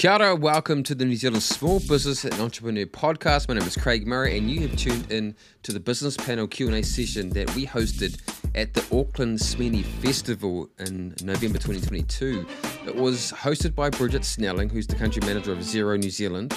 Kia 0.00 0.12
ora, 0.12 0.34
welcome 0.34 0.82
to 0.84 0.94
the 0.94 1.04
New 1.04 1.14
Zealand 1.14 1.42
Small 1.42 1.78
Business 1.78 2.24
and 2.24 2.32
Entrepreneur 2.40 2.86
Podcast. 2.86 3.48
My 3.48 3.54
name 3.56 3.68
is 3.68 3.76
Craig 3.76 4.06
Murray, 4.06 4.38
and 4.38 4.50
you 4.50 4.66
have 4.66 4.74
tuned 4.74 5.12
in 5.12 5.36
to 5.62 5.72
the 5.72 5.78
business 5.78 6.16
panel 6.16 6.46
Q&A 6.46 6.82
session 6.82 7.28
that 7.34 7.54
we 7.54 7.66
hosted 7.66 8.18
at 8.54 8.72
the 8.72 8.80
Auckland 8.98 9.40
SME 9.40 9.84
Festival 9.84 10.70
in 10.78 11.14
November 11.22 11.58
2022. 11.58 12.46
It 12.86 12.96
was 12.96 13.30
hosted 13.30 13.74
by 13.74 13.90
Bridget 13.90 14.24
Snelling, 14.24 14.70
who's 14.70 14.86
the 14.86 14.94
country 14.94 15.20
manager 15.26 15.52
of 15.52 15.58
Xero 15.58 16.00
New 16.00 16.08
Zealand. 16.08 16.56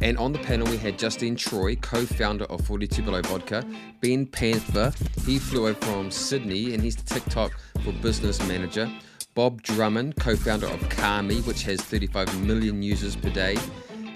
And 0.00 0.16
on 0.18 0.32
the 0.32 0.38
panel, 0.38 0.68
we 0.68 0.76
had 0.76 0.96
Justine 0.96 1.34
Troy, 1.34 1.74
co 1.74 2.06
founder 2.06 2.44
of 2.44 2.64
42 2.64 3.02
Below 3.02 3.22
Vodka, 3.22 3.66
Ben 4.00 4.26
Panther, 4.26 4.92
he 5.24 5.40
flew 5.40 5.66
over 5.66 5.74
from 5.84 6.12
Sydney, 6.12 6.72
and 6.72 6.84
he's 6.84 6.94
the 6.94 7.14
TikTok 7.14 7.50
for 7.82 7.90
business 7.94 8.38
manager. 8.46 8.88
Bob 9.36 9.62
Drummond, 9.62 10.16
co 10.16 10.34
founder 10.34 10.66
of 10.66 10.88
Kami, 10.88 11.42
which 11.42 11.62
has 11.64 11.78
35 11.82 12.40
million 12.46 12.82
users 12.82 13.14
per 13.14 13.28
day, 13.28 13.58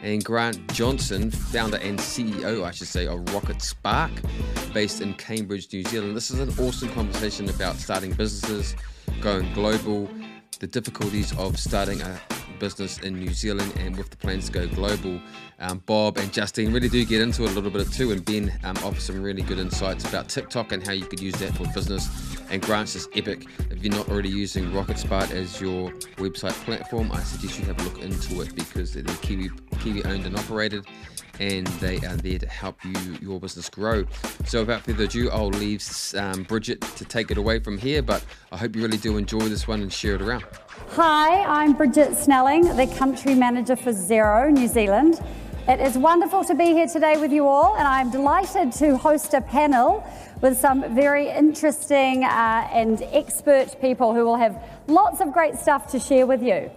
and 0.02 0.25
Grant 0.25 0.73
Johnson, 0.73 1.30
founder 1.30 1.77
and 1.77 1.98
CEO, 1.98 2.65
I 2.65 2.70
should 2.70 2.87
say, 2.87 3.06
of 3.06 3.20
Rocketspark, 3.27 4.73
based 4.73 5.02
in 5.02 5.12
Cambridge, 5.12 5.70
New 5.74 5.84
Zealand. 5.84 6.16
This 6.16 6.30
is 6.30 6.41
an 6.41 6.48
awesome 6.59 6.88
conversation 6.95 7.51
about 7.51 7.77
starting 7.77 8.12
businesses, 8.12 8.74
going 9.20 9.52
global, 9.52 10.09
the 10.59 10.66
difficulties 10.66 11.37
of 11.37 11.59
starting 11.59 12.01
a 12.01 12.18
business 12.59 12.96
in 13.01 13.18
New 13.18 13.34
Zealand 13.34 13.74
and 13.79 13.98
with 13.98 14.09
the 14.09 14.16
plans 14.16 14.46
to 14.46 14.52
go 14.52 14.68
global. 14.68 15.21
Um, 15.60 15.82
Bob 15.84 16.16
and 16.16 16.32
Justine 16.32 16.73
really 16.73 16.88
do 16.88 17.05
get 17.05 17.20
into 17.20 17.45
it 17.45 17.50
a 17.50 17.52
little 17.52 17.70
bit 17.70 17.92
too, 17.92 18.12
and 18.12 18.24
Ben 18.24 18.51
um, 18.64 18.77
offers 18.78 19.05
some 19.05 19.23
really 19.23 19.42
good 19.42 19.59
insights 19.59 20.09
about 20.09 20.28
TikTok 20.28 20.73
and 20.73 20.84
how 20.84 20.92
you 20.92 21.05
could 21.05 21.20
use 21.20 21.34
that 21.34 21.55
for 21.55 21.66
business. 21.74 22.09
And 22.51 22.62
Grant's 22.62 22.95
just 22.95 23.10
epic. 23.14 23.46
If 23.70 23.84
you're 23.84 23.95
not 23.95 24.09
already 24.09 24.30
using 24.30 24.70
Rocketspark 24.70 25.30
as 25.32 25.60
your 25.60 25.91
website 26.16 26.52
platform, 26.65 27.12
I 27.12 27.20
suggest 27.20 27.59
you 27.59 27.66
have 27.66 27.78
a 27.78 27.82
look 27.84 28.02
into 28.02 28.41
it 28.41 28.54
because 28.56 28.95
they're 28.95 29.04
Kiwi, 29.16 29.51
Kiwi 29.80 30.04
owned 30.04 30.24
and 30.24 30.37
operated 30.38 30.87
and 31.41 31.66
they 31.66 31.96
are 31.98 32.16
there 32.16 32.38
to 32.38 32.46
help 32.46 32.85
you 32.85 32.95
your 33.20 33.40
business 33.40 33.68
grow. 33.68 34.04
So 34.45 34.60
without 34.60 34.82
further 34.82 35.04
ado, 35.04 35.30
I'll 35.30 35.48
leave 35.48 35.82
um, 36.16 36.42
Bridget 36.45 36.82
to 36.82 37.04
take 37.04 37.30
it 37.30 37.38
away 37.38 37.59
from 37.59 37.79
here. 37.79 38.02
But 38.02 38.24
I 38.52 38.59
hope 38.59 38.76
you 38.76 38.82
really 38.82 38.98
do 38.98 39.16
enjoy 39.16 39.48
this 39.48 39.66
one 39.66 39.80
and 39.80 39.92
share 39.92 40.15
it 40.15 40.23
around. 40.23 40.45
Hi, 40.90 41.42
I'm 41.45 41.73
Bridget 41.73 42.15
Snelling, 42.16 42.76
the 42.76 42.87
country 42.98 43.35
manager 43.35 43.74
for 43.74 43.92
Xero 43.92 44.52
New 44.52 44.68
Zealand. 44.68 45.20
It 45.71 45.79
is 45.79 45.96
wonderful 45.96 46.43
to 46.46 46.54
be 46.57 46.73
here 46.73 46.88
today 46.88 47.16
with 47.16 47.30
you 47.30 47.46
all, 47.46 47.76
and 47.76 47.87
I'm 47.87 48.10
delighted 48.10 48.73
to 48.73 48.96
host 48.96 49.35
a 49.35 49.40
panel 49.40 50.04
with 50.40 50.59
some 50.59 50.96
very 50.96 51.29
interesting 51.29 52.24
uh, 52.24 52.68
and 52.73 53.01
expert 53.13 53.80
people 53.80 54.13
who 54.13 54.24
will 54.24 54.35
have 54.35 54.60
lots 54.88 55.21
of 55.21 55.32
great 55.32 55.54
stuff 55.54 55.87
to 55.93 56.01
share 56.01 56.26
with 56.26 56.43
you. 56.43 56.73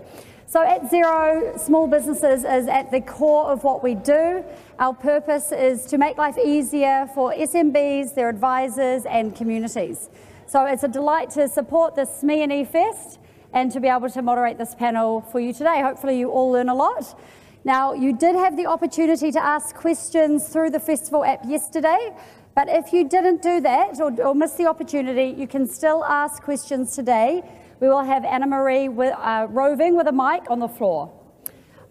So, 0.46 0.62
at 0.62 0.92
Xero, 0.92 1.60
small 1.60 1.88
businesses 1.88 2.44
is 2.44 2.68
at 2.68 2.92
the 2.92 3.02
core 3.02 3.46
of 3.46 3.64
what 3.64 3.84
we 3.84 3.96
do. 3.96 4.46
Our 4.78 4.94
purpose 4.94 5.52
is 5.52 5.88
to 5.88 5.98
make 5.98 6.20
life 6.20 6.38
easier 6.38 7.10
for 7.16 7.34
SMBs, 7.34 8.14
their 8.14 8.30
advisors, 8.30 9.08
and 9.08 9.36
communities. 9.36 10.12
So, 10.46 10.68
it's 10.68 10.84
a 10.84 10.88
delight 10.88 11.32
to 11.32 11.48
support 11.48 11.96
this 11.96 12.10
SME 12.22 12.44
and 12.44 12.52
eFest 12.52 13.18
and 13.54 13.72
to 13.72 13.80
be 13.80 13.88
able 13.88 14.12
to 14.12 14.22
moderate 14.22 14.60
this 14.60 14.76
panel 14.76 15.22
for 15.22 15.40
you 15.40 15.52
today. 15.52 15.82
Hopefully, 15.82 16.20
you 16.20 16.30
all 16.30 16.52
learn 16.52 16.70
a 16.70 16.76
lot. 16.76 17.20
Now, 17.66 17.94
you 17.94 18.12
did 18.12 18.36
have 18.36 18.58
the 18.58 18.66
opportunity 18.66 19.32
to 19.32 19.42
ask 19.42 19.74
questions 19.74 20.50
through 20.50 20.72
the 20.72 20.82
festival 20.82 21.24
app 21.24 21.46
yesterday, 21.48 22.14
but 22.56 22.68
if 22.68 22.92
you 22.92 23.08
didn't 23.08 23.42
do 23.42 23.62
that 23.62 24.02
or, 24.02 24.12
or 24.22 24.36
miss 24.36 24.52
the 24.54 24.68
opportunity, 24.68 25.34
you 25.40 25.48
can 25.48 25.66
still 25.66 26.04
ask 26.04 26.44
questions 26.44 26.94
today. 26.94 27.42
We 27.80 27.88
will 27.88 28.04
have 28.04 28.26
Anna 28.26 28.48
Marie 28.48 28.90
with, 28.90 29.14
uh, 29.18 29.48
roving 29.50 29.96
with 29.96 30.08
a 30.08 30.12
mic 30.12 30.52
on 30.52 30.60
the 30.60 30.68
floor. 30.68 31.14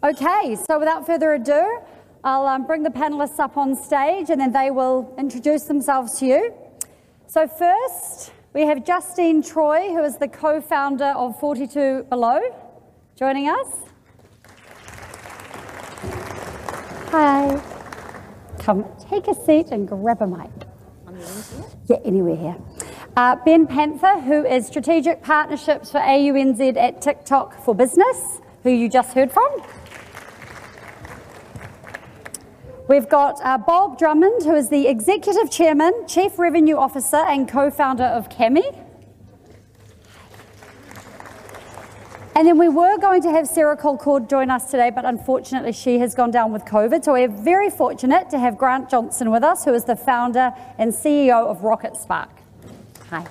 Okay, 0.04 0.56
so 0.68 0.78
without 0.78 1.06
further 1.06 1.32
ado, 1.32 1.80
I'll 2.22 2.46
um, 2.46 2.66
bring 2.66 2.82
the 2.82 2.90
panelists 2.90 3.40
up 3.40 3.56
on 3.56 3.74
stage 3.74 4.28
and 4.28 4.38
then 4.38 4.52
they 4.52 4.70
will 4.70 5.14
introduce 5.18 5.62
themselves 5.62 6.18
to 6.18 6.26
you. 6.26 6.54
So, 7.28 7.48
first, 7.48 8.32
we 8.52 8.62
have 8.66 8.84
Justine 8.84 9.42
Troy, 9.42 9.88
who 9.88 10.04
is 10.04 10.18
the 10.18 10.28
co 10.28 10.60
founder 10.60 11.14
of 11.16 11.40
42 11.40 12.06
Below, 12.10 12.40
joining 13.16 13.48
us. 13.48 13.91
Hi. 17.12 17.62
Come, 18.60 18.86
take 18.98 19.28
a 19.28 19.34
seat 19.34 19.66
and 19.70 19.86
grab 19.86 20.22
a 20.22 20.26
mic. 20.26 20.48
Yeah, 21.86 21.98
anywhere 22.06 22.36
here. 22.36 22.56
Uh, 23.14 23.36
ben 23.44 23.66
Panther, 23.66 24.18
who 24.20 24.46
is 24.46 24.66
Strategic 24.66 25.22
Partnerships 25.22 25.90
for 25.90 26.00
AUNZ 26.00 26.74
at 26.78 27.02
TikTok 27.02 27.62
for 27.62 27.74
Business, 27.74 28.40
who 28.62 28.70
you 28.70 28.88
just 28.88 29.12
heard 29.12 29.30
from. 29.30 29.62
We've 32.88 33.10
got 33.10 33.44
uh, 33.44 33.58
Bob 33.58 33.98
Drummond, 33.98 34.44
who 34.44 34.54
is 34.54 34.70
the 34.70 34.88
Executive 34.88 35.50
Chairman, 35.50 35.92
Chief 36.06 36.38
Revenue 36.38 36.76
Officer, 36.76 37.18
and 37.18 37.46
co 37.46 37.70
founder 37.70 38.04
of 38.04 38.30
Kami. 38.30 38.64
And 42.34 42.46
then 42.48 42.56
we 42.58 42.68
were 42.68 42.96
going 42.98 43.20
to 43.22 43.30
have 43.30 43.46
Sarah 43.46 43.76
Colcord 43.76 44.28
join 44.28 44.50
us 44.50 44.70
today, 44.70 44.90
but 44.90 45.04
unfortunately 45.04 45.72
she 45.72 45.98
has 45.98 46.14
gone 46.14 46.30
down 46.30 46.52
with 46.52 46.64
COVID. 46.64 47.04
So 47.04 47.12
we're 47.12 47.28
very 47.28 47.68
fortunate 47.68 48.30
to 48.30 48.38
have 48.38 48.56
Grant 48.56 48.88
Johnson 48.88 49.30
with 49.30 49.42
us, 49.44 49.64
who 49.64 49.74
is 49.74 49.84
the 49.84 49.96
founder 49.96 50.54
and 50.78 50.92
CEO 50.92 51.46
of 51.46 51.60
Rocketspark. 51.60 52.30
Hi. 53.10 53.26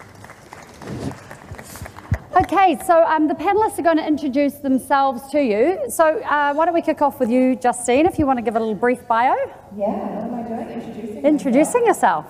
Okay, 2.43 2.77
so 2.85 3.03
um, 3.03 3.27
the 3.27 3.33
panelists 3.33 3.77
are 3.77 3.81
going 3.81 3.97
to 3.97 4.07
introduce 4.07 4.53
themselves 4.53 5.29
to 5.31 5.41
you. 5.43 5.79
So 5.89 6.19
uh, 6.21 6.53
why 6.53 6.65
don't 6.65 6.73
we 6.73 6.81
kick 6.81 7.01
off 7.01 7.19
with 7.19 7.29
you, 7.29 7.55
Justine, 7.55 8.05
if 8.05 8.17
you 8.17 8.25
want 8.25 8.37
to 8.37 8.43
give 8.43 8.55
a 8.55 8.59
little 8.59 8.73
brief 8.75 9.05
bio? 9.07 9.35
Yeah, 9.75 9.89
what 9.89 10.23
am 10.25 10.33
I 10.35 10.47
doing? 10.47 10.69
Introducing 10.69 11.25
Introducing 11.25 11.85
yourself. 11.85 12.25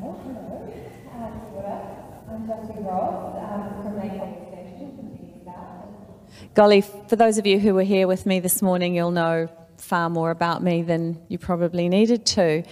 Hello, 0.00 0.18
hello. 0.24 0.72
Um, 1.14 1.40
I'm 2.30 2.46
Justine 2.48 2.84
Ross 2.84 3.36
um, 3.38 3.82
from 3.82 3.96
Mayfair 3.96 4.34
Station 4.50 4.96
from 4.96 5.06
Sydney 5.16 5.40
South. 5.44 6.45
Golly, 6.56 6.80
for 6.80 7.16
those 7.16 7.36
of 7.36 7.46
you 7.46 7.60
who 7.60 7.74
were 7.74 7.82
here 7.82 8.08
with 8.08 8.24
me 8.24 8.40
this 8.40 8.62
morning, 8.62 8.94
you'll 8.94 9.10
know 9.10 9.46
far 9.76 10.08
more 10.08 10.30
about 10.30 10.62
me 10.62 10.80
than 10.80 11.22
you 11.28 11.36
probably 11.36 11.86
needed 11.86 12.24
to. 12.24 12.62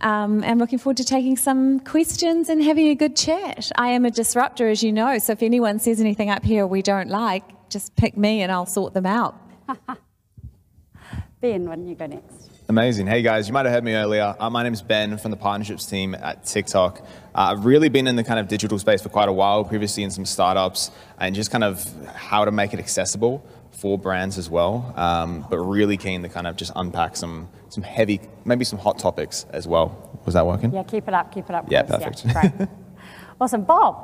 Um, 0.00 0.44
I'm 0.44 0.58
looking 0.58 0.78
forward 0.78 0.98
to 0.98 1.04
taking 1.04 1.36
some 1.36 1.80
questions 1.80 2.48
and 2.48 2.62
having 2.62 2.86
a 2.86 2.94
good 2.94 3.16
chat. 3.16 3.72
I 3.74 3.88
am 3.88 4.04
a 4.04 4.12
disruptor, 4.12 4.68
as 4.68 4.84
you 4.84 4.92
know, 4.92 5.18
so 5.18 5.32
if 5.32 5.42
anyone 5.42 5.80
says 5.80 6.00
anything 6.00 6.30
up 6.30 6.44
here 6.44 6.68
we 6.68 6.82
don't 6.82 7.08
like, 7.08 7.42
just 7.68 7.96
pick 7.96 8.16
me 8.16 8.42
and 8.42 8.52
I'll 8.52 8.64
sort 8.64 8.94
them 8.94 9.06
out. 9.06 9.34
Ben, 11.40 11.68
why 11.68 11.74
don't 11.74 11.88
you 11.88 11.96
go 11.96 12.06
next? 12.06 12.55
Amazing. 12.68 13.06
Hey 13.06 13.22
guys, 13.22 13.46
you 13.46 13.52
might 13.54 13.64
have 13.64 13.72
heard 13.72 13.84
me 13.84 13.94
earlier. 13.94 14.34
Uh, 14.40 14.50
my 14.50 14.64
name 14.64 14.72
is 14.72 14.82
Ben 14.82 15.18
from 15.18 15.30
the 15.30 15.36
partnerships 15.36 15.86
team 15.86 16.16
at 16.16 16.44
TikTok. 16.44 16.98
Uh, 17.00 17.52
I've 17.52 17.64
really 17.64 17.88
been 17.88 18.08
in 18.08 18.16
the 18.16 18.24
kind 18.24 18.40
of 18.40 18.48
digital 18.48 18.76
space 18.80 19.00
for 19.00 19.08
quite 19.08 19.28
a 19.28 19.32
while, 19.32 19.62
previously 19.64 20.02
in 20.02 20.10
some 20.10 20.26
startups, 20.26 20.90
and 21.20 21.32
just 21.32 21.52
kind 21.52 21.62
of 21.62 21.86
how 22.16 22.44
to 22.44 22.50
make 22.50 22.74
it 22.74 22.80
accessible 22.80 23.46
for 23.70 23.96
brands 23.96 24.36
as 24.36 24.50
well. 24.50 24.92
Um, 24.96 25.46
but 25.48 25.58
really 25.58 25.96
keen 25.96 26.22
to 26.22 26.28
kind 26.28 26.48
of 26.48 26.56
just 26.56 26.72
unpack 26.74 27.14
some 27.14 27.48
some 27.68 27.84
heavy, 27.84 28.20
maybe 28.44 28.64
some 28.64 28.80
hot 28.80 28.98
topics 28.98 29.46
as 29.50 29.68
well. 29.68 30.20
Was 30.24 30.34
that 30.34 30.44
working? 30.44 30.72
Yeah, 30.72 30.82
keep 30.82 31.06
it 31.06 31.14
up, 31.14 31.32
keep 31.32 31.48
it 31.48 31.54
up. 31.54 31.70
Yeah, 31.70 31.82
please. 31.82 31.98
perfect. 31.98 32.24
Yeah, 32.24 32.32
great. 32.56 32.68
awesome. 33.40 33.62
Bob. 33.62 33.96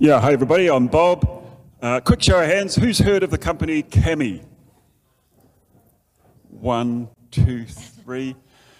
Yeah, 0.00 0.20
hi 0.20 0.32
everybody, 0.32 0.68
I'm 0.68 0.88
Bob. 0.88 1.44
Uh, 1.80 2.00
quick 2.00 2.20
show 2.20 2.40
of 2.40 2.46
hands, 2.46 2.74
who's 2.74 2.98
heard 2.98 3.22
of 3.22 3.30
the 3.30 3.38
company 3.38 3.82
Kami? 3.82 4.42
One, 6.66 7.10
two, 7.30 7.64
three. 7.64 8.34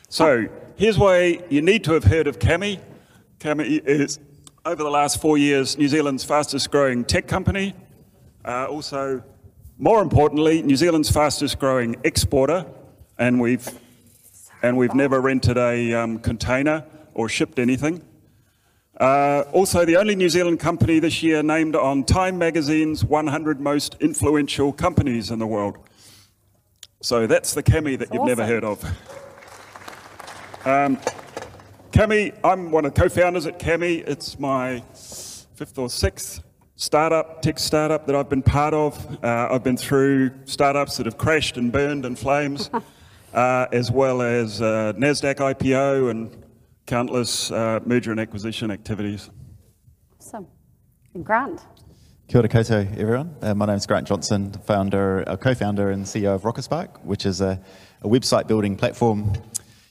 So 0.08 0.48
here's 0.74 0.98
why 0.98 1.38
you 1.48 1.62
need 1.62 1.84
to 1.84 1.92
have 1.92 2.02
heard 2.02 2.26
of 2.26 2.40
Kami. 2.40 2.80
Kami 3.38 3.76
is, 3.76 4.18
over 4.64 4.82
the 4.82 4.90
last 4.90 5.22
four 5.22 5.38
years, 5.38 5.78
New 5.78 5.86
Zealand's 5.86 6.24
fastest 6.24 6.72
growing 6.72 7.04
tech 7.04 7.28
company. 7.28 7.74
Uh, 8.44 8.66
also, 8.66 9.22
more 9.78 10.02
importantly, 10.02 10.62
New 10.62 10.74
Zealand's 10.74 11.12
fastest 11.12 11.60
growing 11.60 11.94
exporter, 12.02 12.66
and 13.20 13.40
we've, 13.40 13.70
and 14.64 14.76
we've 14.76 14.96
never 14.96 15.20
rented 15.20 15.56
a 15.56 15.94
um, 15.94 16.18
container 16.18 16.84
or 17.14 17.28
shipped 17.28 17.60
anything. 17.60 18.02
Uh, 18.98 19.44
also, 19.52 19.84
the 19.84 19.96
only 19.96 20.16
New 20.16 20.28
Zealand 20.28 20.58
company 20.58 20.98
this 20.98 21.22
year 21.22 21.40
named 21.40 21.76
on 21.76 22.02
Time 22.02 22.36
Magazine's 22.36 23.04
100 23.04 23.60
most 23.60 23.94
influential 24.00 24.72
companies 24.72 25.30
in 25.30 25.38
the 25.38 25.46
world. 25.46 25.78
So 27.00 27.26
that's 27.26 27.54
the 27.54 27.62
Kami 27.62 27.96
that 27.96 28.12
you've 28.12 28.24
never 28.24 28.46
heard 28.46 28.64
of. 28.64 28.84
Um, 30.64 30.98
Kami, 31.92 32.32
I'm 32.42 32.70
one 32.70 32.84
of 32.84 32.94
the 32.94 33.00
co-founders 33.00 33.46
at 33.46 33.58
Kami. 33.58 33.96
It's 33.96 34.38
my 34.38 34.80
fifth 35.54 35.78
or 35.78 35.88
sixth 35.88 36.42
startup, 36.76 37.42
tech 37.42 37.58
startup 37.58 38.06
that 38.06 38.14
I've 38.14 38.28
been 38.28 38.42
part 38.42 38.74
of. 38.74 39.24
Uh, 39.24 39.48
I've 39.50 39.64
been 39.64 39.76
through 39.76 40.30
startups 40.44 40.96
that 40.98 41.06
have 41.06 41.16
crashed 41.18 41.56
and 41.56 41.72
burned 41.72 42.04
in 42.04 42.16
flames, 42.16 42.70
uh, 43.34 43.66
as 43.72 43.90
well 43.90 44.22
as 44.22 44.60
uh, 44.60 44.92
NASDAQ 44.96 45.36
IPO 45.36 46.10
and 46.10 46.44
countless 46.86 47.50
uh, 47.50 47.80
merger 47.84 48.10
and 48.10 48.20
acquisition 48.20 48.70
activities. 48.70 49.30
Awesome. 50.20 50.46
And 51.14 51.24
Grant. 51.24 51.62
Kia 52.28 52.40
ora 52.40 52.48
koutou, 52.48 52.98
everyone. 52.98 53.36
Uh, 53.40 53.54
my 53.54 53.66
name 53.66 53.76
is 53.76 53.86
Grant 53.86 54.08
Johnson, 54.08 54.50
founder, 54.50 55.22
uh, 55.28 55.36
co-founder 55.36 55.90
and 55.92 56.04
CEO 56.04 56.34
of 56.34 56.42
Rocketspark, 56.42 57.04
which 57.04 57.24
is 57.24 57.40
a, 57.40 57.60
a 58.02 58.08
website 58.08 58.48
building 58.48 58.74
platform 58.74 59.32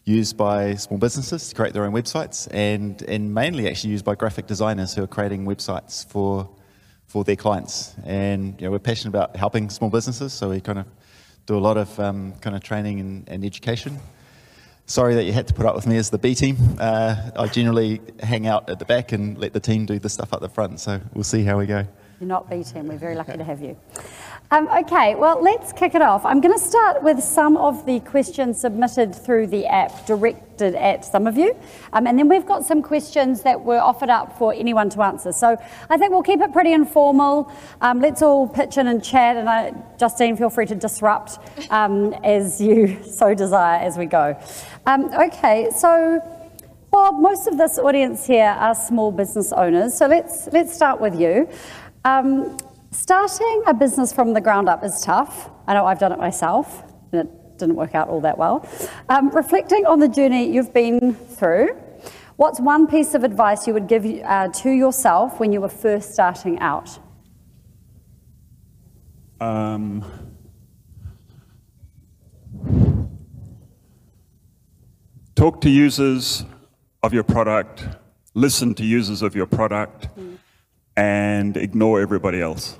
used 0.04 0.36
by 0.36 0.76
small 0.76 1.00
businesses 1.00 1.48
to 1.48 1.56
create 1.56 1.72
their 1.74 1.86
own 1.86 1.94
websites 1.94 2.50
and, 2.52 3.02
and 3.04 3.34
mainly 3.34 3.70
actually 3.70 3.92
used 3.92 4.04
by 4.04 4.16
graphic 4.16 4.48
designers 4.48 4.94
who 4.94 5.02
are 5.02 5.08
creating 5.08 5.46
websites 5.46 6.06
for, 6.10 6.50
for 7.08 7.24
their 7.24 7.38
clients. 7.38 7.96
And 8.04 8.60
you 8.60 8.68
know, 8.68 8.72
we're 8.72 8.80
passionate 8.80 9.12
about 9.12 9.38
helping 9.38 9.70
small 9.70 9.90
businesses, 9.90 10.34
so 10.34 10.50
we 10.50 10.60
kind 10.60 10.80
of 10.80 10.88
do 11.46 11.56
a 11.56 11.64
lot 11.64 11.78
of 11.78 11.98
um, 12.02 12.34
kind 12.42 12.54
of 12.54 12.62
training 12.62 13.00
and, 13.00 13.30
and, 13.30 13.46
education. 13.46 13.98
Sorry 14.88 15.16
that 15.16 15.24
you 15.24 15.32
had 15.32 15.48
to 15.48 15.54
put 15.54 15.66
up 15.66 15.74
with 15.74 15.88
me 15.88 15.96
as 15.96 16.10
the 16.10 16.18
B 16.18 16.36
team. 16.36 16.58
Uh, 16.82 17.32
I 17.38 17.48
generally 17.48 18.02
hang 18.20 18.46
out 18.46 18.70
at 18.70 18.80
the 18.80 18.86
back 18.86 19.14
and 19.14 19.38
let 19.38 19.54
the 19.54 19.62
team 19.62 19.86
do 19.86 20.00
the 20.00 20.10
stuff 20.10 20.34
up 20.34 20.42
the 20.42 20.50
front, 20.50 20.82
so 20.82 21.00
we'll 21.14 21.24
see 21.24 21.46
how 21.46 21.58
we 21.58 21.66
go. 21.66 21.88
You're 22.20 22.30
not 22.30 22.50
B 22.50 22.64
team, 22.64 22.88
we're 22.88 22.98
very 22.98 23.16
lucky 23.16 23.38
to 23.38 23.44
have 23.44 23.62
you. 23.62 23.76
Um, 24.52 24.70
okay, 24.70 25.16
well, 25.16 25.42
let's 25.42 25.74
kick 25.74 25.96
it 25.96 26.02
off. 26.02 26.24
I'm 26.24 26.40
going 26.40 26.54
to 26.54 26.64
start 26.64 27.02
with 27.04 27.22
some 27.22 27.58
of 27.58 27.86
the 27.86 28.00
questions 28.02 28.62
submitted 28.62 29.14
through 29.14 29.48
the 29.48 29.66
app 29.66 30.06
directed 30.06 30.76
at 30.76 31.04
some 31.04 31.26
of 31.28 31.36
you. 31.36 31.58
Um, 31.94 32.06
and 32.08 32.18
then 32.18 32.30
we've 32.30 32.46
got 32.46 32.64
some 32.64 32.82
questions 32.84 33.42
that 33.42 33.60
were 33.60 33.80
offered 33.80 34.10
up 34.10 34.38
for 34.38 34.54
anyone 34.54 34.90
to 34.92 35.02
answer. 35.02 35.32
So 35.32 35.58
I 35.90 35.98
think 35.98 36.12
we'll 36.12 36.24
keep 36.24 36.42
it 36.42 36.54
pretty 36.54 36.74
informal. 36.74 37.52
Um, 37.82 38.00
let's 38.00 38.22
all 38.22 38.48
pitch 38.48 38.78
in 38.78 38.88
and 38.88 39.04
chat. 39.04 39.36
And 39.36 39.50
I, 39.50 39.74
Justine, 39.98 40.38
feel 40.38 40.52
free 40.52 40.68
to 40.68 40.76
disrupt 40.76 41.40
um, 41.72 42.14
as 42.24 42.62
you 42.62 43.04
so 43.10 43.34
desire 43.34 43.80
as 43.80 43.98
we 43.98 44.06
go. 44.06 44.40
Um, 44.86 45.12
okay, 45.14 45.72
so. 45.76 46.22
Bob, 46.92 47.20
most 47.20 47.46
of 47.48 47.58
this 47.58 47.78
audience 47.78 48.26
here 48.26 48.56
are 48.58 48.74
small 48.74 49.12
business 49.12 49.52
owners, 49.52 49.98
so 49.98 50.08
let's 50.08 50.48
let's 50.54 50.74
start 50.74 51.02
with 51.02 51.20
you. 51.20 51.50
Um, 52.06 52.57
Starting 52.96 53.63
a 53.68 53.74
business 53.74 54.13
from 54.13 54.31
the 54.31 54.40
ground 54.40 54.69
up 54.69 54.81
is 54.81 55.02
tough. 55.02 55.50
I 55.68 55.74
know 55.74 55.86
I've 55.86 56.00
done 56.00 56.13
it 56.13 56.18
myself, 56.18 56.81
and 57.12 57.28
it 57.28 57.57
didn't 57.57 57.75
work 57.75 57.94
out 57.94 58.07
all 58.07 58.22
that 58.22 58.38
well. 58.38 58.66
Um, 59.10 59.30
reflecting 59.31 59.86
on 59.86 60.00
the 60.00 60.07
journey 60.07 60.50
you've 60.50 60.74
been 60.74 61.13
through, 61.13 61.75
what's 62.38 62.62
one 62.62 62.88
piece 62.88 63.16
of 63.16 63.25
advice 63.25 63.68
you 63.68 63.74
would 63.74 63.88
give 63.88 64.06
uh, 64.06 64.48
to 64.48 64.69
yourself 64.69 65.42
when 65.42 65.52
you 65.52 65.60
were 65.60 65.68
first 65.68 66.13
starting 66.13 66.57
out? 66.60 66.98
Um, 69.42 70.06
talk 75.36 75.60
to 75.62 75.69
users 75.69 76.46
of 77.04 77.13
your 77.13 77.24
product, 77.24 77.90
listen 78.34 78.74
to 78.75 78.86
users 78.86 79.22
of 79.22 79.36
your 79.36 79.48
product, 79.48 80.08
mm. 80.18 80.35
And 80.98 81.58
ignore 81.58 82.02
everybody 82.02 82.42
else. 82.42 82.78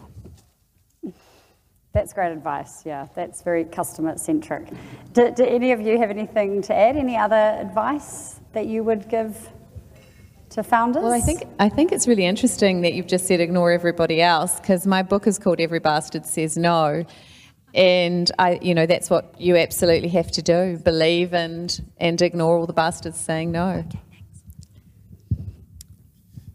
That's 1.94 2.12
great 2.12 2.34
advice. 2.34 2.86
Yeah, 2.86 3.08
that's 3.16 3.42
very 3.42 3.64
customer 3.64 4.18
centric. 4.18 4.68
Do, 5.14 5.32
do, 5.32 5.46
any 5.46 5.72
of 5.72 5.80
you 5.80 5.98
have 5.98 6.10
anything 6.10 6.62
to 6.64 6.76
add? 6.76 6.98
Any 6.98 7.16
other 7.16 7.36
advice 7.36 8.42
that 8.52 8.68
you 8.68 8.84
would 8.84 9.08
give 9.08 9.50
to 10.50 10.64
founders? 10.64 11.04
Well, 11.04 11.14
I 11.14 11.22
think 11.22 11.44
I 11.58 11.70
think 11.70 11.94
it's 11.94 12.06
really 12.06 12.26
interesting 12.26 12.82
that 12.82 12.94
you've 12.94 13.08
just 13.08 13.28
said 13.28 13.40
ignore 13.40 13.72
everybody 13.72 14.22
else 14.22 14.60
because 14.60 14.86
my 14.86 15.04
book 15.04 15.26
is 15.26 15.40
called 15.40 15.62
Every 15.62 15.80
Bastard 15.80 16.26
Says 16.26 16.58
No, 16.58 17.06
and 17.74 18.32
I, 18.40 18.60
you 18.62 18.74
know, 18.74 18.86
that's 18.86 19.10
what 19.10 19.34
you 19.40 19.56
absolutely 19.56 20.10
have 20.10 20.32
to 20.32 20.42
do: 20.42 20.78
believe 20.78 21.34
and 21.34 21.82
and 21.98 22.22
ignore 22.22 22.58
all 22.58 22.66
the 22.66 22.74
bastards 22.74 23.20
saying 23.20 23.52
no. 23.52 23.86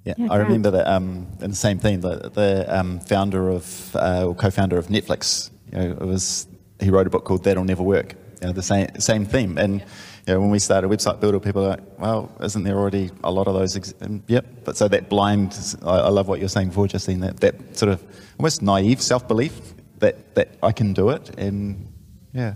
Yeah, 0.04 0.14
yeah 0.16 0.28
I 0.30 0.36
remember 0.36 0.70
that 0.70 0.86
um, 0.86 1.26
in 1.40 1.50
the 1.50 1.56
same 1.56 1.78
thing, 1.78 2.00
the, 2.00 2.30
the 2.32 2.66
um, 2.74 3.00
founder 3.00 3.50
of, 3.50 3.94
uh, 3.96 4.26
or 4.26 4.34
co-founder 4.34 4.78
of 4.78 4.88
Netflix, 4.88 5.50
you 5.72 5.78
know, 5.78 5.90
it 5.92 6.06
was, 6.06 6.46
he 6.80 6.90
wrote 6.90 7.06
a 7.06 7.10
book 7.10 7.24
called 7.24 7.44
That'll 7.44 7.64
Never 7.64 7.82
Work, 7.82 8.14
you 8.40 8.46
know, 8.46 8.52
the 8.52 8.62
same, 8.62 8.88
same 8.98 9.26
theme. 9.26 9.58
And 9.58 9.80
you 10.26 10.34
know, 10.34 10.40
when 10.40 10.50
we 10.50 10.58
started 10.58 10.88
Website 10.88 11.20
Builder, 11.20 11.40
people 11.40 11.64
are 11.64 11.70
like, 11.70 11.98
well, 11.98 12.30
isn't 12.40 12.62
there 12.62 12.78
already 12.78 13.10
a 13.24 13.30
lot 13.30 13.46
of 13.46 13.54
those? 13.54 13.76
Ex-? 13.76 13.94
yep, 14.26 14.46
but 14.64 14.76
so 14.76 14.88
that 14.88 15.08
blind, 15.08 15.76
I, 15.82 15.98
I, 15.98 16.08
love 16.08 16.28
what 16.28 16.40
you're 16.40 16.48
saying 16.48 16.68
before, 16.68 16.88
Justine, 16.88 17.20
that, 17.20 17.40
that 17.40 17.76
sort 17.76 17.92
of 17.92 18.02
almost 18.38 18.62
naive 18.62 19.02
self-belief 19.02 19.74
that, 19.98 20.34
that 20.34 20.56
I 20.62 20.72
can 20.72 20.94
do 20.94 21.10
it, 21.10 21.38
and 21.38 21.92
yeah. 22.32 22.54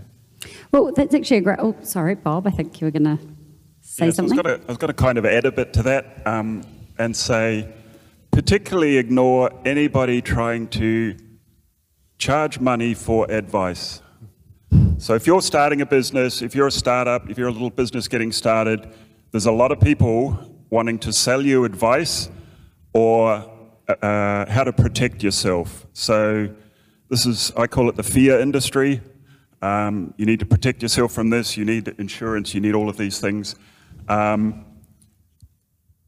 Well, 0.71 0.91
that's 0.95 1.13
actually 1.13 1.37
a 1.37 1.41
great, 1.41 1.59
oh, 1.59 1.75
sorry, 1.81 2.15
Bob, 2.15 2.47
I 2.47 2.51
think 2.51 2.81
you 2.81 2.85
were 2.85 2.91
going 2.91 3.17
to 3.17 3.19
say 3.81 4.07
yes, 4.07 4.15
something. 4.15 4.39
I 4.39 4.57
was 4.67 4.77
going 4.77 4.87
to 4.87 4.93
kind 4.93 5.17
of 5.17 5.25
add 5.25 5.45
a 5.45 5.51
bit 5.51 5.73
to 5.73 5.83
that. 5.83 6.25
Um, 6.25 6.63
and 6.97 7.15
say, 7.15 7.67
particularly 8.31 8.97
ignore 8.97 9.49
anybody 9.65 10.21
trying 10.21 10.67
to 10.67 11.15
charge 12.17 12.59
money 12.59 12.93
for 12.93 13.29
advice. 13.29 14.01
So 14.97 15.13
if 15.13 15.27
you're 15.27 15.41
starting 15.41 15.81
a 15.81 15.85
business, 15.85 16.41
if 16.41 16.55
you're 16.55 16.67
a 16.67 16.71
startup, 16.71 17.29
if 17.29 17.37
you're 17.37 17.47
a 17.47 17.51
little 17.51 17.69
business 17.69 18.07
getting 18.07 18.31
started, 18.31 18.93
there's 19.31 19.45
a 19.45 19.51
lot 19.51 19.71
of 19.71 19.79
people 19.79 20.37
wanting 20.69 20.99
to 20.99 21.13
sell 21.13 21.41
you 21.41 21.65
advice 21.65 22.29
or 22.93 23.51
uh, 23.87 24.49
how 24.49 24.63
to 24.63 24.73
protect 24.73 25.21
yourself. 25.21 25.85
So 25.93 26.49
this 27.09 27.25
is, 27.25 27.51
I 27.55 27.67
call 27.67 27.89
it 27.89 27.95
the 27.95 28.03
fear 28.03 28.39
industry. 28.39 29.01
Um, 29.61 30.13
you 30.17 30.25
need 30.25 30.39
to 30.39 30.45
protect 30.45 30.81
yourself 30.81 31.11
from 31.11 31.29
this. 31.29 31.57
You 31.57 31.65
need 31.65 31.87
insurance. 31.99 32.53
You 32.53 32.61
need 32.61 32.75
all 32.75 32.89
of 32.89 32.97
these 32.97 33.19
things. 33.19 33.55
Um, 34.07 34.65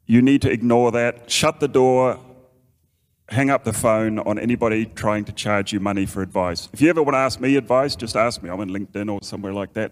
you 0.07 0.21
need 0.21 0.41
to 0.41 0.51
ignore 0.51 0.91
that, 0.93 1.29
shut 1.29 1.59
the 1.59 1.67
door, 1.67 2.19
hang 3.29 3.49
up 3.49 3.65
the 3.65 3.73
phone 3.73 4.19
on 4.19 4.39
anybody 4.39 4.85
trying 4.85 5.25
to 5.25 5.33
charge 5.33 5.73
you 5.73 5.81
money 5.81 6.05
for 6.05 6.21
advice. 6.21 6.69
If 6.71 6.79
you 6.79 6.89
ever 6.89 7.03
want 7.03 7.15
to 7.15 7.19
ask 7.19 7.41
me 7.41 7.57
advice, 7.57 7.95
just 7.95 8.15
ask 8.15 8.41
me. 8.41 8.49
I'm 8.49 8.59
on 8.61 8.69
LinkedIn 8.69 9.11
or 9.11 9.19
somewhere 9.21 9.53
like 9.53 9.73
that. 9.73 9.91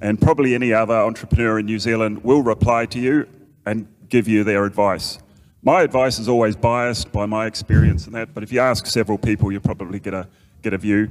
And 0.00 0.20
probably 0.20 0.54
any 0.54 0.72
other 0.72 0.94
entrepreneur 0.94 1.58
in 1.58 1.66
New 1.66 1.80
Zealand 1.80 2.22
will 2.22 2.42
reply 2.42 2.86
to 2.86 3.00
you 3.00 3.28
and 3.64 3.88
give 4.08 4.28
you 4.28 4.44
their 4.44 4.64
advice. 4.64 5.18
My 5.62 5.82
advice 5.82 6.20
is 6.20 6.28
always 6.28 6.54
biased 6.54 7.10
by 7.10 7.26
my 7.26 7.46
experience 7.46 8.06
and 8.06 8.14
that, 8.14 8.34
but 8.34 8.44
if 8.44 8.52
you 8.52 8.60
ask 8.60 8.86
several 8.86 9.18
people, 9.18 9.50
you'll 9.50 9.62
probably 9.62 9.98
get 9.98 10.14
a, 10.14 10.28
get 10.62 10.72
a 10.72 10.78
view. 10.78 11.10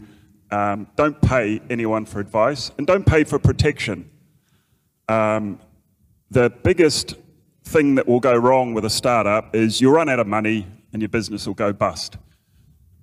Um, 0.49 0.87
don't 0.95 1.19
pay 1.21 1.61
anyone 1.69 2.05
for 2.05 2.21
advice 2.21 2.71
and 2.77 2.87
don't 2.87 3.05
pay 3.05 3.25
for 3.25 3.37
protection. 3.37 4.09
Um, 5.09 5.59
the 6.31 6.49
biggest 6.49 7.15
thing 7.65 7.95
that 7.95 8.07
will 8.07 8.19
go 8.19 8.35
wrong 8.35 8.73
with 8.73 8.85
a 8.85 8.89
startup 8.89 9.55
is 9.55 9.81
you'll 9.81 9.93
run 9.93 10.07
out 10.07 10.19
of 10.19 10.27
money 10.27 10.67
and 10.93 11.01
your 11.01 11.09
business 11.09 11.45
will 11.45 11.55
go 11.55 11.73
bust. 11.73 12.17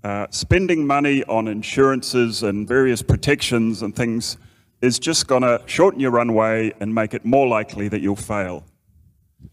Uh, 0.05 0.27
spending 0.31 0.87
money 0.87 1.23
on 1.25 1.47
insurances 1.47 2.43
and 2.43 2.67
various 2.67 3.03
protections 3.03 3.83
and 3.83 3.95
things 3.95 4.37
is 4.81 4.99
just 4.99 5.27
going 5.27 5.43
to 5.43 5.61
shorten 5.67 6.01
your 6.01 6.11
runway 6.11 6.73
and 6.81 6.93
make 6.95 7.15
it 7.15 7.25
more 7.25 7.47
likely 7.47 7.89
that 7.89 8.01
you'll 8.01 8.17
fail. 8.17 8.65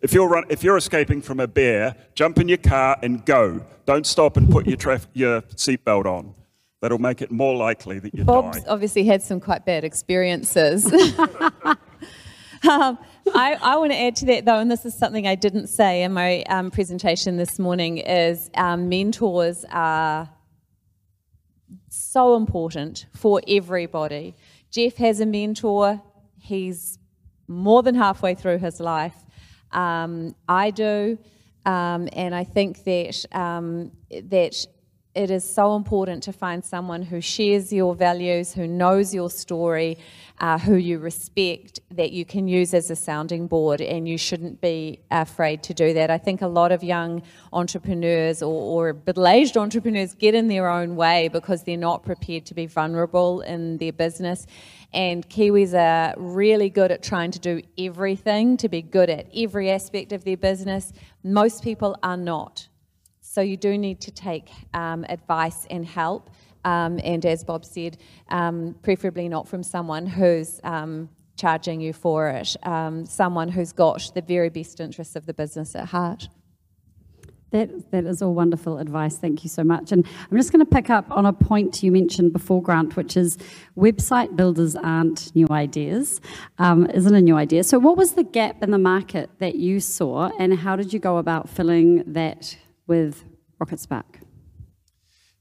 If 0.02 0.14
you're, 0.14 0.28
run, 0.28 0.46
if 0.50 0.64
you're 0.64 0.78
escaping 0.78 1.22
from 1.22 1.40
a 1.40 1.48
bear, 1.48 1.96
jump 2.16 2.40
in 2.40 2.48
your 2.48 2.58
car 2.58 2.98
and 3.04 3.24
go. 3.26 3.62
Don't 3.86 4.06
stop 4.06 4.38
and 4.38 4.50
put 4.50 4.66
your, 4.66 4.78
traf- 4.78 5.08
your 5.14 5.42
seatbelt 5.42 6.06
on. 6.06 6.34
That'll 6.82 6.98
make 6.98 7.22
it 7.22 7.32
more 7.32 7.56
likely 7.56 8.00
that 8.00 8.16
you 8.16 8.24
Bob's 8.24 8.60
die. 8.60 8.66
obviously 8.70 9.04
had 9.04 9.22
some 9.22 9.40
quite 9.40 9.66
bad 9.66 9.84
experiences. 9.84 10.92
um, 12.70 12.98
I, 13.34 13.58
I, 13.62 13.78
want 13.78 13.92
to 13.92 13.98
add 13.98 14.16
to 14.18 14.26
that 14.28 14.46
though, 14.46 14.60
and 14.60 14.70
this 14.70 14.86
is 14.86 14.94
something 14.94 15.28
I 15.28 15.36
didn't 15.36 15.68
say 15.68 16.04
in 16.04 16.14
my 16.14 16.44
um, 16.44 16.72
presentation 16.72 17.38
this 17.38 17.60
morning, 17.60 17.98
is 17.98 18.50
mentors 18.56 19.66
are 19.72 20.30
so 21.90 22.36
important 22.36 23.06
for 23.16 23.42
everybody. 23.48 24.36
Geoff 24.72 24.96
has 24.98 25.20
a 25.20 25.26
mentor. 25.26 26.02
He's 26.38 27.00
more 27.48 27.84
than 27.84 27.96
halfway 27.96 28.36
through 28.36 28.60
his 28.60 28.80
life. 28.80 29.16
Um, 29.72 30.36
I 30.48 30.72
do, 30.72 31.18
um, 31.66 32.10
and 32.14 32.34
I 32.34 32.44
think 32.44 32.84
that 32.84 33.26
um, 33.32 33.92
that 34.10 34.66
it 35.16 35.32
is 35.32 35.44
so 35.44 35.76
important 35.76 36.24
to 36.24 36.34
find 36.34 36.64
someone 36.64 37.02
who 37.02 37.20
shares 37.20 37.74
your 37.74 37.96
values, 37.96 38.54
who 38.54 38.68
knows 38.68 39.14
your 39.14 39.30
story, 39.30 39.98
uh, 40.40 40.58
who 40.58 40.76
you 40.76 41.00
respect, 41.00 41.80
that 41.92 42.12
you 42.12 42.26
can 42.26 42.48
use 42.48 42.74
as 42.74 42.90
a 42.90 42.96
sounding 42.96 43.48
board, 43.48 43.82
and 43.82 44.08
you 44.08 44.18
shouldn't 44.18 44.62
be 44.62 45.00
afraid 45.12 45.64
to 45.64 45.74
do 45.74 45.94
that. 45.94 46.10
I 46.10 46.18
think 46.18 46.42
a 46.42 46.48
lot 46.48 46.72
of 46.72 46.84
young 46.84 47.22
entrepreneurs 47.52 48.42
or, 48.42 48.90
or 48.90 48.98
middle 49.06 49.28
aged 49.28 49.58
entrepreneurs 49.58 50.14
get 50.14 50.36
in 50.36 50.48
their 50.48 50.70
own 50.70 50.96
way 50.96 51.28
because 51.28 51.64
they're 51.64 51.78
not 51.78 52.04
prepared 52.04 52.46
to 52.48 52.54
be 52.54 52.66
vulnerable 52.66 53.42
in 53.42 53.78
their 53.78 53.94
business. 53.94 54.48
And 54.94 55.28
Kiwis 55.30 55.74
are 55.74 56.16
really 56.18 56.70
good 56.70 56.92
at 56.92 57.04
trying 57.04 57.32
to 57.32 57.40
do 57.40 57.62
everything, 57.78 58.58
to 58.58 58.70
be 58.70 58.82
good 58.82 59.10
at 59.10 59.28
every 59.36 59.70
aspect 59.70 60.12
of 60.14 60.24
their 60.24 60.38
business. 60.38 60.94
Most 61.24 61.64
people 61.64 61.96
are 62.02 62.18
not. 62.18 62.68
So 63.22 63.42
you 63.42 63.58
do 63.58 63.78
need 63.78 64.02
to 64.02 64.12
take 64.12 64.50
um, 64.74 65.06
advice 65.08 65.68
and 65.70 65.86
help. 65.86 66.32
Um, 66.70 67.00
and 67.04 67.26
as 67.26 67.44
Bob 67.44 67.66
said, 67.66 67.98
um, 68.30 68.76
preferably 68.84 69.28
not 69.28 69.48
from 69.48 69.64
someone 69.64 70.06
who's 70.06 70.60
um, 70.64 71.10
charging 71.36 71.82
you 71.82 71.94
for 71.94 72.30
it, 72.30 72.56
um, 72.64 73.08
someone 73.08 73.50
who's 73.50 73.72
got 73.72 74.12
the 74.14 74.22
very 74.22 74.50
best 74.50 74.80
interests 74.80 75.16
of 75.16 75.26
the 75.26 75.34
business 75.34 75.76
at 75.76 75.88
heart. 75.88 76.30
That, 77.52 77.90
that 77.90 78.06
is 78.06 78.22
all 78.22 78.36
wonderful 78.36 78.78
advice. 78.78 79.18
Thank 79.18 79.44
you 79.44 79.50
so 79.50 79.64
much. 79.64 79.92
And 79.92 80.06
I'm 80.30 80.38
just 80.38 80.52
going 80.52 80.64
to 80.64 80.72
pick 80.72 80.92
up 80.92 81.10
on 81.10 81.26
a 81.26 81.34
point 81.34 81.82
you 81.82 81.92
mentioned 81.92 82.34
before, 82.34 82.62
Grant, 82.62 82.96
which 82.96 83.18
is 83.18 83.40
website 83.76 84.36
builders 84.36 84.76
aren't 84.76 85.36
new 85.36 85.48
ideas, 85.50 86.22
um, 86.60 86.86
isn't 86.92 87.16
a 87.16 87.22
new 87.22 87.36
idea. 87.36 87.64
So, 87.64 87.80
what 87.80 87.98
was 87.98 88.14
the 88.14 88.24
gap 88.24 88.62
in 88.62 88.70
the 88.70 88.78
market 88.78 89.32
that 89.40 89.56
you 89.56 89.80
saw, 89.80 90.30
and 90.38 90.54
how 90.54 90.76
did 90.76 90.94
you 90.94 91.00
go 91.00 91.18
about 91.18 91.50
filling 91.50 92.04
that 92.14 92.56
with 92.86 93.24
Rocketspark? 93.60 94.19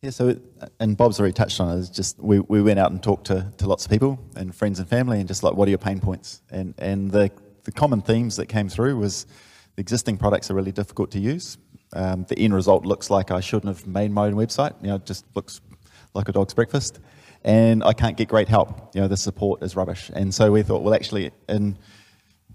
Yeah, 0.01 0.11
so, 0.11 0.29
it, 0.29 0.43
and 0.79 0.97
Bob's 0.97 1.19
already 1.19 1.33
touched 1.33 1.61
on 1.61 1.77
it, 1.77 1.81
it's 1.81 1.89
just 1.89 2.19
we, 2.21 2.39
we 2.41 2.63
went 2.63 2.79
out 2.79 2.93
and 2.93 3.03
talked 3.03 3.27
to, 3.27 3.53
to 3.57 3.67
lots 3.67 3.85
of 3.85 3.91
people 3.91 4.19
and 4.37 4.55
friends 4.55 4.79
and 4.79 4.89
family, 4.89 5.19
and 5.19 5.27
just 5.27 5.43
like, 5.43 5.55
what 5.55 5.67
are 5.67 5.71
your 5.71 5.79
pain 5.79 5.99
points? 5.99 6.41
And, 6.51 6.75
and 6.79 7.11
the, 7.11 7.33
the 7.65 7.73
common 7.73 8.01
themes 8.01 8.37
that 8.37 8.47
came 8.47 8.69
through 8.69 8.97
was 8.97 9.27
the 9.75 9.81
existing 9.81 10.17
products 10.17 10.51
are 10.51 10.55
really 10.55 10.73
difficult 10.73 11.11
to 11.13 11.19
use 11.19 11.59
um, 11.93 12.25
the 12.29 12.39
end 12.39 12.55
result 12.55 12.85
looks 12.85 13.11
like 13.11 13.31
I 13.31 13.41
shouldn't 13.41 13.75
have 13.75 13.87
made 13.87 14.11
my 14.11 14.27
own 14.27 14.35
website. 14.35 14.75
You 14.83 14.89
know, 14.89 14.97
it 14.97 15.07
just 15.07 15.25
looks 15.35 15.61
like 16.15 16.29
a 16.29 16.33
dog's 16.33 16.55
breakfast. 16.55 17.01
And 17.45 17.85
I 17.85 17.93
can't 17.93 18.17
get 18.17 18.29
great 18.29 18.49
help. 18.49 18.95
You 18.95 19.03
know, 19.03 19.09
the 19.09 19.17
support 19.17 19.63
is 19.63 19.77
rubbish. 19.77 20.11
And 20.13 20.35
so 20.35 20.51
we 20.51 20.63
thought, 20.63 20.83
well, 20.83 20.95
actually, 20.95 21.31
in, 21.49 21.79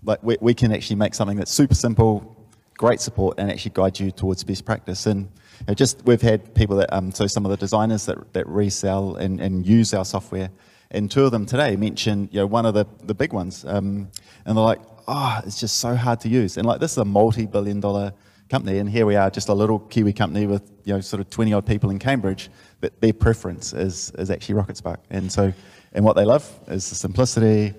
like 0.03 0.21
we, 0.21 0.37
we 0.41 0.53
can 0.53 0.73
actually 0.73 0.97
make 0.97 1.13
something 1.13 1.37
that's 1.37 1.51
super 1.51 1.73
simple, 1.73 2.49
great 2.77 2.99
support, 2.99 3.39
and 3.39 3.49
actually 3.49 3.71
guide 3.73 3.99
you 3.99 4.11
towards 4.11 4.43
best 4.43 4.65
practice. 4.65 5.05
And 5.05 5.29
know, 5.67 5.73
just 5.73 6.03
we've 6.05 6.21
had 6.21 6.53
people 6.55 6.77
that, 6.77 6.93
um, 6.93 7.11
so 7.11 7.27
some 7.27 7.45
of 7.45 7.51
the 7.51 7.57
designers 7.57 8.05
that, 8.05 8.33
that 8.33 8.47
resell 8.47 9.15
and, 9.15 9.39
and 9.39 9.65
use 9.65 9.93
our 9.93 10.05
software, 10.05 10.49
and 10.91 11.09
two 11.09 11.25
of 11.25 11.31
them 11.31 11.45
today 11.45 11.75
mentioned, 11.75 12.29
you 12.31 12.39
know, 12.39 12.45
one 12.45 12.65
of 12.65 12.73
the, 12.73 12.85
the 13.03 13.13
big 13.13 13.33
ones, 13.33 13.65
um, 13.65 14.09
and 14.45 14.57
they're 14.57 14.63
like, 14.63 14.81
oh, 15.07 15.41
it's 15.45 15.59
just 15.59 15.77
so 15.77 15.95
hard 15.95 16.19
to 16.21 16.29
use. 16.29 16.57
And 16.57 16.65
like, 16.65 16.79
this 16.79 16.91
is 16.91 16.97
a 16.97 17.05
multi-billion 17.05 17.79
dollar 17.79 18.13
company, 18.49 18.77
and 18.77 18.89
here 18.89 19.05
we 19.05 19.15
are, 19.15 19.29
just 19.29 19.49
a 19.49 19.53
little 19.53 19.79
Kiwi 19.79 20.13
company 20.13 20.45
with 20.45 20.69
you 20.83 20.93
know 20.93 21.01
sort 21.01 21.19
of 21.19 21.29
20 21.29 21.53
odd 21.53 21.65
people 21.65 21.89
in 21.89 21.99
Cambridge, 21.99 22.49
but 22.81 22.99
their 23.01 23.13
preference 23.13 23.73
is 23.73 24.11
is 24.17 24.29
actually 24.29 24.55
Rocketspark, 24.55 24.97
and 25.09 25.31
so 25.31 25.53
and 25.93 26.03
what 26.03 26.15
they 26.15 26.25
love 26.25 26.47
is 26.67 26.89
the 26.89 26.95
simplicity, 26.95 27.73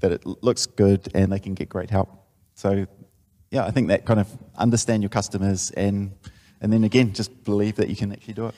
that 0.00 0.12
it 0.12 0.24
looks 0.26 0.66
good, 0.66 1.08
and 1.14 1.32
they 1.32 1.38
can 1.38 1.54
get 1.54 1.68
great 1.68 1.90
help. 1.90 2.08
So 2.54 2.86
yeah, 3.50 3.64
I 3.64 3.70
think 3.70 3.88
that 3.88 4.04
kind 4.04 4.20
of 4.20 4.28
understand 4.56 5.02
your 5.02 5.10
customers 5.10 5.70
and 5.72 6.12
and 6.60 6.72
then 6.72 6.84
again 6.84 7.12
just 7.12 7.44
believe 7.44 7.76
that 7.76 7.88
you 7.88 7.96
can 7.96 8.12
actually 8.12 8.34
do 8.34 8.46
it. 8.46 8.54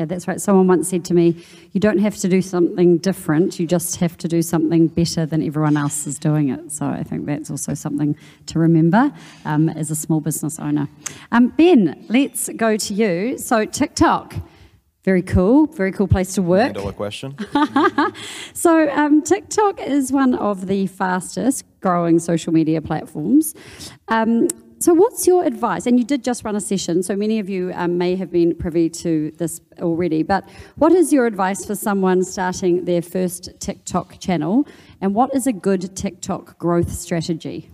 Yeah, 0.00 0.06
that's 0.06 0.26
right. 0.26 0.40
Someone 0.40 0.66
once 0.66 0.88
said 0.88 1.04
to 1.06 1.14
me, 1.14 1.44
You 1.72 1.80
don't 1.80 1.98
have 1.98 2.16
to 2.18 2.28
do 2.28 2.40
something 2.40 2.96
different, 2.96 3.60
you 3.60 3.66
just 3.66 3.96
have 3.96 4.16
to 4.18 4.28
do 4.28 4.40
something 4.40 4.86
better 4.86 5.26
than 5.26 5.42
everyone 5.42 5.76
else 5.76 6.06
is 6.06 6.18
doing 6.18 6.48
it. 6.48 6.72
So 6.72 6.86
I 6.86 7.02
think 7.02 7.26
that's 7.26 7.50
also 7.50 7.74
something 7.74 8.16
to 8.46 8.58
remember 8.58 9.12
um, 9.44 9.68
as 9.68 9.90
a 9.90 9.94
small 9.94 10.20
business 10.20 10.58
owner. 10.58 10.88
Um, 11.32 11.48
ben, 11.48 12.02
let's 12.08 12.48
go 12.56 12.78
to 12.78 12.94
you. 12.94 13.36
So, 13.36 13.66
TikTok. 13.66 14.36
Very 15.04 15.22
cool, 15.22 15.66
very 15.66 15.92
cool 15.92 16.08
place 16.08 16.34
to 16.34 16.42
work. 16.42 16.74
Dollar 16.74 16.92
question. 16.92 17.36
so, 18.54 18.90
um, 18.90 19.22
TikTok 19.22 19.80
is 19.80 20.12
one 20.12 20.34
of 20.34 20.66
the 20.66 20.86
fastest 20.86 21.64
growing 21.80 22.18
social 22.18 22.54
media 22.54 22.80
platforms. 22.80 23.54
Um, 24.08 24.48
so, 24.80 24.94
what's 24.94 25.26
your 25.26 25.44
advice? 25.44 25.84
And 25.84 25.98
you 25.98 26.06
did 26.06 26.24
just 26.24 26.42
run 26.42 26.56
a 26.56 26.60
session, 26.60 27.02
so 27.02 27.14
many 27.14 27.38
of 27.38 27.50
you 27.50 27.70
um, 27.74 27.98
may 27.98 28.16
have 28.16 28.30
been 28.30 28.54
privy 28.54 28.88
to 28.88 29.30
this 29.32 29.60
already. 29.78 30.22
But 30.22 30.48
what 30.76 30.92
is 30.92 31.12
your 31.12 31.26
advice 31.26 31.66
for 31.66 31.74
someone 31.74 32.24
starting 32.24 32.86
their 32.86 33.02
first 33.02 33.50
TikTok 33.60 34.18
channel? 34.20 34.66
And 35.02 35.14
what 35.14 35.34
is 35.34 35.46
a 35.46 35.52
good 35.52 35.94
TikTok 35.94 36.58
growth 36.58 36.92
strategy? 36.92 37.70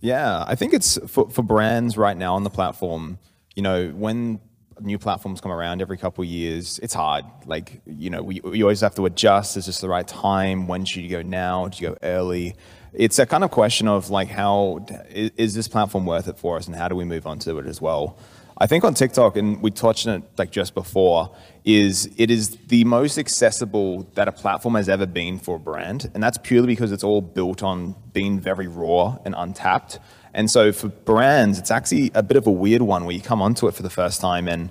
Yeah, 0.00 0.44
I 0.46 0.54
think 0.54 0.72
it's 0.72 0.98
for, 1.08 1.28
for 1.30 1.42
brands 1.42 1.96
right 1.96 2.16
now 2.16 2.36
on 2.36 2.44
the 2.44 2.50
platform. 2.50 3.18
You 3.56 3.62
know, 3.62 3.88
when 3.88 4.38
new 4.80 4.98
platforms 4.98 5.40
come 5.40 5.50
around 5.50 5.82
every 5.82 5.96
couple 5.96 6.22
of 6.22 6.28
years, 6.28 6.78
it's 6.80 6.94
hard. 6.94 7.24
Like, 7.46 7.80
you 7.86 8.08
know, 8.08 8.22
we, 8.22 8.40
we 8.44 8.62
always 8.62 8.82
have 8.82 8.94
to 8.96 9.06
adjust. 9.06 9.56
Is 9.56 9.66
this 9.66 9.80
the 9.80 9.88
right 9.88 10.06
time? 10.06 10.68
When 10.68 10.84
should 10.84 11.02
you 11.02 11.10
go 11.10 11.22
now? 11.22 11.66
Do 11.66 11.82
you 11.82 11.90
go 11.90 11.96
early? 12.04 12.54
It's 12.96 13.18
a 13.18 13.26
kind 13.26 13.44
of 13.44 13.50
question 13.50 13.86
of 13.88 14.10
like 14.10 14.28
how 14.28 14.84
is, 15.10 15.30
is, 15.36 15.54
this 15.54 15.68
platform 15.68 16.06
worth 16.06 16.28
it 16.28 16.38
for 16.38 16.56
us 16.56 16.66
and 16.66 16.74
how 16.74 16.88
do 16.88 16.96
we 16.96 17.04
move 17.04 17.26
on 17.26 17.38
to 17.40 17.58
it 17.58 17.66
as 17.66 17.80
well? 17.80 18.18
I 18.58 18.66
think 18.66 18.84
on 18.84 18.94
tiktok 18.94 19.36
and 19.36 19.60
we 19.60 19.70
touched 19.70 20.06
on 20.06 20.22
it 20.22 20.22
like 20.38 20.50
just 20.50 20.74
before 20.74 21.36
is 21.64 22.08
it 22.16 22.30
is 22.30 22.56
the 22.68 22.84
most 22.84 23.18
accessible 23.18 24.10
that 24.14 24.28
a 24.28 24.32
platform 24.32 24.76
has 24.76 24.88
ever 24.88 25.04
been 25.04 25.38
for 25.38 25.56
a 25.56 25.58
brand 25.58 26.10
and 26.14 26.22
that's 26.22 26.38
purely 26.38 26.68
because 26.68 26.90
it's 26.90 27.04
all 27.04 27.20
built 27.20 27.62
on 27.62 27.94
being 28.14 28.40
very 28.40 28.66
raw 28.66 29.18
and 29.26 29.34
untapped. 29.36 29.98
And 30.32 30.50
so 30.50 30.72
for 30.72 30.88
brands 30.88 31.58
it's 31.58 31.70
actually 31.70 32.10
a 32.14 32.22
bit 32.22 32.38
of 32.38 32.46
a 32.46 32.50
weird 32.50 32.80
one 32.80 33.04
where 33.04 33.14
you 33.14 33.20
come 33.20 33.42
onto 33.42 33.68
it 33.68 33.74
for 33.74 33.82
the 33.82 33.90
first 33.90 34.22
time 34.22 34.48
and 34.48 34.70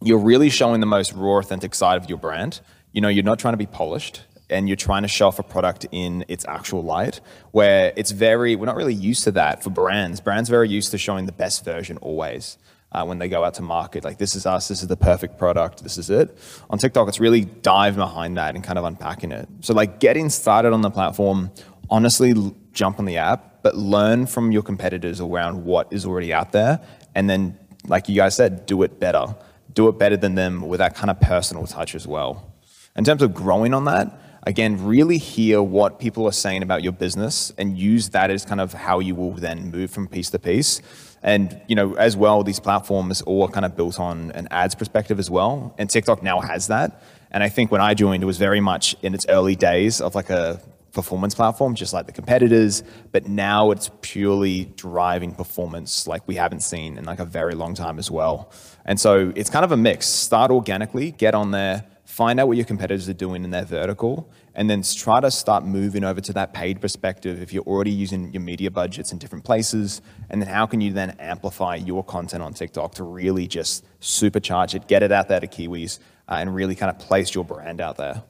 you're 0.00 0.18
really 0.18 0.48
showing 0.48 0.80
the 0.80 0.86
most 0.86 1.12
raw 1.12 1.38
authentic 1.38 1.74
side 1.74 2.00
of 2.00 2.08
your 2.08 2.18
brand. 2.18 2.60
You 2.92 3.02
know 3.02 3.08
you're 3.08 3.22
not 3.22 3.38
trying 3.38 3.52
to 3.52 3.58
be 3.58 3.66
polished 3.66 4.22
and 4.50 4.68
you're 4.68 4.76
trying 4.76 5.06
to 5.06 5.24
off 5.24 5.38
a 5.38 5.42
product 5.42 5.86
in 5.92 6.24
its 6.28 6.44
actual 6.46 6.82
light, 6.82 7.20
where 7.50 7.92
it's 7.96 8.10
very, 8.10 8.56
we're 8.56 8.66
not 8.66 8.76
really 8.76 8.94
used 8.94 9.24
to 9.24 9.32
that 9.32 9.62
for 9.62 9.70
brands. 9.70 10.20
Brands 10.20 10.48
are 10.50 10.52
very 10.52 10.68
used 10.68 10.90
to 10.92 10.98
showing 10.98 11.26
the 11.26 11.32
best 11.32 11.64
version 11.64 11.96
always. 11.98 12.58
Uh, 12.90 13.04
when 13.04 13.18
they 13.18 13.28
go 13.28 13.44
out 13.44 13.52
to 13.52 13.60
market, 13.60 14.02
like 14.02 14.16
this 14.16 14.34
is 14.34 14.46
us, 14.46 14.68
this 14.68 14.80
is 14.80 14.88
the 14.88 14.96
perfect 14.96 15.36
product, 15.36 15.82
this 15.82 15.98
is 15.98 16.08
it. 16.08 16.38
On 16.70 16.78
TikTok, 16.78 17.06
it's 17.06 17.20
really 17.20 17.44
dive 17.44 17.96
behind 17.96 18.38
that 18.38 18.54
and 18.54 18.64
kind 18.64 18.78
of 18.78 18.84
unpacking 18.86 19.30
it. 19.30 19.46
So, 19.60 19.74
like 19.74 20.00
getting 20.00 20.30
started 20.30 20.72
on 20.72 20.80
the 20.80 20.90
platform, 20.90 21.50
honestly, 21.90 22.32
jump 22.72 22.98
on 22.98 23.04
the 23.04 23.18
app, 23.18 23.62
but 23.62 23.76
learn 23.76 24.24
from 24.24 24.52
your 24.52 24.62
competitors 24.62 25.20
around 25.20 25.66
what 25.66 25.92
is 25.92 26.06
already 26.06 26.32
out 26.32 26.52
there, 26.52 26.80
and 27.14 27.28
then, 27.28 27.58
like 27.86 28.08
you 28.08 28.16
guys 28.16 28.34
said, 28.34 28.64
do 28.64 28.82
it 28.82 28.98
better. 28.98 29.36
Do 29.74 29.88
it 29.88 29.98
better 29.98 30.16
than 30.16 30.34
them 30.34 30.66
with 30.66 30.78
that 30.78 30.94
kind 30.94 31.10
of 31.10 31.20
personal 31.20 31.66
touch 31.66 31.94
as 31.94 32.06
well. 32.06 32.50
In 32.96 33.04
terms 33.04 33.20
of 33.20 33.34
growing 33.34 33.74
on 33.74 33.84
that, 33.84 34.18
again, 34.48 34.82
really 34.82 35.18
hear 35.18 35.62
what 35.62 36.00
people 36.00 36.26
are 36.26 36.32
saying 36.32 36.62
about 36.62 36.82
your 36.82 36.92
business 36.92 37.52
and 37.58 37.78
use 37.78 38.08
that 38.08 38.30
as 38.30 38.46
kind 38.46 38.62
of 38.62 38.72
how 38.72 38.98
you 38.98 39.14
will 39.14 39.32
then 39.32 39.70
move 39.70 39.90
from 39.90 40.08
piece 40.08 40.30
to 40.30 40.38
piece. 40.38 40.80
And 41.22 41.60
you 41.68 41.76
know, 41.76 41.92
as 41.96 42.16
well, 42.16 42.42
these 42.42 42.58
platforms 42.58 43.20
all 43.22 43.46
kind 43.48 43.66
of 43.66 43.76
built 43.76 44.00
on 44.00 44.32
an 44.32 44.48
ads 44.50 44.74
perspective 44.74 45.18
as 45.18 45.30
well. 45.30 45.74
And 45.76 45.90
TikTok 45.90 46.22
now 46.22 46.40
has 46.40 46.68
that. 46.68 47.02
And 47.30 47.42
I 47.42 47.50
think 47.50 47.70
when 47.70 47.82
I 47.82 47.92
joined, 47.92 48.22
it 48.22 48.26
was 48.26 48.38
very 48.38 48.60
much 48.60 48.96
in 49.02 49.14
its 49.14 49.26
early 49.28 49.54
days 49.54 50.00
of 50.00 50.14
like 50.14 50.30
a 50.30 50.62
performance 50.92 51.34
platform, 51.34 51.74
just 51.74 51.92
like 51.92 52.06
the 52.06 52.12
competitors. 52.12 52.82
But 53.12 53.28
now 53.28 53.70
it's 53.70 53.90
purely 54.00 54.64
driving 54.76 55.34
performance 55.34 56.06
like 56.06 56.26
we 56.26 56.36
haven't 56.36 56.60
seen 56.60 56.96
in 56.96 57.04
like 57.04 57.18
a 57.18 57.26
very 57.26 57.54
long 57.54 57.74
time 57.74 57.98
as 57.98 58.10
well. 58.10 58.50
And 58.86 58.98
so 58.98 59.30
it's 59.36 59.50
kind 59.50 59.66
of 59.66 59.72
a 59.72 59.76
mix. 59.76 60.06
Start 60.06 60.50
organically, 60.50 61.10
get 61.10 61.34
on 61.34 61.50
there, 61.50 61.84
find 62.18 62.40
out 62.40 62.48
what 62.48 62.56
your 62.56 62.66
competitors 62.66 63.08
are 63.08 63.14
doing 63.14 63.44
in 63.44 63.50
their 63.50 63.64
vertical, 63.64 64.28
and 64.56 64.68
then 64.68 64.82
try 64.82 65.20
to 65.20 65.30
start 65.30 65.64
moving 65.64 66.02
over 66.02 66.20
to 66.20 66.32
that 66.32 66.52
paid 66.52 66.80
perspective 66.80 67.40
if 67.40 67.52
you're 67.52 67.62
already 67.62 67.92
using 67.92 68.32
your 68.32 68.42
media 68.42 68.72
budgets 68.72 69.12
in 69.12 69.18
different 69.18 69.44
places. 69.44 70.02
And 70.28 70.42
then 70.42 70.48
how 70.48 70.66
can 70.66 70.80
you 70.80 70.92
then 70.92 71.10
amplify 71.20 71.76
your 71.76 72.02
content 72.02 72.42
on 72.42 72.54
TikTok 72.54 72.96
to 72.96 73.04
really 73.04 73.46
just 73.46 73.86
supercharge 74.00 74.74
it, 74.74 74.88
get 74.88 75.04
it 75.04 75.12
out 75.12 75.28
there 75.28 75.38
to 75.38 75.46
Kiwis, 75.46 76.00
uh, 76.28 76.38
and 76.40 76.52
really 76.52 76.74
kind 76.74 76.90
of 76.90 76.98
place 76.98 77.32
your 77.36 77.44
brand 77.44 77.80
out 77.80 77.96
there? 77.98 78.24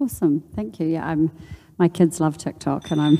Awesome. 0.00 0.44
Thank 0.54 0.78
you. 0.78 0.86
Yeah, 0.86 1.04
I'm 1.04 1.32
my 1.82 1.88
kids 1.88 2.20
love 2.20 2.38
TikTok 2.38 2.92
and 2.92 3.00
I'm 3.00 3.18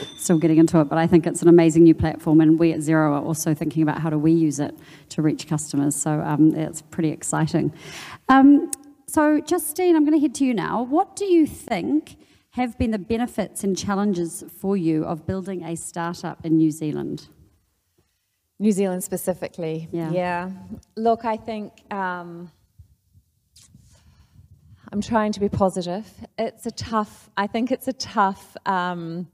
still 0.18 0.38
getting 0.38 0.58
into 0.58 0.78
it, 0.80 0.90
but 0.90 0.98
I 0.98 1.06
think 1.06 1.26
it's 1.26 1.40
an 1.40 1.48
amazing 1.48 1.84
new 1.84 1.94
platform. 1.94 2.42
And 2.42 2.58
we 2.58 2.72
at 2.72 2.80
Xero 2.80 3.12
are 3.12 3.22
also 3.22 3.54
thinking 3.54 3.82
about 3.82 3.98
how 3.98 4.10
do 4.10 4.18
we 4.18 4.30
use 4.30 4.60
it 4.60 4.76
to 5.10 5.22
reach 5.22 5.46
customers. 5.46 5.96
So 5.96 6.20
um, 6.20 6.54
it's 6.54 6.82
pretty 6.82 7.10
exciting. 7.10 7.72
Um, 8.28 8.70
so, 9.14 9.40
Justine, 9.40 9.94
I'm 9.94 10.04
going 10.04 10.18
to 10.18 10.20
head 10.20 10.34
to 10.36 10.44
you 10.44 10.54
now. 10.54 10.82
What 10.82 11.14
do 11.14 11.24
you 11.24 11.46
think 11.46 12.16
have 12.50 12.76
been 12.78 12.90
the 12.90 12.98
benefits 12.98 13.62
and 13.62 13.78
challenges 13.78 14.42
for 14.60 14.76
you 14.76 15.04
of 15.04 15.24
building 15.24 15.62
a 15.62 15.76
startup 15.76 16.44
in 16.44 16.56
New 16.56 16.72
Zealand? 16.72 17.28
New 18.58 18.72
Zealand 18.72 19.04
specifically. 19.04 19.88
Yeah. 19.92 20.10
Yeah. 20.10 20.50
Look, 20.96 21.24
I 21.24 21.36
think. 21.36 21.72
Um, 21.92 22.50
I'm 24.92 25.00
trying 25.00 25.32
to 25.32 25.40
be 25.40 25.48
positive. 25.48 26.06
It's 26.36 26.66
a 26.66 26.70
tough, 26.70 27.30
I 27.36 27.46
think 27.46 27.72
it's 27.72 27.88
a 27.88 27.92
tough 27.92 28.56
um, 28.66 29.28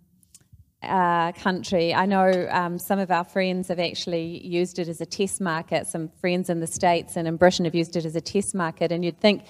uh, 0.82 1.32
country. 1.32 1.94
I 1.94 2.06
know 2.06 2.48
um, 2.50 2.78
some 2.78 2.98
of 2.98 3.10
our 3.10 3.24
friends 3.24 3.68
have 3.68 3.78
actually 3.78 4.46
used 4.46 4.78
it 4.78 4.88
as 4.88 5.00
a 5.00 5.06
test 5.06 5.40
market. 5.40 5.86
Some 5.86 6.08
friends 6.20 6.48
in 6.48 6.60
the 6.60 6.66
States 6.66 7.16
and 7.16 7.28
in 7.28 7.36
Britain 7.36 7.64
have 7.64 7.74
used 7.74 7.96
it 7.96 8.04
as 8.04 8.16
a 8.16 8.20
test 8.20 8.54
market, 8.54 8.90
and 8.92 9.04
you'd 9.04 9.20
think 9.20 9.44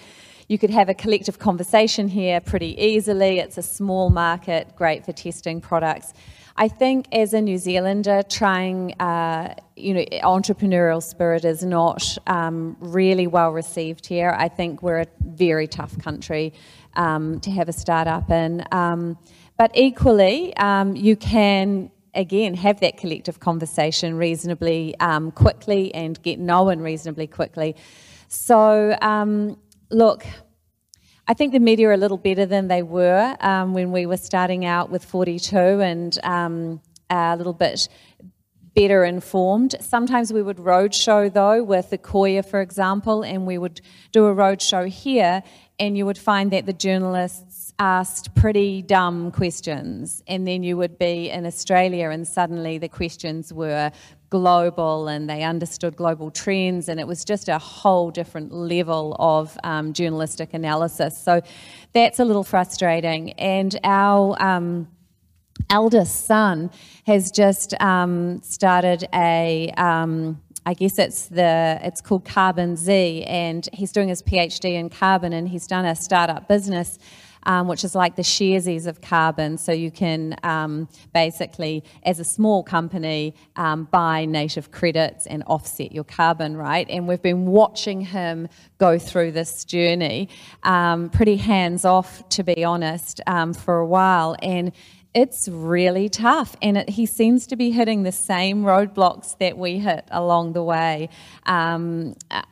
you 0.49 0.59
could 0.59 0.71
have 0.71 0.89
a 0.89 0.95
collective 0.95 1.39
conversation 1.39 2.09
here 2.09 2.41
pretty 2.41 2.77
easily. 2.77 3.39
It's 3.39 3.59
a 3.59 3.63
small 3.63 4.11
market, 4.11 4.75
great 4.75 5.05
for 5.05 5.13
testing 5.13 5.61
products. 5.61 6.13
I 6.57 6.67
think 6.67 7.07
as 7.13 7.33
a 7.33 7.41
New 7.41 7.57
Zealander, 7.57 8.23
trying, 8.25 8.93
uh, 9.01 9.55
you 9.77 9.95
know, 9.95 10.05
entrepreneurial 10.23 11.03
spirit 11.03 11.45
is 11.45 11.65
not 11.65 12.19
um, 12.27 12.77
really 12.81 13.29
well 13.29 13.51
received 13.51 14.07
here. 14.07 14.35
I 14.37 14.49
think 14.49 14.83
we're 14.83 15.03
a 15.03 15.07
very 15.25 15.69
tough 15.69 15.97
country 15.99 16.53
um, 16.95 17.41
to 17.41 17.51
have 17.53 17.69
a 17.69 17.73
startup 17.73 18.31
in. 18.31 18.65
Um, 18.73 19.17
but 19.61 19.73
equally, 19.75 20.57
um, 20.57 20.97
you 20.97 21.17
can 21.17 21.91
again 22.15 22.55
have 22.55 22.81
that 22.81 22.97
collective 22.97 23.41
conversation 23.41 24.15
reasonably 24.15 24.99
um, 25.01 25.31
quickly 25.31 25.95
and 25.95 26.21
get 26.23 26.39
known 26.39 26.81
reasonably 26.81 27.27
quickly. 27.27 27.77
So, 28.29 28.97
um, 29.03 29.59
look, 29.91 30.25
I 31.29 31.35
think 31.35 31.53
the 31.53 31.61
media 31.61 31.91
are 31.91 31.93
a 31.93 31.99
little 31.99 32.17
better 32.17 32.47
than 32.47 32.69
they 32.69 32.83
were 32.83 33.37
um, 33.41 33.75
when 33.75 33.93
we 33.93 34.07
were 34.07 34.17
starting 34.17 34.65
out 34.65 34.89
with 34.89 35.05
42 35.05 35.59
and 35.59 36.19
um, 36.25 36.81
a 37.11 37.37
little 37.37 37.53
bit 37.53 37.87
better 38.81 39.05
informed. 39.05 39.75
Sometimes 39.81 40.33
we 40.33 40.43
would 40.43 40.57
roadshow 40.57 41.31
though 41.31 41.63
with 41.63 41.91
the 41.91 41.99
Koya, 41.99 42.43
for 42.43 42.63
example, 42.63 43.23
and 43.23 43.47
we 43.47 43.59
would 43.59 43.79
do 44.11 44.25
a 44.25 44.35
roadshow 44.35 44.89
here, 44.89 45.43
and 45.79 45.99
you 45.99 46.07
would 46.07 46.17
find 46.17 46.51
that 46.51 46.65
the 46.65 46.73
journalists 46.73 47.75
asked 47.79 48.35
pretty 48.35 48.81
dumb 48.81 49.33
questions, 49.33 50.23
and 50.27 50.49
then 50.49 50.63
you 50.63 50.79
would 50.79 50.99
be 50.99 51.29
in 51.29 51.45
Australia, 51.45 52.09
and 52.09 52.27
suddenly 52.27 52.79
the 52.79 52.89
questions 52.89 53.53
were 53.53 53.93
global 54.31 55.09
and 55.09 55.29
they 55.29 55.43
understood 55.43 55.95
global 55.97 56.31
trends, 56.31 56.89
and 56.89 56.99
it 56.99 57.07
was 57.07 57.23
just 57.23 57.51
a 57.51 57.59
whole 57.59 58.11
different 58.11 58.51
level 58.51 59.15
of 59.19 59.59
um, 59.63 59.93
journalistic 59.93 60.55
analysis. 60.55 61.19
So 61.19 61.43
that's 61.93 62.19
a 62.19 62.25
little 62.25 62.45
frustrating, 62.45 63.33
and 63.33 63.79
our 63.85 64.43
um, 64.43 64.89
eldest 65.71 66.27
son 66.27 66.71
has 67.07 67.31
just 67.31 67.81
um, 67.81 68.43
started 68.43 69.09
a. 69.15 69.73
Um, 69.77 70.41
I 70.67 70.75
guess 70.75 70.99
it's 70.99 71.29
the 71.29 71.81
it's 71.83 72.03
called 72.03 72.27
Carbon 72.27 72.77
Z, 72.77 73.25
and 73.25 73.67
he's 73.73 73.93
doing 73.93 74.09
his 74.09 74.23
PhD 74.23 74.75
in 74.75 74.91
carbon, 74.91 75.33
and 75.33 75.49
he's 75.49 75.67
done 75.67 75.87
a 75.87 75.97
startup 75.97 76.49
business. 76.49 76.99
Um, 77.45 77.69
which 77.69 77.85
is 77.85 77.95
like 77.95 78.17
the 78.17 78.23
sharesies 78.23 78.87
of 78.87 79.01
carbon. 79.01 79.57
So 79.57 79.73
you 79.73 79.91
can 79.91 80.37
um, 80.43 80.91
basically, 81.15 81.83
as 82.03 82.21
a 82.21 82.25
small 82.25 82.63
company, 82.63 83.35
um, 83.57 83.85
buy 83.91 84.27
native 84.27 84.71
credits 84.71 85.27
and 85.27 85.43
offset 85.47 85.91
your 85.91 86.05
carbon, 86.05 86.55
right? 86.55 86.87
And 86.91 87.09
we've 87.09 87.23
been 87.23 87.47
watching 87.47 88.03
him 88.03 88.47
go 88.77 88.99
through 88.99 89.33
this 89.33 89.65
journey, 89.65 90.29
um, 90.65 91.09
pretty 91.09 91.37
hands 91.37 91.87
off, 91.87 92.29
to 92.29 92.43
be 92.43 92.63
honest, 92.63 93.23
um, 93.27 93.55
for 93.55 93.79
a 93.79 93.87
while. 93.87 94.37
And 94.43 94.73
it's 95.13 95.49
really 95.49 96.09
tough, 96.09 96.57
and 96.63 96.79
it, 96.79 96.91
he 96.91 97.05
seems 97.05 97.47
to 97.49 97.57
be 97.57 97.71
hitting 97.71 98.05
the 98.05 98.13
same 98.13 98.63
roadblocks 98.63 99.37
that 99.39 99.59
we 99.59 99.79
hit 99.79 100.07
along 100.11 100.53
the 100.53 100.63
way. 100.63 101.09
Um, 101.47 102.15
uh, 102.31 102.43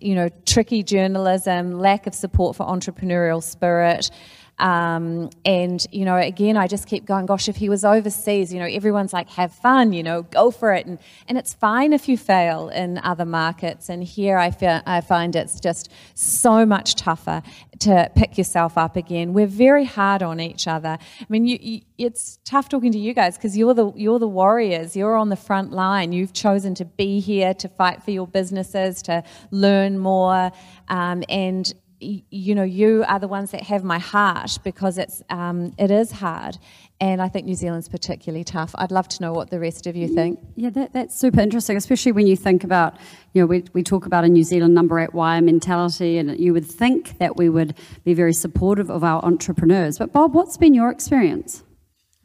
you 0.00 0.14
know, 0.14 0.28
tricky 0.44 0.82
journalism, 0.82 1.78
lack 1.78 2.06
of 2.06 2.14
support 2.14 2.56
for 2.56 2.66
entrepreneurial 2.66 3.42
spirit. 3.42 4.10
Um, 4.58 5.30
and, 5.44 5.84
you 5.90 6.04
know, 6.04 6.16
again, 6.16 6.56
I 6.56 6.68
just 6.68 6.86
keep 6.86 7.04
going, 7.04 7.26
gosh, 7.26 7.48
if 7.48 7.56
he 7.56 7.68
was 7.68 7.84
overseas, 7.84 8.52
you 8.52 8.60
know, 8.60 8.66
everyone's 8.66 9.12
like, 9.12 9.28
have 9.30 9.52
fun, 9.52 9.92
you 9.92 10.02
know, 10.02 10.22
go 10.22 10.50
for 10.50 10.72
it. 10.72 10.86
And, 10.86 10.98
and 11.26 11.36
it's 11.36 11.52
fine 11.52 11.92
if 11.92 12.08
you 12.08 12.16
fail 12.16 12.68
in 12.68 12.98
other 12.98 13.24
markets. 13.24 13.88
And 13.88 14.04
here 14.04 14.38
I, 14.38 14.50
feel, 14.50 14.80
I 14.86 15.00
find 15.00 15.34
it's 15.34 15.58
just 15.58 15.90
so 16.14 16.64
much 16.64 16.94
tougher 16.94 17.42
to 17.80 18.10
pick 18.14 18.38
yourself 18.38 18.78
up 18.78 18.94
again. 18.94 19.32
We're 19.32 19.46
very 19.46 19.84
hard 19.84 20.22
on 20.22 20.38
each 20.38 20.68
other. 20.68 20.98
I 21.20 21.26
mean, 21.28 21.44
you, 21.46 21.58
you, 21.60 21.80
it's 21.98 22.38
tough 22.44 22.68
talking 22.68 22.92
to 22.92 22.98
you 22.98 23.14
guys 23.14 23.36
because 23.36 23.56
you're 23.56 23.74
the, 23.74 23.92
you're 23.96 24.20
the 24.20 24.28
warriors. 24.28 24.94
You're 24.94 25.16
on 25.16 25.28
the 25.28 25.36
front 25.36 25.72
line. 25.72 26.12
You've 26.12 26.32
chosen 26.32 26.74
to 26.76 26.84
be 26.84 27.18
here 27.18 27.54
to 27.54 27.68
fight 27.68 28.02
for 28.02 28.12
your 28.12 28.28
businesses, 28.28 29.02
to 29.02 29.24
learn 29.50 29.98
more. 29.98 30.52
Um, 30.88 31.24
and 31.28 31.72
you 32.02 32.54
know, 32.54 32.62
you 32.62 33.04
are 33.06 33.18
the 33.18 33.28
ones 33.28 33.50
that 33.52 33.62
have 33.62 33.84
my 33.84 33.98
heart 33.98 34.58
because 34.64 34.98
it's 34.98 35.22
um, 35.30 35.72
it 35.78 35.90
is 35.90 36.10
hard, 36.10 36.58
and 37.02 37.20
I 37.20 37.28
think 37.28 37.46
New 37.46 37.56
Zealand's 37.56 37.88
particularly 37.88 38.44
tough. 38.44 38.74
I'd 38.76 38.92
love 38.92 39.08
to 39.08 39.22
know 39.22 39.32
what 39.32 39.50
the 39.50 39.58
rest 39.58 39.88
of 39.88 39.96
you 39.96 40.06
think. 40.06 40.38
Yeah, 40.54 40.70
that, 40.70 40.92
that's 40.92 41.18
super 41.18 41.40
interesting, 41.40 41.76
especially 41.76 42.12
when 42.12 42.28
you 42.28 42.36
think 42.36 42.62
about, 42.62 42.96
you 43.32 43.42
know, 43.42 43.46
we, 43.46 43.64
we 43.72 43.82
talk 43.82 44.06
about 44.06 44.22
a 44.22 44.28
New 44.28 44.44
Zealand 44.44 44.72
number 44.72 45.00
eight 45.00 45.12
wire 45.12 45.42
mentality, 45.42 46.18
and 46.18 46.38
you 46.38 46.52
would 46.52 46.64
think 46.64 47.18
that 47.18 47.36
we 47.36 47.48
would 47.48 47.74
be 48.04 48.14
very 48.14 48.32
supportive 48.32 48.88
of 48.88 49.02
our 49.02 49.20
entrepreneurs. 49.24 49.98
But 49.98 50.12
Bob, 50.12 50.32
what's 50.32 50.56
been 50.56 50.74
your 50.74 50.90
experience? 50.90 51.64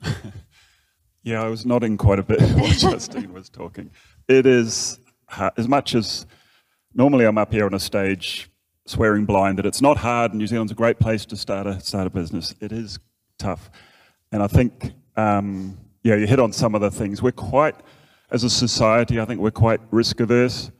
yeah, 1.23 1.41
I 1.41 1.47
was 1.47 1.65
nodding 1.65 1.97
quite 1.97 2.19
a 2.19 2.23
bit 2.23 2.39
while 2.53 2.67
Justine 2.69 3.33
was 3.33 3.49
talking. 3.49 3.89
It 4.27 4.45
is 4.45 4.99
as 5.57 5.67
much 5.67 5.95
as 5.95 6.27
normally 6.93 7.25
I'm 7.25 7.39
up 7.39 7.51
here 7.51 7.65
on 7.65 7.73
a 7.73 7.79
stage 7.79 8.47
swearing 8.89 9.25
blind 9.25 9.59
that 9.59 9.65
it's 9.65 9.81
not 9.81 9.97
hard. 9.97 10.33
New 10.33 10.47
Zealand's 10.47 10.71
a 10.71 10.75
great 10.75 10.99
place 10.99 11.25
to 11.25 11.35
start 11.35 11.67
a 11.67 11.79
start 11.79 12.07
a 12.07 12.09
business. 12.09 12.53
It 12.59 12.71
is 12.71 12.99
tough, 13.37 13.69
and 14.31 14.41
I 14.41 14.47
think 14.47 14.93
um, 15.15 15.77
yeah, 16.03 16.15
you 16.15 16.27
hit 16.27 16.39
on 16.39 16.53
some 16.53 16.75
of 16.75 16.81
the 16.81 16.91
things. 16.91 17.21
We're 17.21 17.31
quite, 17.31 17.75
as 18.31 18.43
a 18.43 18.49
society, 18.49 19.19
I 19.19 19.25
think 19.25 19.41
we're 19.41 19.51
quite 19.51 19.81
risk 19.91 20.19
averse, 20.19 20.71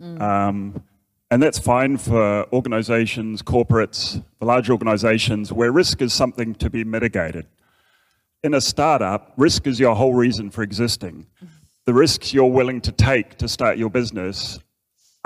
mm. 0.00 0.20
um, 0.20 0.82
and 1.30 1.42
that's 1.42 1.58
fine 1.58 1.96
for 1.96 2.46
organisations, 2.52 3.42
corporates, 3.42 4.22
for 4.38 4.44
large 4.44 4.68
organisations 4.70 5.52
where 5.52 5.72
risk 5.72 6.02
is 6.02 6.12
something 6.12 6.54
to 6.56 6.68
be 6.68 6.84
mitigated. 6.84 7.46
In 8.44 8.54
a 8.54 8.60
startup, 8.60 9.32
risk 9.36 9.66
is 9.66 9.80
your 9.80 9.94
whole 9.96 10.14
reason 10.14 10.50
for 10.50 10.62
existing. 10.62 11.26
The 11.86 11.94
risks 11.94 12.34
you're 12.34 12.50
willing 12.50 12.80
to 12.82 12.92
take 12.92 13.38
to 13.38 13.48
start 13.48 13.78
your 13.78 13.90
business 13.90 14.58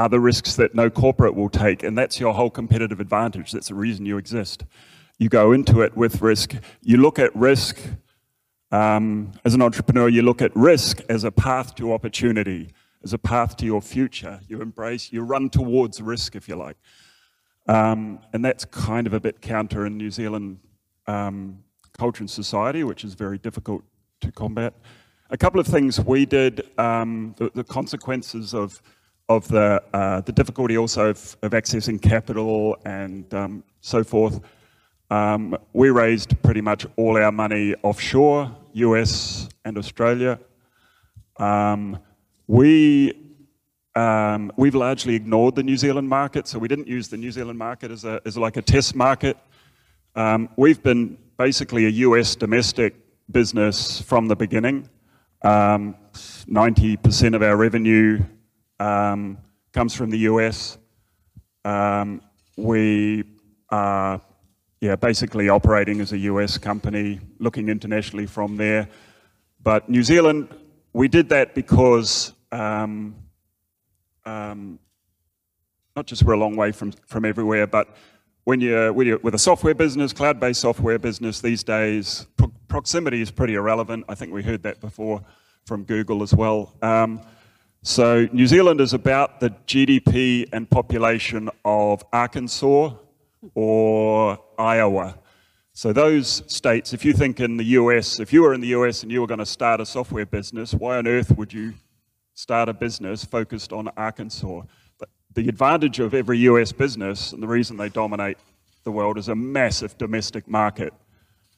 are 0.01 0.09
the 0.09 0.19
risks 0.19 0.57
that 0.57 0.75
no 0.75 0.89
corporate 0.89 1.35
will 1.35 1.51
take, 1.51 1.83
and 1.83 1.97
that's 1.97 2.19
your 2.19 2.33
whole 2.33 2.49
competitive 2.49 3.01
advantage. 3.01 3.53
That's 3.53 3.69
the 3.69 3.75
reason 3.75 4.07
you 4.07 4.17
exist. 4.17 4.65
You 5.19 5.29
go 5.29 5.53
into 5.53 5.83
it 5.83 5.95
with 5.95 6.23
risk. 6.23 6.55
You 6.81 6.97
look 6.97 7.19
at 7.19 7.37
risk 7.37 7.79
um, 8.73 9.33
as 9.45 9.53
an 9.53 9.61
entrepreneur, 9.61 10.09
you 10.09 10.23
look 10.23 10.41
at 10.41 10.57
risk 10.57 11.03
as 11.11 11.25
a 11.25 11.31
path 11.31 11.75
to 11.75 11.93
opportunity, 11.93 12.71
as 13.05 13.13
a 13.13 13.19
path 13.19 13.59
to 13.59 13.67
your 13.67 13.83
future. 13.83 14.41
You 14.49 14.63
embrace, 14.63 15.13
you 15.13 15.21
run 15.21 15.51
towards 15.51 16.01
risk, 16.01 16.35
if 16.35 16.49
you 16.49 16.57
like. 16.57 16.79
Um, 17.69 18.21
and 18.33 18.43
that's 18.43 18.65
kind 18.65 19.07
of 19.07 19.13
a 19.13 19.21
bit 19.21 19.43
counter 19.43 19.85
in 19.85 19.99
New 19.99 20.11
Zealand 20.11 20.61
um, 21.09 21.59
culture 21.99 22.23
and 22.23 22.31
society, 22.31 22.85
which 22.85 23.05
is 23.05 23.13
very 23.13 23.37
difficult 23.37 23.85
to 24.23 24.33
combat. 24.33 24.73
A 25.29 25.37
couple 25.37 25.61
of 25.61 25.67
things 25.67 26.01
we 26.01 26.25
did, 26.25 26.63
um, 26.79 27.35
the, 27.37 27.51
the 27.55 27.65
consequences 27.65 28.55
of 28.55 28.81
of 29.31 29.47
the, 29.47 29.81
uh, 29.95 30.21
the 30.23 30.33
difficulty 30.33 30.77
also 30.77 31.11
of, 31.11 31.37
of, 31.43 31.53
accessing 31.53 32.03
capital 32.03 32.77
and 32.85 33.33
um, 33.33 33.63
so 33.81 34.03
forth. 34.03 34.41
Um, 35.09 35.57
we 35.73 35.91
raised 35.91 36.31
pretty 36.43 36.61
much 36.61 36.85
all 36.97 37.17
our 37.17 37.31
money 37.31 37.77
offshore, 37.85 38.51
US 38.73 39.49
and 39.65 39.79
Australia. 39.79 40.41
Um, 41.37 42.01
we, 42.49 43.13
um, 43.95 44.51
we've 44.57 44.75
largely 44.75 45.15
ignored 45.15 45.55
the 45.55 45.63
New 45.63 45.77
Zealand 45.77 46.09
market, 46.09 46.49
so 46.49 46.59
we 46.59 46.67
didn't 46.67 46.89
use 46.89 47.07
the 47.07 47.17
New 47.17 47.31
Zealand 47.31 47.59
market 47.59 47.93
as, 47.93 48.05
a, 48.05 48.21
as 48.27 48.37
like 48.37 48.57
a 48.57 48.63
test 48.63 48.97
market. 48.97 49.37
Um, 50.17 50.49
we've 50.57 50.83
been 50.83 51.17
basically 51.39 51.87
a 51.87 51.91
US 52.09 52.35
domestic 52.35 52.97
business 53.31 54.01
from 54.01 54.27
the 54.27 54.35
beginning. 54.35 54.89
90% 55.45 57.27
um, 57.29 57.35
of 57.35 57.43
our 57.45 57.57
revenue 57.57 58.25
um, 58.81 59.39
comes 59.73 59.95
from 59.95 60.11
the 60.11 60.19
US. 60.19 60.79
Um, 61.65 62.23
we 62.57 63.23
are 63.69 64.21
yeah, 64.81 64.97
basically 64.97 65.49
operating 65.51 66.01
as 66.01 66.13
a 66.13 66.19
US 66.19 66.57
company, 66.57 67.21
looking 67.39 67.69
internationally 67.69 68.27
from 68.27 68.57
there. 68.57 68.89
But 69.63 69.89
New 69.91 70.03
Zealand, 70.03 70.49
we 70.95 71.07
did 71.07 71.29
that 71.29 71.55
because 71.55 72.33
um, 72.51 73.15
um, 74.25 74.79
not 75.95 76.07
just 76.07 76.23
we're 76.23 76.33
a 76.33 76.39
long 76.39 76.57
way 76.57 76.73
from, 76.73 76.93
from 77.07 77.27
everywhere, 77.27 77.67
but 77.67 77.95
when 78.45 78.61
you're, 78.61 78.91
when 78.93 79.07
you're 79.07 79.19
with 79.19 79.35
a 79.35 79.39
software 79.39 79.75
business, 79.75 80.15
cloud-based 80.15 80.63
software 80.63 80.99
business 80.99 81.43
these 81.43 81.63
days, 81.63 82.27
pro 82.39 82.51
proximity 82.69 83.21
is 83.21 83.31
pretty 83.31 83.55
irrelevant. 83.55 84.05
I 84.09 84.15
think 84.15 84.33
we 84.33 84.43
heard 84.43 84.63
that 84.63 84.81
before 84.81 85.23
from 85.67 85.85
Google 85.85 86.23
as 86.23 86.33
well. 86.33 86.75
Um, 86.81 87.21
so 87.83 88.29
New 88.33 88.47
Zealand 88.47 88.81
is 88.81 88.93
about 88.93 89.41
the 89.41 89.51
GDP 89.67 90.47
and 90.53 90.69
population 90.69 91.49
of 91.65 92.05
Arkansas 92.13 92.93
or 93.55 94.39
Iowa. 94.59 95.19
So 95.73 95.95
those 95.95 96.43
states, 96.47 96.93
if 96.93 97.07
you 97.07 97.15
think 97.15 97.41
in 97.41 97.57
the 97.57 97.65
US, 97.65 98.21
if 98.21 98.35
you 98.35 98.43
were 98.43 98.53
in 98.53 98.61
the 98.61 98.69
US 98.69 99.03
and 99.03 99.11
you 99.11 99.23
were 99.23 99.27
going 99.27 99.39
to 99.39 99.47
start 99.47 99.81
a 99.81 99.87
software 99.87 100.27
business, 100.27 100.75
why 100.75 100.99
on 100.99 101.07
earth 101.07 101.35
would 101.39 101.55
you 101.55 101.73
start 102.35 102.69
a 102.69 102.75
business 102.75 103.25
focused 103.25 103.73
on 103.73 103.89
Arkansas? 103.97 104.61
But 104.99 105.09
the 105.33 105.49
advantage 105.49 106.01
of 106.01 106.13
every 106.13 106.39
US 106.41 106.73
business 106.73 107.33
and 107.33 107.43
the 107.43 107.49
reason 107.49 107.79
they 107.79 107.89
dominate 107.89 108.37
the 108.85 108.93
world 108.93 109.17
is 109.17 109.29
a 109.29 109.35
massive 109.35 109.97
domestic 109.97 110.47
market. 110.47 110.93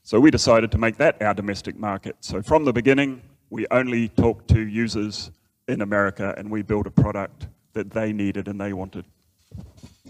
So 0.05 0.21
we 0.21 0.31
decided 0.31 0.71
to 0.71 0.79
make 0.79 0.99
that 0.99 1.21
our 1.21 1.35
domestic 1.35 1.77
market. 1.77 2.15
So 2.21 2.43
from 2.43 2.65
the 2.65 2.73
beginning, 2.73 3.23
we 3.51 3.67
only 3.73 4.09
talked 4.09 4.49
to 4.51 4.61
users 4.61 5.33
in 5.69 5.81
America 5.81 6.35
and 6.37 6.51
we 6.51 6.63
built 6.63 6.87
a 6.87 6.91
product 6.91 7.47
that 7.73 7.91
they 7.91 8.13
needed 8.13 8.49
and 8.49 8.61
they 8.61 8.73
wanted. 8.73 9.05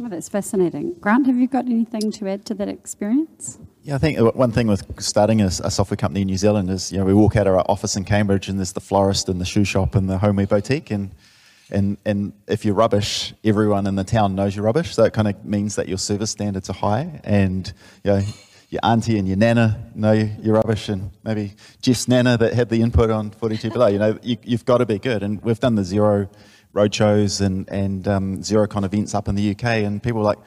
Oh, 0.01 0.09
that's 0.09 0.29
fascinating. 0.29 0.95
Grant, 0.95 1.27
have 1.27 1.37
you 1.37 1.47
got 1.47 1.67
anything 1.67 2.11
to 2.13 2.29
add 2.29 2.47
to 2.47 2.55
that 2.55 2.69
experience? 2.69 3.59
Yeah, 3.83 3.97
I 3.97 3.99
think 3.99 4.19
uh, 4.19 4.31
one 4.33 4.51
thing 4.51 4.67
with 4.67 4.85
starting 5.03 5.43
a, 5.43 5.47
a, 5.47 5.71
software 5.71 5.97
company 5.97 6.23
in 6.23 6.29
New 6.29 6.39
Zealand 6.39 6.71
is, 6.71 6.91
you 6.91 6.99
know, 6.99 7.05
we 7.05 7.13
walk 7.13 7.37
out 7.37 7.47
of 7.47 7.55
our 7.55 7.65
office 7.69 7.95
in 7.95 8.05
Cambridge 8.05 8.49
and 8.49 8.59
there's 8.59 8.73
the 8.73 8.81
florist 8.81 9.29
and 9.29 9.41
the 9.41 9.45
shoe 9.45 9.65
shop 9.65 9.95
and 9.95 10.09
the 10.09 10.19
homeware 10.19 10.47
boutique. 10.47 10.91
And, 10.91 11.11
and, 11.71 11.99
and 12.07 12.33
if 12.47 12.65
you're 12.65 12.75
rubbish, 12.75 13.35
everyone 13.45 13.87
in 13.87 13.97
the 13.97 14.05
town 14.05 14.35
knows 14.35 14.57
you're 14.57 14.65
rubbish. 14.65 14.95
So 14.95 15.05
it 15.05 15.13
kind 15.13 15.29
of 15.29 15.45
means 15.45 15.77
that 15.77 15.89
your 15.89 15.99
service 15.99 16.31
standards 16.31 16.71
are 16.71 16.75
high. 16.75 17.21
And, 17.25 17.71
you 18.03 18.13
know, 18.13 18.23
your 18.73 18.81
auntie 18.83 19.19
and 19.19 19.29
your 19.29 19.37
nana 19.37 19.79
know 19.95 20.13
you're 20.13 20.55
rubbish. 20.55 20.89
And 20.89 21.11
maybe 21.23 21.53
Geoff's 21.83 22.09
nana 22.09 22.39
that 22.39 22.55
had 22.55 22.71
the 22.71 22.81
input 22.81 23.11
on 23.11 23.31
42 23.31 23.71
Below, 23.71 23.89
you 23.89 23.99
know, 23.99 24.19
you, 24.23 24.39
have 24.51 24.65
got 24.65 24.79
to 24.79 24.87
be 24.87 24.99
good. 24.99 25.23
And 25.23 25.43
we've 25.43 25.61
done 25.61 25.75
the 25.75 25.83
Xero 25.83 26.31
roadshows 26.75 27.43
and, 27.43 27.69
and 27.69 28.09
um, 28.09 28.39
Xerocon 28.39 28.85
events 28.85 29.15
up 29.15 29.29
in 29.29 29.35
the 29.35 29.51
UK. 29.51 29.65
And 29.65 30.03
people 30.03 30.23
are 30.23 30.25
like, 30.25 30.39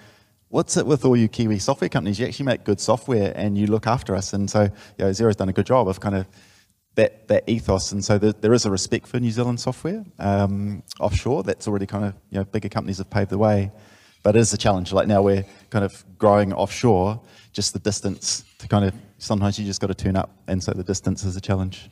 what's 0.49 0.75
it 0.75 0.87
with 0.87 1.05
all 1.05 1.15
you 1.15 1.27
Kiwi 1.27 1.59
software 1.59 1.87
companies? 1.87 2.19
You 2.19 2.25
actually 2.25 2.47
make 2.47 2.63
good 2.63 2.79
software 2.79 3.31
and 3.35 3.59
you 3.59 3.67
look 3.67 3.85
after 3.85 4.15
us. 4.15 4.33
And 4.33 4.49
so, 4.49 4.63
you 4.63 5.05
know, 5.05 5.11
Xero's 5.11 5.35
done 5.35 5.49
a 5.49 5.53
good 5.53 5.67
job 5.67 5.87
of 5.87 5.99
kind 5.99 6.15
of 6.15 6.25
that, 6.95 7.27
that 7.27 7.43
ethos. 7.45 7.91
And 7.91 8.03
so 8.03 8.17
there, 8.17 8.33
there 8.33 8.53
is 8.53 8.65
a 8.65 8.71
respect 8.71 9.05
for 9.05 9.19
New 9.19 9.29
Zealand 9.29 9.59
software 9.59 10.03
um, 10.17 10.81
offshore. 10.99 11.43
That's 11.43 11.67
already 11.67 11.85
kind 11.85 12.05
of, 12.05 12.15
you 12.31 12.39
know, 12.39 12.43
bigger 12.43 12.69
companies 12.69 12.97
have 12.97 13.11
paved 13.11 13.29
the 13.29 13.37
way. 13.37 13.71
But 14.23 14.35
it 14.35 14.39
is 14.39 14.51
a 14.51 14.57
challenge. 14.57 14.91
Like 14.91 15.07
now 15.07 15.21
we're 15.21 15.45
kind 15.69 15.85
of 15.85 16.03
growing 16.17 16.53
offshore, 16.53 17.21
just 17.55 17.71
the 17.71 17.79
distance 17.79 18.43
to 18.59 18.67
kind 18.67 18.83
of, 18.83 18.93
sometimes 19.17 19.57
you 19.57 19.65
just 19.65 19.79
got 19.79 19.87
to 19.87 19.95
turn 19.95 20.17
up. 20.17 20.29
And 20.47 20.61
so 20.61 20.73
the 20.73 20.83
distance 20.83 21.23
is 21.23 21.37
a 21.37 21.41
challenge. 21.41 21.89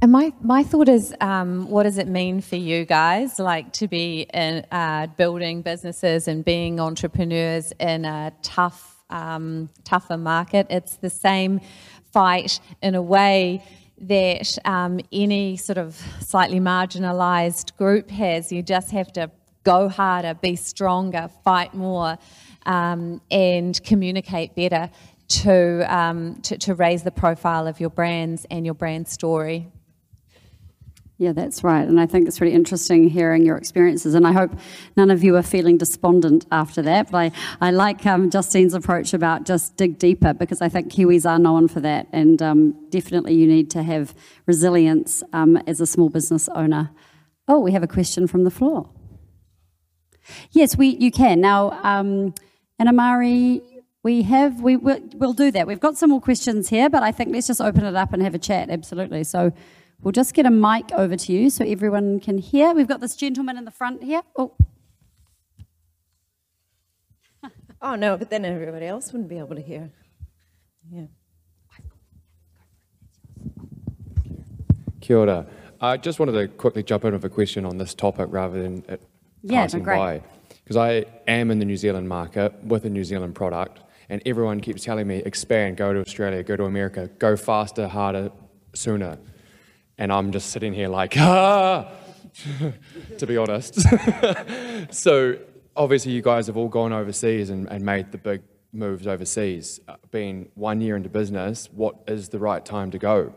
And 0.00 0.12
my, 0.12 0.32
my 0.40 0.62
thought 0.62 0.88
is, 0.88 1.12
um, 1.20 1.68
what 1.68 1.82
does 1.82 1.98
it 1.98 2.06
mean 2.06 2.40
for 2.40 2.54
you 2.54 2.84
guys, 2.84 3.40
like 3.40 3.72
to 3.74 3.88
be 3.88 4.28
in 4.32 4.64
uh, 4.70 5.08
building 5.16 5.60
businesses 5.62 6.28
and 6.28 6.44
being 6.44 6.78
entrepreneurs 6.78 7.72
in 7.80 8.04
a 8.04 8.32
tough, 8.42 8.96
um, 9.10 9.70
tougher 9.82 10.16
market? 10.16 10.68
It's 10.70 10.98
the 10.98 11.10
same 11.10 11.60
fight 12.12 12.60
in 12.80 12.94
a 12.94 13.02
way 13.02 13.64
that 14.02 14.56
um, 14.64 15.00
any 15.10 15.56
sort 15.56 15.78
of 15.78 16.00
slightly 16.20 16.60
marginalised 16.60 17.76
group 17.76 18.08
has. 18.12 18.52
You 18.52 18.62
just 18.62 18.92
have 18.92 19.12
to 19.14 19.32
go 19.64 19.88
harder, 19.88 20.34
be 20.34 20.54
stronger, 20.54 21.28
fight 21.42 21.74
more, 21.74 22.18
um, 22.66 23.20
and 23.30 23.82
communicate 23.84 24.54
better 24.54 24.90
to, 25.28 25.94
um, 25.94 26.36
to, 26.42 26.56
to 26.58 26.74
raise 26.74 27.02
the 27.02 27.10
profile 27.10 27.66
of 27.66 27.80
your 27.80 27.90
brands 27.90 28.46
and 28.50 28.64
your 28.64 28.74
brand 28.74 29.08
story. 29.08 29.70
Yeah, 31.20 31.32
that's 31.32 31.64
right. 31.64 31.86
And 31.86 32.00
I 32.00 32.06
think 32.06 32.28
it's 32.28 32.40
really 32.40 32.54
interesting 32.54 33.10
hearing 33.10 33.44
your 33.44 33.56
experiences. 33.56 34.14
And 34.14 34.24
I 34.24 34.30
hope 34.30 34.52
none 34.96 35.10
of 35.10 35.24
you 35.24 35.34
are 35.34 35.42
feeling 35.42 35.76
despondent 35.76 36.46
after 36.52 36.80
that. 36.82 37.10
But 37.10 37.18
I, 37.18 37.32
I 37.60 37.70
like 37.72 38.06
um, 38.06 38.30
Justine's 38.30 38.72
approach 38.72 39.12
about 39.12 39.44
just 39.44 39.76
dig 39.76 39.98
deeper 39.98 40.32
because 40.32 40.62
I 40.62 40.68
think 40.68 40.92
Kiwis 40.92 41.28
are 41.28 41.40
known 41.40 41.66
for 41.66 41.80
that. 41.80 42.06
And 42.12 42.40
um, 42.40 42.86
definitely 42.90 43.34
you 43.34 43.48
need 43.48 43.68
to 43.70 43.82
have 43.82 44.14
resilience 44.46 45.24
um, 45.32 45.56
as 45.66 45.80
a 45.80 45.86
small 45.86 46.08
business 46.08 46.48
owner. 46.54 46.90
Oh, 47.48 47.58
we 47.58 47.72
have 47.72 47.82
a 47.82 47.88
question 47.88 48.28
from 48.28 48.44
the 48.44 48.50
floor. 48.50 48.88
Yes, 50.52 50.76
we 50.76 50.88
you 50.88 51.10
can. 51.10 51.40
Now, 51.40 51.80
um, 51.82 52.32
and 52.78 52.88
Amari, 52.88 53.62
we 54.02 54.22
have, 54.22 54.60
we, 54.62 54.76
we'll, 54.76 55.00
we'll 55.14 55.32
do 55.32 55.50
that. 55.50 55.66
We've 55.66 55.80
got 55.80 55.96
some 55.96 56.10
more 56.10 56.20
questions 56.20 56.68
here, 56.68 56.88
but 56.88 57.02
I 57.02 57.12
think 57.12 57.32
let's 57.32 57.46
just 57.46 57.60
open 57.60 57.84
it 57.84 57.96
up 57.96 58.12
and 58.12 58.22
have 58.22 58.34
a 58.34 58.38
chat. 58.38 58.70
Absolutely. 58.70 59.24
So, 59.24 59.52
We'll 60.00 60.12
just 60.12 60.32
get 60.32 60.46
a 60.46 60.50
mic 60.50 60.92
over 60.92 61.16
to 61.16 61.32
you 61.32 61.50
so 61.50 61.64
everyone 61.64 62.20
can 62.20 62.38
hear. 62.38 62.72
We've 62.72 62.86
got 62.86 63.00
this 63.00 63.16
gentleman 63.16 63.58
in 63.58 63.64
the 63.64 63.72
front 63.72 64.04
here. 64.04 64.22
Oh. 64.36 64.54
oh, 67.82 67.96
no, 67.96 68.16
but 68.16 68.30
then 68.30 68.44
everybody 68.44 68.86
else 68.86 69.12
wouldn't 69.12 69.28
be 69.28 69.38
able 69.38 69.56
to 69.56 69.62
hear. 69.62 69.90
Yeah. 70.90 71.06
Kia 75.00 75.16
ora. 75.16 75.46
I 75.80 75.96
just 75.96 76.20
wanted 76.20 76.32
to 76.32 76.46
quickly 76.48 76.84
jump 76.84 77.04
in 77.04 77.12
with 77.12 77.24
a 77.24 77.28
question 77.28 77.64
on 77.64 77.78
this 77.78 77.94
topic 77.94 78.28
rather 78.30 78.62
than 78.62 78.84
it 78.88 79.02
yeah, 79.42 79.62
passing 79.62 79.82
by. 79.82 80.22
Because 80.68 80.76
I 80.76 81.06
am 81.26 81.50
in 81.50 81.58
the 81.58 81.64
New 81.64 81.78
Zealand 81.78 82.08
market 82.08 82.52
with 82.62 82.84
a 82.84 82.90
New 82.90 83.04
Zealand 83.04 83.34
product, 83.34 83.80
and 84.10 84.20
everyone 84.26 84.60
keeps 84.60 84.84
telling 84.84 85.06
me 85.06 85.16
expand, 85.24 85.78
go 85.78 85.94
to 85.94 86.00
Australia, 86.00 86.42
go 86.42 86.56
to 86.56 86.64
America, 86.64 87.08
go 87.18 87.36
faster, 87.36 87.88
harder, 87.88 88.30
sooner 88.74 89.18
and 89.98 90.12
I'm 90.12 90.30
just 90.30 90.50
sitting 90.50 90.72
here 90.72 90.88
like, 90.88 91.14
ah, 91.18 91.90
to 93.18 93.26
be 93.26 93.36
honest. 93.36 93.80
so 94.94 95.36
obviously 95.76 96.12
you 96.12 96.22
guys 96.22 96.46
have 96.46 96.56
all 96.56 96.68
gone 96.68 96.92
overseas 96.92 97.50
and, 97.50 97.68
and 97.68 97.84
made 97.84 98.12
the 98.12 98.18
big 98.18 98.42
moves 98.72 99.06
overseas. 99.06 99.80
Uh, 99.88 99.96
being 100.12 100.50
one 100.54 100.80
year 100.80 100.96
into 100.96 101.08
business, 101.08 101.68
what 101.72 101.96
is 102.06 102.28
the 102.28 102.38
right 102.38 102.64
time 102.64 102.92
to 102.92 102.98
go 102.98 103.34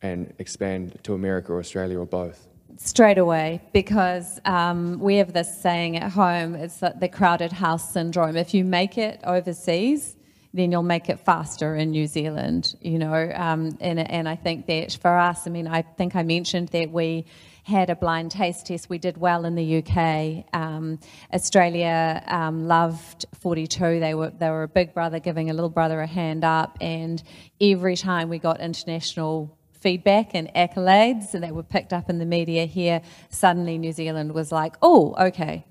and 0.00 0.32
expand 0.38 0.98
to 1.02 1.12
America 1.12 1.52
or 1.52 1.58
Australia 1.58 1.98
or 1.98 2.06
both? 2.06 2.48
Straight 2.82 3.18
away, 3.18 3.60
because 3.74 4.40
um, 4.46 4.98
we 5.00 5.16
have 5.16 5.34
this 5.34 5.60
saying 5.60 5.98
at 5.98 6.10
home, 6.12 6.54
it's 6.54 6.78
the 6.78 7.10
crowded 7.12 7.52
house 7.52 7.92
syndrome. 7.92 8.38
If 8.38 8.54
you 8.54 8.64
make 8.64 8.96
it 8.96 9.20
overseas, 9.22 10.16
then 10.54 10.72
you'll 10.72 10.82
make 10.82 11.10
it 11.10 11.20
faster 11.20 11.76
in 11.76 11.90
New 11.90 12.06
Zealand, 12.06 12.74
you 12.80 12.98
know. 12.98 13.30
Um, 13.34 13.76
and, 13.82 13.98
and 13.98 14.26
I 14.26 14.34
think 14.34 14.64
that 14.64 14.94
for 14.94 15.14
us, 15.14 15.46
I 15.46 15.50
mean, 15.50 15.66
I 15.68 15.82
think 15.82 16.16
I 16.16 16.22
mentioned 16.22 16.68
that 16.68 16.90
we 16.90 17.26
had 17.64 17.90
a 17.90 17.94
blind 17.94 18.30
taste 18.30 18.64
test. 18.68 18.88
We 18.88 18.96
did 18.96 19.18
well 19.18 19.44
in 19.44 19.56
the 19.56 19.84
UK. 19.84 20.46
Um, 20.54 20.98
Australia 21.34 22.24
um, 22.28 22.66
loved 22.66 23.26
42. 23.40 24.00
They 24.00 24.14
were 24.14 24.30
they 24.30 24.48
were 24.48 24.62
a 24.62 24.68
big 24.68 24.94
brother 24.94 25.18
giving 25.18 25.50
a 25.50 25.52
little 25.52 25.68
brother 25.68 26.00
a 26.00 26.06
hand 26.06 26.44
up, 26.44 26.78
and 26.80 27.22
every 27.60 27.96
time 27.96 28.30
we 28.30 28.38
got 28.38 28.58
international 28.58 29.54
feedback 29.80 30.34
and 30.34 30.52
accolades 30.54 31.34
and 31.34 31.42
that 31.42 31.54
were 31.54 31.62
picked 31.62 31.92
up 31.92 32.08
in 32.08 32.18
the 32.18 32.26
media 32.26 32.66
here, 32.66 33.02
suddenly 33.30 33.78
New 33.78 33.92
Zealand 33.92 34.32
was 34.32 34.52
like, 34.52 34.76
oh, 34.82 35.14
okay, 35.18 35.64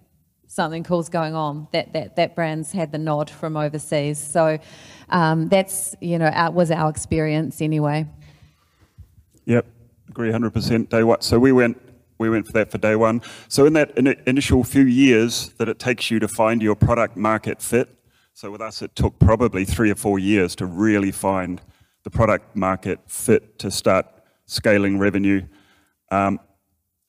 something 0.48 0.84
cool's 0.84 1.10
going 1.10 1.36
on. 1.36 1.68
That 1.72 1.94
that 1.94 2.16
that 2.18 2.36
brand's 2.36 2.72
had 2.72 2.92
the 2.92 2.98
nod 2.98 3.30
from 3.30 3.56
overseas. 3.56 4.20
So 4.20 4.60
um, 5.10 5.48
that's 5.48 5.96
you 6.02 6.18
know 6.18 6.28
our, 6.28 6.52
was 6.52 6.72
our 6.72 6.90
experience 6.90 7.62
anyway. 7.62 8.08
Yep, 9.46 9.66
agree 10.10 10.32
100% 10.32 10.90
day 10.90 11.04
one. 11.04 11.22
So 11.22 11.40
we 11.40 11.52
went 11.52 11.82
we 12.18 12.30
went 12.30 12.48
for 12.48 12.54
that 12.54 12.72
for 12.72 12.78
day 12.78 12.96
one. 12.96 13.22
So 13.48 13.66
in 13.66 13.74
that 13.74 13.98
in 13.98 14.08
initial 14.28 14.64
few 14.64 14.84
years 14.84 15.50
that 15.58 15.70
it 15.70 15.80
takes 15.80 16.12
you 16.12 16.20
to 16.20 16.28
find 16.28 16.62
your 16.62 16.76
product 16.76 17.16
market 17.16 17.62
fit. 17.62 17.96
So 18.34 18.52
with 18.52 18.62
us, 18.62 18.82
it 18.82 18.96
took 18.96 19.20
probably 19.20 19.66
three 19.66 19.92
or 19.92 19.96
four 19.96 20.18
years 20.18 20.56
to 20.56 20.66
really 20.66 21.12
find 21.12 21.62
the 22.04 22.10
product 22.10 22.56
market 22.56 23.00
fit 23.08 23.60
to 23.60 23.72
start 23.72 24.06
scaling 24.46 25.00
revenue. 25.00 25.46
Um, 26.12 26.40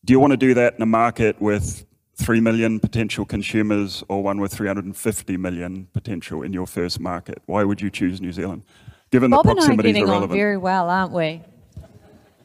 do 0.05 0.13
you 0.13 0.21
want 0.21 0.33
to 0.33 0.37
do 0.37 0.55
that 0.55 0.75
in 0.77 0.83
a 0.83 0.87
market 0.87 1.41
with 1.41 1.85
3 2.17 2.41
million 2.41 2.81
potential 2.81 3.25
consumers 3.25 4.05
or 4.09 4.23
one 4.23 4.41
with 4.41 4.53
350 4.53 5.37
million 5.37 5.89
potential 5.93 6.43
in 6.43 6.53
your 6.53 6.67
first 6.67 7.01
market? 7.01 7.43
Why 7.47 7.65
would 7.65 7.81
you 7.81 7.91
choose 7.91 8.21
New 8.21 8.33
Zealand? 8.33 8.63
Given 9.11 9.31
Bob 9.31 9.45
the 9.45 9.55
proximities 9.55 9.77
and 9.77 9.85
I 9.87 9.89
are 9.89 9.93
getting 9.93 10.07
relevant. 10.07 10.33
on 10.33 10.37
very 10.37 10.57
well, 10.57 10.91
aren't 10.91 11.13
we? 11.13 11.43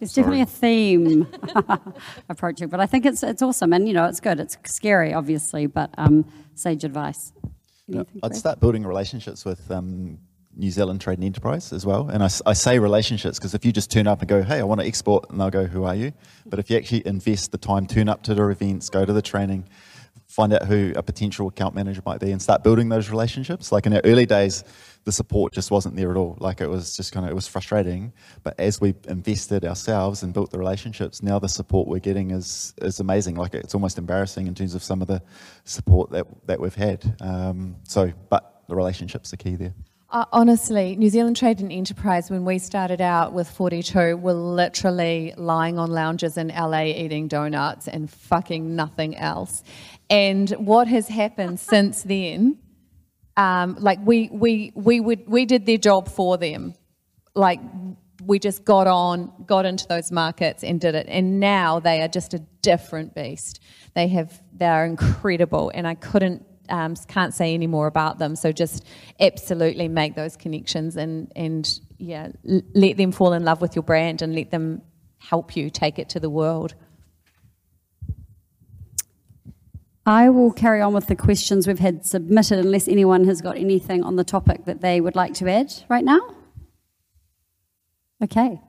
It's 0.01 0.13
definitely 0.13 0.41
a 0.41 0.45
theme 0.45 1.27
approaching, 2.29 2.67
but 2.67 2.79
I 2.79 2.85
think 2.85 3.05
it's 3.05 3.23
it's 3.23 3.41
awesome, 3.41 3.71
and 3.71 3.87
you 3.87 3.93
know 3.93 4.05
it's 4.05 4.19
good. 4.19 4.39
It's 4.39 4.57
scary, 4.65 5.13
obviously, 5.13 5.67
but 5.67 5.89
um, 5.97 6.25
sage 6.53 6.83
advice. 6.83 7.31
I'd 8.23 8.35
start 8.35 8.59
building 8.59 8.85
relationships 8.85 9.45
with 9.45 9.69
um, 9.71 10.19
New 10.55 10.71
Zealand 10.71 11.01
Trade 11.01 11.17
and 11.17 11.25
Enterprise 11.25 11.73
as 11.73 11.85
well. 11.85 12.09
And 12.09 12.23
I, 12.23 12.29
I 12.45 12.53
say 12.53 12.79
relationships 12.79 13.37
because 13.37 13.53
if 13.53 13.65
you 13.65 13.71
just 13.71 13.91
turn 13.91 14.07
up 14.07 14.21
and 14.21 14.29
go, 14.29 14.41
hey, 14.41 14.59
I 14.59 14.63
want 14.63 14.81
to 14.81 14.87
export, 14.87 15.29
and 15.29 15.39
they'll 15.39 15.49
go, 15.49 15.65
who 15.65 15.83
are 15.83 15.95
you? 15.95 16.13
But 16.45 16.59
if 16.59 16.69
you 16.69 16.77
actually 16.77 17.05
invest 17.05 17.51
the 17.51 17.57
time, 17.57 17.87
turn 17.87 18.09
up 18.09 18.23
to 18.23 18.33
the 18.33 18.47
events, 18.49 18.89
go 18.89 19.05
to 19.05 19.13
the 19.13 19.21
training, 19.21 19.67
find 20.27 20.53
out 20.53 20.65
who 20.65 20.93
a 20.95 21.03
potential 21.03 21.47
account 21.47 21.75
manager 21.75 22.01
might 22.05 22.19
be, 22.19 22.31
and 22.31 22.41
start 22.41 22.63
building 22.63 22.89
those 22.89 23.09
relationships. 23.09 23.71
Like 23.71 23.85
in 23.85 23.93
our 23.93 24.01
early 24.03 24.25
days, 24.25 24.63
the 25.03 25.11
support 25.11 25.53
just 25.53 25.69
wasn't 25.69 25.95
there 25.95 26.09
at 26.09 26.17
all. 26.17 26.35
Like 26.39 26.61
it 26.61 26.67
was 26.67 26.97
just 26.97 27.11
kind 27.11 27.25
of, 27.25 27.31
it 27.31 27.35
was 27.35 27.47
frustrating. 27.47 28.11
But 28.43 28.59
as 28.59 28.81
we 28.81 28.95
invested 29.07 29.63
ourselves 29.63 30.23
and 30.23 30.33
built 30.33 30.51
the 30.51 30.57
relationships, 30.57 31.21
now 31.21 31.37
the 31.37 31.47
support 31.47 31.87
we're 31.87 31.99
getting 31.99 32.31
is 32.31 32.73
is 32.81 32.99
amazing. 32.99 33.35
Like 33.35 33.53
it's 33.53 33.75
almost 33.75 33.97
embarrassing 33.97 34.47
in 34.47 34.55
terms 34.55 34.73
of 34.73 34.83
some 34.83 35.01
of 35.01 35.07
the 35.07 35.21
support 35.63 36.09
that, 36.11 36.25
that 36.47 36.59
we've 36.59 36.73
had. 36.73 37.15
Um, 37.21 37.75
so, 37.83 38.11
but 38.29 38.63
the 38.67 38.75
relationships 38.75 39.31
are 39.31 39.37
key 39.37 39.55
there. 39.55 39.75
Uh, 40.11 40.23
honestly, 40.31 40.95
New 40.95 41.09
Zealand 41.09 41.35
Trade 41.35 41.61
and 41.61 41.71
Enterprise, 41.71 42.29
when 42.29 42.45
we 42.45 42.59
started 42.59 43.01
out 43.01 43.33
with 43.33 43.49
42, 43.49 44.15
were 44.17 44.33
literally 44.33 45.33
lying 45.35 45.79
on 45.79 45.89
lounges 45.89 46.37
in 46.37 46.49
LA 46.49 46.83
eating 46.83 47.27
donuts 47.27 47.87
and 47.87 48.09
fucking 48.09 48.75
nothing 48.75 49.17
else. 49.17 49.63
And 50.09 50.49
what 50.51 50.87
has 50.87 51.07
happened 51.07 51.59
since 51.71 52.03
then, 52.03 52.59
um, 53.35 53.77
like 53.79 53.99
we, 54.05 54.29
we, 54.31 54.71
we, 54.75 54.99
would, 54.99 55.27
we 55.27 55.45
did 55.45 55.65
their 55.65 55.79
job 55.79 56.07
for 56.07 56.37
them. 56.37 56.75
Like 57.33 57.59
we 58.23 58.37
just 58.37 58.63
got 58.63 58.85
on, 58.85 59.33
got 59.47 59.65
into 59.65 59.87
those 59.87 60.11
markets 60.11 60.63
and 60.63 60.79
did 60.79 60.93
it. 60.93 61.07
And 61.09 61.39
now 61.39 61.79
they 61.79 62.01
are 62.01 62.07
just 62.07 62.35
a 62.35 62.39
different 62.61 63.15
beast. 63.15 63.59
They 63.95 64.07
have, 64.09 64.39
they 64.53 64.67
are 64.67 64.85
incredible. 64.85 65.71
And 65.73 65.87
I 65.87 65.95
couldn't 65.95 66.45
um, 66.69 66.95
can't 67.07 67.33
say 67.33 67.53
any 67.53 67.67
more 67.67 67.87
about 67.87 68.19
them. 68.19 68.35
So 68.35 68.51
just 68.51 68.85
absolutely 69.19 69.87
make 69.87 70.15
those 70.15 70.35
connections 70.35 70.95
and 70.97 71.31
and 71.35 71.79
yeah, 71.97 72.29
l- 72.49 72.61
let 72.73 72.97
them 72.97 73.11
fall 73.11 73.33
in 73.33 73.43
love 73.43 73.61
with 73.61 73.75
your 73.75 73.83
brand 73.83 74.21
and 74.21 74.35
let 74.35 74.51
them 74.51 74.81
help 75.17 75.55
you 75.55 75.69
take 75.69 75.99
it 75.99 76.09
to 76.09 76.19
the 76.19 76.29
world. 76.29 76.75
I 80.05 80.29
will 80.29 80.51
carry 80.51 80.81
on 80.81 80.93
with 80.93 81.07
the 81.07 81.15
questions 81.15 81.67
we've 81.67 81.79
had 81.79 82.05
submitted 82.05 82.59
unless 82.59 82.87
anyone 82.87 83.25
has 83.25 83.41
got 83.41 83.57
anything 83.57 84.03
on 84.03 84.17
the 84.17 84.23
topic 84.23 84.65
that 84.65 84.81
they 84.81 85.01
would 85.01 85.15
like 85.15 85.33
to 85.35 85.49
add 85.49 85.73
right 85.89 86.03
now. 86.05 86.35
Okay. 88.23 88.61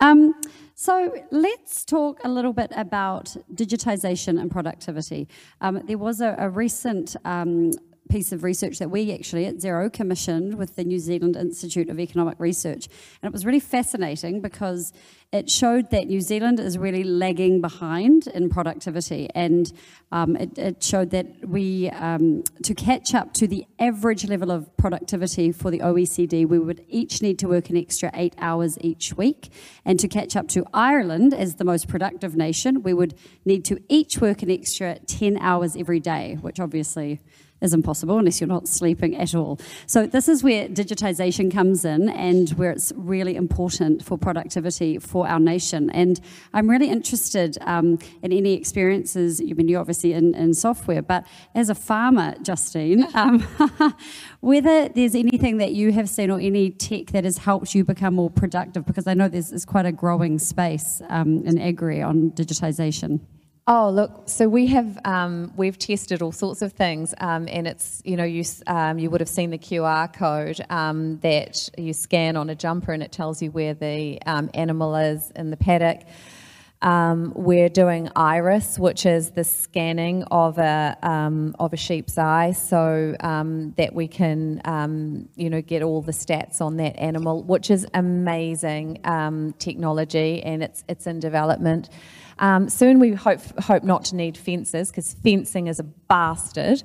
Um, 0.00 0.34
so 0.80 1.12
let's 1.30 1.84
talk 1.84 2.20
a 2.24 2.28
little 2.30 2.54
bit 2.54 2.72
about 2.74 3.36
digitization 3.52 4.40
and 4.40 4.50
productivity. 4.50 5.28
Um, 5.60 5.82
there 5.84 5.98
was 5.98 6.22
a, 6.22 6.34
a 6.38 6.48
recent 6.48 7.16
um, 7.26 7.72
piece 8.10 8.32
of 8.32 8.42
research 8.42 8.78
that 8.78 8.90
we 8.90 9.12
actually 9.12 9.46
at 9.46 9.56
Xero 9.56 9.90
commissioned 9.92 10.56
with 10.56 10.76
the 10.76 10.84
New 10.84 10.98
Zealand 10.98 11.36
Institute 11.36 11.88
of 11.88 11.98
Economic 11.98 12.38
Research. 12.38 12.88
And 13.22 13.30
it 13.30 13.32
was 13.32 13.46
really 13.46 13.60
fascinating 13.60 14.40
because 14.40 14.92
it 15.32 15.48
showed 15.48 15.90
that 15.92 16.08
New 16.08 16.20
Zealand 16.20 16.58
is 16.58 16.76
really 16.76 17.04
lagging 17.04 17.60
behind 17.60 18.26
in 18.26 18.50
productivity. 18.50 19.28
And 19.32 19.72
um, 20.10 20.34
it, 20.34 20.58
it, 20.58 20.82
showed 20.82 21.10
that 21.10 21.26
we, 21.46 21.88
um, 21.90 22.42
to 22.64 22.74
catch 22.74 23.14
up 23.14 23.32
to 23.34 23.46
the 23.46 23.64
average 23.78 24.26
level 24.26 24.50
of 24.50 24.76
productivity 24.76 25.52
for 25.52 25.70
the 25.70 25.78
OECD, 25.78 26.48
we 26.48 26.58
would 26.58 26.84
each 26.88 27.22
need 27.22 27.38
to 27.38 27.48
work 27.48 27.70
an 27.70 27.76
extra 27.76 28.10
eight 28.14 28.34
hours 28.38 28.76
each 28.80 29.16
week. 29.16 29.52
And 29.84 30.00
to 30.00 30.08
catch 30.08 30.34
up 30.34 30.48
to 30.48 30.66
Ireland 30.74 31.32
as 31.32 31.54
the 31.56 31.64
most 31.64 31.86
productive 31.86 32.34
nation, 32.34 32.82
we 32.82 32.92
would 32.92 33.14
need 33.44 33.64
to 33.66 33.80
each 33.88 34.18
work 34.18 34.42
an 34.42 34.50
extra 34.50 34.98
10 34.98 35.38
hours 35.38 35.76
every 35.76 36.00
day, 36.00 36.38
which 36.40 36.58
obviously 36.58 37.20
is 37.60 37.72
impossible 37.72 38.18
unless 38.18 38.40
you're 38.40 38.48
not 38.48 38.68
sleeping 38.68 39.16
at 39.16 39.34
all. 39.34 39.58
So 39.86 40.06
this 40.06 40.28
is 40.28 40.42
where 40.42 40.68
digitization 40.68 41.52
comes 41.52 41.84
in 41.84 42.08
and 42.08 42.50
where 42.50 42.70
it's 42.70 42.92
really 42.96 43.36
important 43.36 44.04
for 44.04 44.16
productivity 44.18 44.98
for 44.98 45.28
our 45.28 45.40
nation. 45.40 45.90
And 45.90 46.20
I'm 46.52 46.68
really 46.68 46.88
interested 46.88 47.58
um, 47.62 47.98
in 48.22 48.32
any 48.32 48.54
experiences, 48.54 49.40
I 49.40 49.52
mean, 49.52 49.68
you're 49.68 49.80
obviously 49.80 50.12
in, 50.12 50.34
in 50.34 50.54
software, 50.54 51.02
but 51.02 51.24
as 51.54 51.70
a 51.70 51.74
farmer, 51.74 52.34
Justine, 52.42 53.06
um, 53.14 53.40
whether 54.40 54.88
there's 54.88 55.14
anything 55.14 55.58
that 55.58 55.72
you 55.72 55.92
have 55.92 56.08
seen 56.08 56.30
or 56.30 56.40
any 56.40 56.70
tech 56.70 57.06
that 57.08 57.24
has 57.24 57.38
helped 57.38 57.74
you 57.74 57.84
become 57.84 58.14
more 58.14 58.30
productive, 58.30 58.86
because 58.86 59.06
I 59.06 59.14
know 59.14 59.28
there's, 59.28 59.50
there's 59.50 59.64
quite 59.64 59.86
a 59.86 59.92
growing 59.92 60.38
space 60.38 61.02
um, 61.08 61.44
in 61.46 61.58
agri 61.58 62.02
on 62.02 62.30
digitization. 62.30 63.20
Oh, 63.72 63.88
look, 63.88 64.22
so 64.26 64.48
we 64.48 64.66
have, 64.66 64.98
um, 65.04 65.52
we've 65.56 65.78
tested 65.78 66.22
all 66.22 66.32
sorts 66.32 66.60
of 66.60 66.72
things, 66.72 67.14
um, 67.18 67.46
and 67.46 67.68
it's, 67.68 68.02
you 68.04 68.16
know, 68.16 68.24
you, 68.24 68.42
um, 68.66 68.98
you 68.98 69.10
would 69.10 69.20
have 69.20 69.28
seen 69.28 69.50
the 69.50 69.58
QR 69.58 70.12
code 70.12 70.60
um, 70.70 71.20
that 71.20 71.68
you 71.78 71.92
scan 71.92 72.36
on 72.36 72.50
a 72.50 72.56
jumper 72.56 72.92
and 72.92 73.00
it 73.00 73.12
tells 73.12 73.40
you 73.40 73.52
where 73.52 73.74
the 73.74 74.20
um, 74.26 74.50
animal 74.54 74.96
is 74.96 75.30
in 75.36 75.50
the 75.50 75.56
paddock. 75.56 76.00
Um, 76.82 77.32
we're 77.36 77.68
doing 77.68 78.08
iris, 78.16 78.76
which 78.76 79.06
is 79.06 79.30
the 79.32 79.44
scanning 79.44 80.24
of 80.24 80.58
a 80.58 80.96
of 81.60 81.72
a 81.72 81.76
sheep's 81.76 82.18
eye, 82.18 82.52
so 82.52 83.14
that 83.20 83.90
we 83.92 84.08
can 84.08 85.28
you 85.36 85.50
know 85.50 85.60
get 85.60 85.82
all 85.82 86.00
the 86.00 86.12
stats 86.12 86.62
on 86.62 86.78
that 86.78 86.98
animal, 86.98 87.42
which 87.42 87.70
is 87.70 87.86
amazing 87.92 88.98
technology, 89.58 90.42
and 90.42 90.62
it's 90.62 90.82
it's 90.88 91.06
in 91.06 91.20
development. 91.20 91.90
Um, 92.40 92.68
soon 92.68 92.98
we 92.98 93.12
hope, 93.12 93.40
hope 93.60 93.84
not 93.84 94.06
to 94.06 94.16
need 94.16 94.36
fences 94.36 94.90
because 94.90 95.14
fencing 95.22 95.68
is 95.68 95.78
a 95.78 95.84
bastard. 95.84 96.82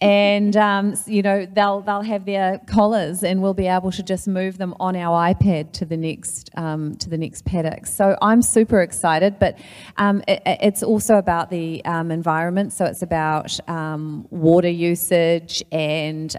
And, 0.00 0.54
um, 0.56 0.94
you 1.06 1.22
know, 1.22 1.46
they'll, 1.46 1.80
they'll 1.80 2.02
have 2.02 2.26
their 2.26 2.58
collars 2.66 3.22
and 3.22 3.40
we'll 3.40 3.54
be 3.54 3.66
able 3.66 3.90
to 3.92 4.02
just 4.02 4.28
move 4.28 4.58
them 4.58 4.74
on 4.78 4.94
our 4.94 5.32
iPad 5.32 5.72
to 5.72 5.86
the 5.86 5.96
next, 5.96 6.50
um, 6.56 6.96
to 6.96 7.08
the 7.08 7.16
next 7.16 7.46
paddock. 7.46 7.86
So 7.86 8.18
I'm 8.20 8.42
super 8.42 8.82
excited, 8.82 9.38
but 9.38 9.58
um, 9.96 10.22
it, 10.28 10.42
it's 10.44 10.82
also 10.82 11.16
about 11.16 11.48
the 11.48 11.82
um, 11.86 12.10
environment. 12.10 12.74
So 12.74 12.84
it's 12.84 13.00
about 13.00 13.58
um, 13.70 14.26
water 14.30 14.68
usage 14.68 15.62
and 15.72 16.36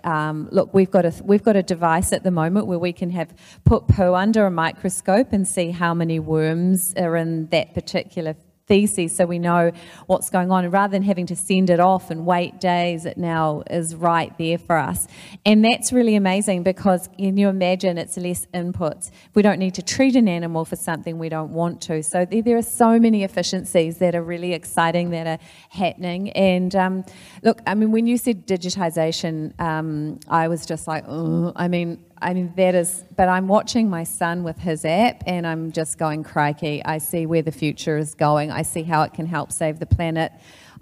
look, 0.51 0.73
we've 0.73 0.91
got, 0.91 1.05
a, 1.05 1.13
we've 1.23 1.43
got 1.43 1.55
a 1.55 1.63
device 1.63 2.13
at 2.13 2.23
the 2.23 2.31
moment 2.31 2.67
where 2.67 2.79
we 2.79 2.93
can 2.93 3.09
have 3.11 3.33
put 3.65 3.87
poo 3.87 4.13
under 4.13 4.45
a 4.45 4.51
microscope 4.51 5.29
and 5.31 5.47
see 5.47 5.71
how 5.71 5.93
many 5.93 6.19
worms 6.19 6.93
are 6.95 7.15
in 7.15 7.47
that 7.47 7.73
particular 7.73 8.35
theses 8.67 9.15
so 9.15 9.25
we 9.25 9.39
know 9.39 9.71
what's 10.05 10.29
going 10.29 10.51
on. 10.51 10.65
And 10.65 10.73
rather 10.73 10.91
than 10.91 11.03
having 11.03 11.25
to 11.27 11.35
send 11.35 11.69
it 11.69 11.79
off 11.79 12.11
and 12.11 12.25
wait 12.25 12.59
days, 12.59 13.05
it 13.05 13.17
now 13.17 13.63
is 13.69 13.95
right 13.95 14.37
there 14.37 14.57
for 14.57 14.77
us. 14.77 15.07
And 15.45 15.63
that's 15.63 15.91
really 15.91 16.15
amazing 16.15 16.63
because 16.63 17.09
can 17.17 17.37
you 17.37 17.49
imagine 17.49 17.97
it's 17.97 18.17
less 18.17 18.45
inputs. 18.53 19.09
We 19.33 19.41
don't 19.41 19.59
need 19.59 19.73
to 19.75 19.81
treat 19.81 20.15
an 20.15 20.27
animal 20.27 20.65
for 20.65 20.75
something 20.75 21.17
we 21.17 21.29
don't 21.29 21.51
want 21.51 21.81
to. 21.83 22.03
So 22.03 22.25
there, 22.25 22.57
are 22.57 22.61
so 22.61 22.99
many 22.99 23.23
efficiencies 23.23 23.97
that 23.99 24.15
are 24.15 24.23
really 24.23 24.53
exciting 24.53 25.11
that 25.11 25.27
are 25.27 25.39
happening. 25.69 26.31
And 26.31 26.75
um, 26.75 27.05
look, 27.43 27.61
I 27.65 27.75
mean, 27.75 27.91
when 27.91 28.07
you 28.07 28.17
said 28.17 28.47
digitization, 28.47 29.59
um, 29.59 30.19
I 30.27 30.47
was 30.47 30.65
just 30.65 30.87
like, 30.87 31.05
oh, 31.07 31.53
I 31.55 31.67
mean, 31.67 32.03
I 32.21 32.33
mean, 32.33 32.53
that 32.55 32.75
is, 32.75 33.03
but 33.15 33.29
I'm 33.29 33.47
watching 33.47 33.89
my 33.89 34.03
son 34.03 34.43
with 34.43 34.57
his 34.57 34.85
app 34.85 35.23
and 35.25 35.45
I'm 35.45 35.71
just 35.71 35.97
going, 35.97 36.23
crikey, 36.23 36.83
I 36.83 36.97
see 36.97 37.25
where 37.25 37.41
the 37.41 37.51
future 37.51 37.97
is 37.97 38.15
going. 38.15 38.51
I 38.51 38.63
see 38.63 38.83
how 38.83 39.03
it 39.03 39.13
can 39.13 39.25
help 39.25 39.51
save 39.51 39.79
the 39.79 39.85
planet. 39.85 40.31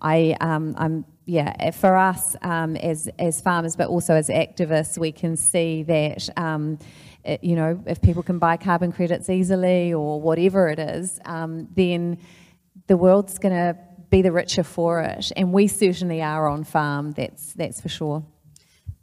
I, 0.01 0.35
um, 0.39 0.75
I'm, 0.77 1.05
yeah, 1.25 1.71
for 1.71 1.95
us 1.95 2.35
um, 2.41 2.75
as, 2.77 3.09
as 3.19 3.41
farmers, 3.41 3.75
but 3.75 3.89
also 3.89 4.13
as 4.13 4.29
activists, 4.29 4.97
we 4.97 5.11
can 5.11 5.35
see 5.35 5.83
that, 5.83 6.29
um, 6.37 6.79
it, 7.23 7.43
you 7.43 7.55
know, 7.55 7.81
if 7.85 8.01
people 8.01 8.23
can 8.23 8.39
buy 8.39 8.57
carbon 8.57 8.91
credits 8.91 9.29
easily 9.29 9.93
or 9.93 10.21
whatever 10.21 10.69
it 10.69 10.79
is, 10.79 11.19
um, 11.25 11.67
then 11.75 12.19
the 12.87 12.95
world's 12.95 13.39
going 13.39 13.55
to 13.55 13.77
be 14.09 14.21
the 14.21 14.31
richer 14.31 14.63
for 14.63 15.01
it. 15.01 15.31
And 15.35 15.51
we 15.51 15.67
certainly 15.67 16.21
are 16.21 16.47
on 16.47 16.63
farm, 16.63 17.11
that's, 17.13 17.53
that's 17.53 17.81
for 17.81 17.89
sure. 17.89 18.23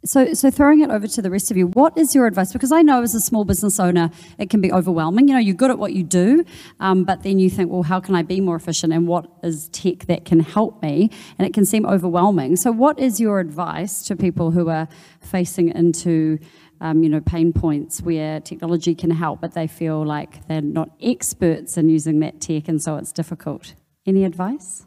So, 0.05 0.33
so 0.33 0.51
throwing 0.51 0.81
it 0.81 0.89
over 0.89 1.07
to 1.07 1.21
the 1.21 1.31
rest 1.31 1.49
of 1.49 1.55
you, 1.55 1.67
what 1.67 1.97
is 1.97 2.13
your 2.13 2.27
advice? 2.27 2.51
Because 2.51 2.73
I 2.73 2.81
know 2.81 3.01
as 3.01 3.15
a 3.15 3.21
small 3.21 3.45
business 3.45 3.79
owner, 3.79 4.11
it 4.37 4.49
can 4.49 4.59
be 4.59 4.69
overwhelming. 4.69 5.29
You 5.29 5.35
know, 5.35 5.39
you're 5.39 5.55
good 5.55 5.71
at 5.71 5.79
what 5.79 5.93
you 5.93 6.03
do, 6.03 6.43
um, 6.81 7.05
but 7.05 7.23
then 7.23 7.39
you 7.39 7.49
think, 7.49 7.71
well, 7.71 7.83
how 7.83 8.01
can 8.01 8.13
I 8.13 8.21
be 8.21 8.41
more 8.41 8.57
efficient? 8.57 8.91
And 8.91 9.07
what 9.07 9.27
is 9.43 9.69
tech 9.69 10.07
that 10.07 10.25
can 10.25 10.41
help 10.41 10.81
me? 10.81 11.09
And 11.37 11.47
it 11.47 11.53
can 11.53 11.63
seem 11.63 11.85
overwhelming. 11.85 12.57
So, 12.57 12.69
what 12.69 12.99
is 12.99 13.21
your 13.21 13.39
advice 13.39 14.03
to 14.03 14.17
people 14.17 14.51
who 14.51 14.67
are 14.67 14.89
facing 15.21 15.69
into, 15.69 16.37
um, 16.81 17.01
you 17.01 17.09
know, 17.09 17.21
pain 17.21 17.53
points 17.53 18.01
where 18.01 18.41
technology 18.41 18.95
can 18.95 19.09
help, 19.09 19.39
but 19.39 19.53
they 19.53 19.67
feel 19.67 20.05
like 20.05 20.45
they're 20.49 20.61
not 20.61 20.89
experts 21.01 21.77
in 21.77 21.87
using 21.87 22.19
that 22.19 22.41
tech, 22.41 22.67
and 22.67 22.83
so 22.83 22.97
it's 22.97 23.13
difficult? 23.13 23.73
Any 24.05 24.25
advice? 24.25 24.85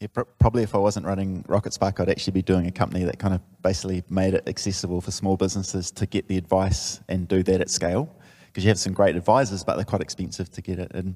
Yeah, 0.00 0.06
pr- 0.12 0.22
probably 0.38 0.62
if 0.62 0.74
I 0.74 0.78
wasn't 0.78 1.04
running 1.04 1.42
Rocketspark, 1.44 2.00
I'd 2.00 2.08
actually 2.08 2.32
be 2.32 2.42
doing 2.42 2.66
a 2.66 2.70
company 2.72 3.04
that 3.04 3.18
kind 3.18 3.34
of 3.34 3.40
basically 3.62 4.02
made 4.08 4.32
it 4.32 4.48
accessible 4.48 5.00
for 5.02 5.10
small 5.10 5.36
businesses 5.36 5.90
to 5.92 6.06
get 6.06 6.26
the 6.26 6.38
advice 6.38 7.00
and 7.08 7.28
do 7.28 7.42
that 7.42 7.60
at 7.60 7.68
scale. 7.68 8.10
Because 8.46 8.64
you 8.64 8.68
have 8.68 8.78
some 8.80 8.94
great 8.94 9.14
advisors, 9.14 9.62
but 9.62 9.76
they're 9.76 9.84
quite 9.84 10.00
expensive 10.02 10.50
to 10.50 10.62
get 10.62 10.80
it. 10.80 10.90
And 10.92 11.14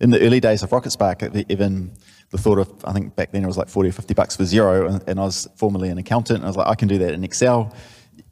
in 0.00 0.08
the 0.10 0.20
early 0.20 0.40
days 0.40 0.62
of 0.62 0.70
Rocketspark, 0.70 1.44
even 1.50 1.92
the 2.30 2.38
thought 2.38 2.58
of, 2.58 2.72
I 2.86 2.92
think 2.92 3.16
back 3.16 3.32
then 3.32 3.42
it 3.42 3.46
was 3.46 3.58
like 3.58 3.68
40 3.68 3.90
or 3.90 3.92
50 3.92 4.14
bucks 4.14 4.36
for 4.36 4.44
Xero, 4.44 4.88
and, 4.88 5.06
and 5.06 5.20
I 5.20 5.24
was 5.24 5.46
formerly 5.56 5.90
an 5.90 5.98
accountant, 5.98 6.38
and 6.38 6.44
I 6.46 6.48
was 6.48 6.56
like, 6.56 6.68
I 6.68 6.74
can 6.76 6.88
do 6.88 6.96
that 6.98 7.12
in 7.12 7.22
Excel. 7.22 7.74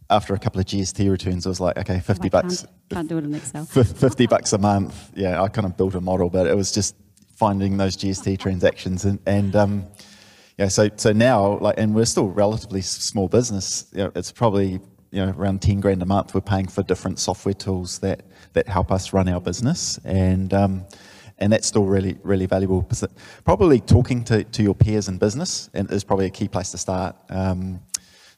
After 0.09 0.33
a 0.33 0.39
couple 0.39 0.61
of 0.61 0.67
GST 0.67 1.11
returns, 1.11 1.45
I 1.45 1.51
was 1.51 1.61
like, 1.61 1.77
okay, 1.77 2.01
50 2.01 2.25
I 2.25 2.29
bucks. 2.31 2.63
Can't, 2.63 2.89
can't 2.91 3.09
do 3.09 3.19
it 3.19 3.25
in 3.25 3.35
Excel. 3.35 3.67
50 3.67 4.27
bucks 4.29 4.55
a 4.55 4.59
month. 4.59 5.11
Yeah, 5.15 5.43
I 5.43 5.49
kind 5.49 5.67
of 5.67 5.77
built 5.77 5.95
a 5.95 6.01
model, 6.01 6.31
but 6.31 6.47
it 6.47 6.57
was 6.57 6.73
just 6.73 6.95
finding 7.39 7.77
those 7.77 7.97
GST 7.97 8.39
transactions. 8.39 9.05
And, 9.05 9.21
and 9.27 9.55
um, 9.55 9.87
yeah, 10.59 10.67
so, 10.69 10.91
so 10.97 11.13
now, 11.13 11.59
like, 11.59 11.77
and 11.79 11.95
we're 11.95 12.05
still 12.05 12.29
relatively 12.29 12.81
small 12.81 13.29
business. 13.29 13.87
You 13.93 14.05
know, 14.05 14.13
it's 14.17 14.33
probably 14.33 14.81
you 15.11 15.25
know 15.25 15.33
around 15.39 15.63
10 15.63 15.81
grand 15.81 16.03
a 16.03 16.07
month 16.07 16.35
we're 16.35 16.41
paying 16.43 16.67
for 16.67 16.83
different 16.83 17.19
software 17.19 17.55
tools 17.55 18.01
that, 18.01 18.23
that 18.53 18.69
help 18.69 18.91
us 18.91 19.13
run 19.13 19.29
our 19.29 19.41
business. 19.41 19.99
And, 20.05 20.53
um, 20.53 20.85
and 21.39 21.53
that's 21.53 21.69
still 21.69 21.85
really, 21.85 22.19
really 22.25 22.47
valuable. 22.47 22.89
Probably 23.45 23.79
talking 23.81 24.25
to, 24.25 24.43
to 24.43 24.63
your 24.63 24.75
peers 24.75 25.07
in 25.07 25.19
business 25.19 25.71
and 25.73 25.89
is 25.93 26.03
probably 26.03 26.27
a 26.27 26.31
key 26.31 26.49
place 26.49 26.73
to 26.73 26.79
start. 26.79 27.15
Um, 27.31 27.81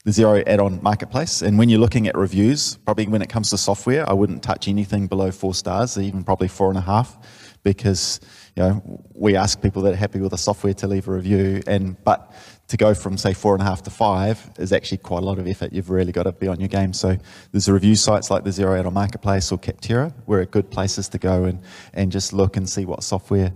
the 0.05 0.11
Xero 0.11 0.43
add-on 0.47 0.83
marketplace. 0.83 1.43
And 1.43 1.59
when 1.59 1.69
you're 1.69 1.81
looking 1.81 2.07
at 2.07 2.17
reviews, 2.17 2.77
probably 2.77 3.07
when 3.07 3.23
it 3.23 3.29
comes 3.29 3.51
to 3.51 3.59
software, 3.59 4.09
I 4.09 4.15
wouldn't 4.15 4.43
touch 4.43 4.67
anything 4.69 5.07
below 5.07 5.31
four 5.31 5.55
stars, 5.55 5.99
even 5.99 6.25
probably 6.25 6.49
four 6.49 6.69
and 6.69 6.79
a 6.79 6.83
half, 6.83 7.19
because 7.63 8.21
you 8.61 8.69
know 8.69 9.03
we 9.15 9.37
ask 9.37 9.61
people 9.63 9.83
that 9.83 9.95
are 9.95 9.97
happy 9.97 10.21
with 10.21 10.33
the 10.33 10.39
software 10.39 10.75
to 10.75 10.87
leave 10.87 11.09
a 11.09 11.13
review. 11.13 11.63
And 11.67 12.03
but 12.05 12.33
to 12.69 12.77
go 12.77 12.95
from 12.95 13.17
say 13.17 13.33
four 13.33 13.55
and 13.55 13.63
a 13.63 13.65
half 13.65 13.83
to 13.85 13.91
five 13.91 14.51
is 14.59 14.73
actually 14.73 14.99
quite 14.99 15.23
a 15.23 15.27
lot 15.27 15.39
of 15.39 15.47
effort. 15.47 15.73
You've 15.73 15.91
really 15.91 16.13
got 16.13 16.25
to 16.25 16.33
be 16.33 16.47
on 16.47 16.61
your 16.61 16.69
game. 16.69 16.93
So 16.93 17.17
there's 17.53 17.69
review 17.69 17.97
sites 17.97 18.31
like 18.31 18.45
the 18.45 18.51
Xero 18.51 18.79
add-on 18.79 18.95
marketplace 18.95 19.51
or 19.51 19.59
Capterra, 19.59 20.13
where 20.27 20.41
are 20.41 20.47
good 20.47 20.71
places 20.71 21.09
to 21.11 21.19
go 21.19 21.45
and 21.45 21.61
and 21.95 22.13
just 22.13 22.33
look 22.33 22.57
and 22.57 22.69
see 22.69 22.85
what 22.85 23.03
software 23.03 23.53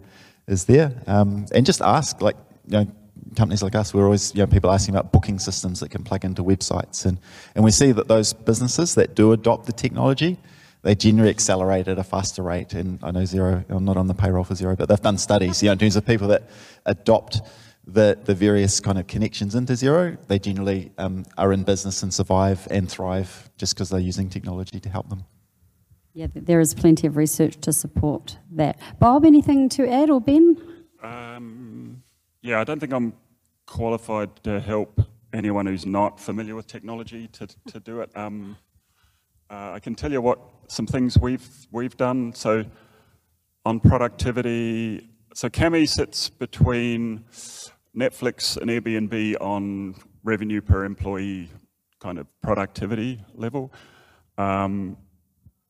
is 0.46 0.64
there, 0.64 0.92
um, 1.06 1.46
and 1.54 1.66
just 1.66 1.82
ask 1.82 2.20
like 2.22 2.36
you 2.66 2.78
know 2.78 2.86
companies 3.36 3.62
like 3.62 3.74
us, 3.74 3.92
we're 3.92 4.04
always, 4.04 4.34
you 4.34 4.40
know, 4.40 4.46
people 4.46 4.70
asking 4.70 4.94
about 4.94 5.12
booking 5.12 5.38
systems 5.38 5.80
that 5.80 5.90
can 5.90 6.04
plug 6.04 6.24
into 6.24 6.44
websites. 6.44 7.04
And, 7.04 7.18
and 7.54 7.64
we 7.64 7.70
see 7.70 7.90
that 7.90 8.06
those 8.06 8.32
businesses 8.32 8.94
that 8.94 9.14
do 9.14 9.32
adopt 9.32 9.66
the 9.66 9.72
technology, 9.72 10.38
they 10.84 10.94
generally 10.94 11.30
accelerate 11.30 11.88
at 11.88 11.98
a 11.98 12.04
faster 12.04 12.42
rate. 12.42 12.74
And 12.74 12.98
I 13.02 13.10
know 13.10 13.22
Xero, 13.22 13.64
I'm 13.70 13.84
not 13.84 13.96
on 13.96 14.06
the 14.06 14.14
payroll 14.14 14.44
for 14.44 14.54
Xero, 14.54 14.76
but 14.76 14.88
they've 14.88 15.00
done 15.00 15.18
studies, 15.18 15.62
you 15.62 15.68
know, 15.68 15.72
in 15.72 15.78
terms 15.78 15.96
of 15.96 16.06
people 16.06 16.28
that 16.28 16.44
adopt 16.84 17.40
the, 17.86 18.18
the 18.22 18.34
various 18.34 18.80
kind 18.80 18.98
of 18.98 19.06
connections 19.06 19.54
into 19.54 19.72
Xero, 19.72 20.18
they 20.28 20.38
generally 20.38 20.92
um, 20.98 21.24
are 21.38 21.52
in 21.54 21.64
business 21.64 22.02
and 22.02 22.12
survive 22.12 22.68
and 22.70 22.90
thrive 22.90 23.50
just 23.56 23.74
because 23.74 23.88
they're 23.88 23.98
using 23.98 24.28
technology 24.28 24.78
to 24.78 24.88
help 24.90 25.08
them. 25.08 25.24
Yeah, 26.12 26.26
there 26.34 26.60
is 26.60 26.74
plenty 26.74 27.06
of 27.06 27.16
research 27.16 27.60
to 27.62 27.72
support 27.72 28.38
that. 28.52 28.78
Bob, 29.00 29.24
anything 29.24 29.68
to 29.70 29.88
add 29.90 30.10
or 30.10 30.20
Ben? 30.20 30.56
Um, 31.02 32.02
yeah, 32.42 32.60
I 32.60 32.64
don't 32.64 32.78
think 32.78 32.92
I'm 32.92 33.14
qualified 33.66 34.36
to 34.44 34.60
help 34.60 35.00
anyone 35.32 35.66
who's 35.66 35.86
not 35.86 36.20
familiar 36.20 36.54
with 36.54 36.66
technology 36.66 37.26
to, 37.28 37.48
to 37.68 37.80
do 37.80 38.00
it. 38.00 38.10
Um, 38.14 38.56
uh, 39.50 39.72
I 39.72 39.80
can 39.80 39.94
tell 39.94 40.12
you 40.12 40.20
what 40.20 40.38
some 40.68 40.86
things 40.86 41.18
we've 41.18 41.48
we've 41.70 41.96
done. 41.96 42.34
So 42.34 42.64
on 43.64 43.80
productivity, 43.80 45.08
so 45.34 45.48
Kami 45.48 45.86
sits 45.86 46.28
between 46.28 47.24
Netflix 47.96 48.56
and 48.56 48.70
Airbnb 48.70 49.36
on 49.40 49.94
revenue 50.22 50.60
per 50.60 50.84
employee 50.84 51.50
kind 52.00 52.18
of 52.18 52.26
productivity 52.42 53.22
level. 53.34 53.72
Um, 54.36 54.96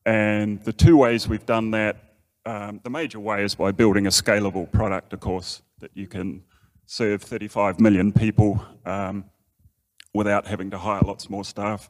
and 0.05 0.61
the 0.63 0.73
two 0.73 0.97
ways 0.97 1.27
we've 1.27 1.45
done 1.45 1.71
that, 1.71 1.97
um, 2.45 2.79
the 2.83 2.89
major 2.89 3.19
way 3.19 3.43
is 3.43 3.55
by 3.55 3.71
building 3.71 4.05
a 4.05 4.09
scalable 4.09 4.71
product, 4.71 5.13
of 5.13 5.19
course, 5.19 5.61
that 5.79 5.91
you 5.93 6.07
can 6.07 6.43
serve 6.85 7.21
35 7.21 7.79
million 7.79 8.11
people 8.11 8.63
um, 8.85 9.25
without 10.13 10.45
having 10.47 10.69
to 10.71 10.77
hire 10.77 11.01
lots 11.01 11.29
more 11.29 11.43
staff. 11.43 11.89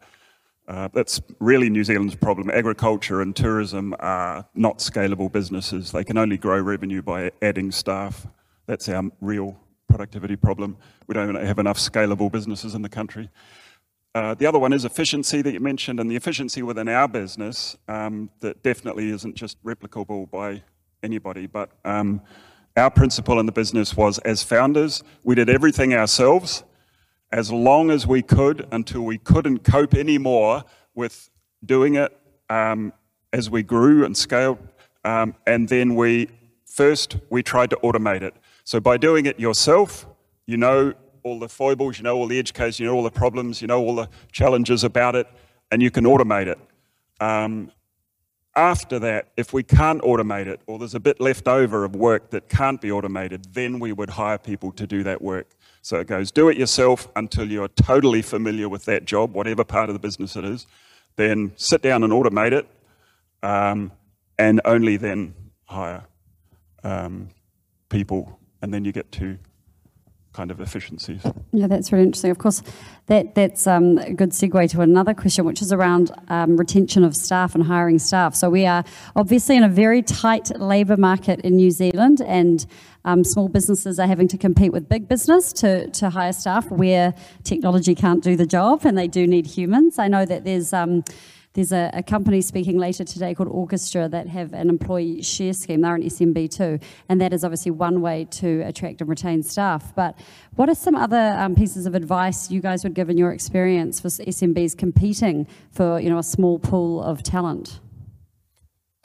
Uh, 0.68 0.88
that's 0.94 1.22
really 1.40 1.70
New 1.70 1.84
Zealand's 1.84 2.16
problem. 2.16 2.50
Agriculture 2.50 3.22
and 3.22 3.36
tourism 3.36 3.96
are 4.00 4.48
not 4.56 4.80
scalable 4.80 5.32
businesses. 5.32 5.92
They 5.92 6.04
can 6.04 6.18
only 6.18 6.38
grow 6.38 6.60
revenue 6.60 7.02
by 7.02 7.32
adding 7.42 7.72
staff. 7.72 8.26
That's 8.66 8.90
our 8.90 9.04
real 9.22 9.60
productivity 9.88 10.36
problem. 10.36 10.78
We 11.08 11.14
don't 11.14 11.36
have 11.36 11.60
enough 11.60 11.78
scalable 11.78 12.32
businesses 12.32 12.74
in 12.74 12.82
the 12.82 12.90
country. 12.90 13.30
Uh, 14.16 14.34
the 14.34 14.46
other 14.46 14.58
one 14.58 14.74
is 14.74 14.86
efficiency 14.86 15.42
that 15.42 15.52
you 15.52 15.60
mentioned, 15.60 16.00
and 16.00 16.10
the 16.10 16.16
efficiency 16.16 16.64
within 16.64 16.88
our 16.88 17.08
business 17.08 17.76
um, 17.88 18.30
that 18.40 18.64
definitely 18.64 19.10
isn't 19.10 19.36
just 19.36 19.62
replicable 19.64 20.30
by 20.32 20.64
anybody, 21.04 21.46
but 21.46 21.70
um, 21.84 22.22
our 22.78 22.90
principle 22.90 23.40
in 23.40 23.46
the 23.46 23.52
business 23.52 23.96
was 23.96 24.18
as 24.20 24.42
founders, 24.42 25.04
we 25.24 25.36
did 25.36 25.50
everything 25.50 25.94
ourselves 25.94 26.64
as 27.32 27.52
long 27.52 27.92
as 27.92 28.08
we 28.08 28.22
could 28.22 28.68
until 28.72 29.02
we 29.02 29.18
couldn't 29.18 29.60
cope 29.60 29.94
anymore 29.94 30.64
with 30.94 31.30
doing 31.66 31.96
it 31.96 32.18
um, 32.50 32.94
as 33.34 33.50
we 33.50 33.64
grew 33.64 34.06
and 34.06 34.16
scaled. 34.16 34.60
Um, 35.04 35.36
and 35.46 35.68
then 35.70 35.96
we, 35.96 36.30
first, 36.66 37.18
we 37.30 37.44
tried 37.44 37.70
to 37.72 37.76
automate 37.78 38.22
it. 38.22 38.36
So 38.64 38.80
by 38.80 38.98
doing 38.98 39.26
it 39.26 39.40
yourself, 39.40 40.08
you 40.46 40.58
know 40.58 40.94
all 41.24 41.40
the 41.40 41.50
foibles, 41.50 41.98
you 41.98 42.04
know 42.04 42.16
all 42.16 42.28
the 42.28 42.40
edge 42.40 42.54
cases, 42.54 42.80
you 42.80 42.86
know 42.86 42.94
all 42.94 43.04
the 43.04 43.12
problems, 43.12 43.62
you 43.62 43.68
know 43.68 43.82
all 43.82 43.96
the 43.96 44.10
challenges 44.32 44.84
about 44.84 45.16
it, 45.16 45.28
and 45.72 45.82
you 45.82 45.92
can 45.92 46.06
automate 46.06 46.48
it. 46.48 46.60
Um, 47.20 47.72
after 48.56 49.00
that, 49.00 49.30
if 49.36 49.52
we 49.52 49.64
can't 49.64 50.02
automate 50.02 50.48
it, 50.48 50.62
or 50.66 50.80
there's 50.80 50.96
a 50.96 51.00
bit 51.00 51.20
left 51.20 51.48
over 51.48 51.84
of 51.84 51.96
work 51.96 52.30
that 52.30 52.48
can't 52.48 52.80
be 52.80 52.92
automated, 52.92 53.54
then 53.54 53.80
we 53.80 53.92
would 53.92 54.12
hire 54.12 54.38
people 54.38 54.72
to 54.74 54.88
do 54.88 55.04
that 55.04 55.22
work. 55.22 55.56
So 55.86 56.00
it 56.00 56.08
goes 56.08 56.32
do 56.32 56.50
it 56.50 56.58
yourself 56.58 57.08
until 57.16 57.48
you're 57.48 57.68
totally 57.68 58.24
familiar 58.24 58.68
with 58.68 58.86
that 58.86 59.06
job, 59.06 59.36
whatever 59.36 59.64
part 59.64 59.88
of 59.88 59.94
the 59.94 60.00
business 60.00 60.36
it 60.36 60.44
is. 60.44 60.66
Then 61.16 61.52
sit 61.58 61.84
down 61.84 62.04
and 62.04 62.12
automate 62.12 62.54
it, 62.54 62.68
um, 63.44 63.92
and 64.40 64.62
only 64.66 64.98
then 64.98 65.36
hire 65.66 66.04
um, 66.84 67.30
people, 67.90 68.40
and 68.64 68.74
then 68.74 68.84
you 68.84 68.92
get 68.92 69.12
to 69.12 69.38
kind 70.34 70.50
of 70.50 70.60
efficiencies. 70.60 71.22
Yeah, 71.54 71.68
that's 71.68 71.92
really 71.92 72.06
interesting. 72.06 72.32
Of 72.32 72.40
course, 72.40 72.64
that 73.06 73.36
that's 73.36 73.68
um, 73.68 74.00
a 74.00 74.12
good 74.12 74.32
segue 74.32 74.72
to 74.72 74.82
another 74.82 75.14
question, 75.14 75.46
which 75.46 75.62
is 75.62 75.72
around 75.72 76.10
um, 76.30 76.58
retention 76.58 77.04
of 77.04 77.16
staff 77.16 77.54
and 77.54 77.64
hiring 77.64 78.00
staff. 78.00 78.34
So 78.34 78.50
we 78.50 78.66
are 78.66 78.84
obviously 79.16 79.56
in 79.56 79.64
a 79.64 79.70
very 79.70 80.02
tight 80.02 80.50
labour 80.60 80.98
market 80.98 81.42
in 81.42 81.56
New 81.56 81.70
Zealand, 81.70 82.22
and 82.26 82.66
um, 83.06 83.24
small 83.24 83.48
businesses 83.48 84.00
are 84.00 84.08
having 84.08 84.28
to 84.28 84.38
compete 84.38 84.74
with 84.74 84.90
big 84.90 85.08
business 85.08 85.54
to, 85.54 85.90
to 85.92 86.10
hire 86.10 86.34
staff 86.34 86.70
where 86.70 87.14
technology 87.44 87.96
can't 87.96 88.24
do 88.24 88.36
the 88.36 88.46
job 88.46 88.82
and 88.84 88.98
they 88.98 89.08
do 89.08 89.26
need 89.26 89.46
humans. 89.46 89.98
I 89.98 90.08
know 90.10 90.26
that 90.26 90.44
there's 90.44 90.74
um, 90.74 91.04
there's 91.54 91.72
a, 91.72 91.90
a, 91.94 92.04
company 92.04 92.42
speaking 92.42 92.78
later 92.78 93.06
today 93.06 93.34
called 93.34 93.48
Orchestra 93.48 94.10
that 94.10 94.28
have 94.28 94.52
an 94.52 94.68
employee 94.68 95.22
share 95.22 95.54
scheme. 95.54 95.80
They're 95.80 95.96
an 95.96 96.04
SMB 96.04 96.52
too, 96.54 96.80
and 97.08 97.22
that 97.22 97.32
is 97.32 97.46
obviously 97.46 97.72
one 97.72 98.02
way 98.02 98.26
to 98.32 98.60
attract 98.64 99.00
and 99.00 99.10
retain 99.10 99.42
staff. 99.42 99.96
But 99.96 100.20
what 100.56 100.68
are 100.68 100.76
some 100.76 100.96
other 100.96 101.34
um, 101.40 101.56
pieces 101.56 101.86
of 101.86 101.96
advice 101.96 102.52
you 102.52 102.60
guys 102.60 102.84
would 102.84 102.94
give 102.94 103.10
in 103.10 103.18
your 103.18 103.32
experience 103.32 104.02
for 104.02 104.10
SMBs 104.10 104.78
competing 104.78 105.48
for 105.72 105.98
you 105.98 106.10
know 106.10 106.18
a 106.18 106.24
small 106.24 106.60
pool 106.60 107.02
of 107.02 107.24
talent? 107.24 107.80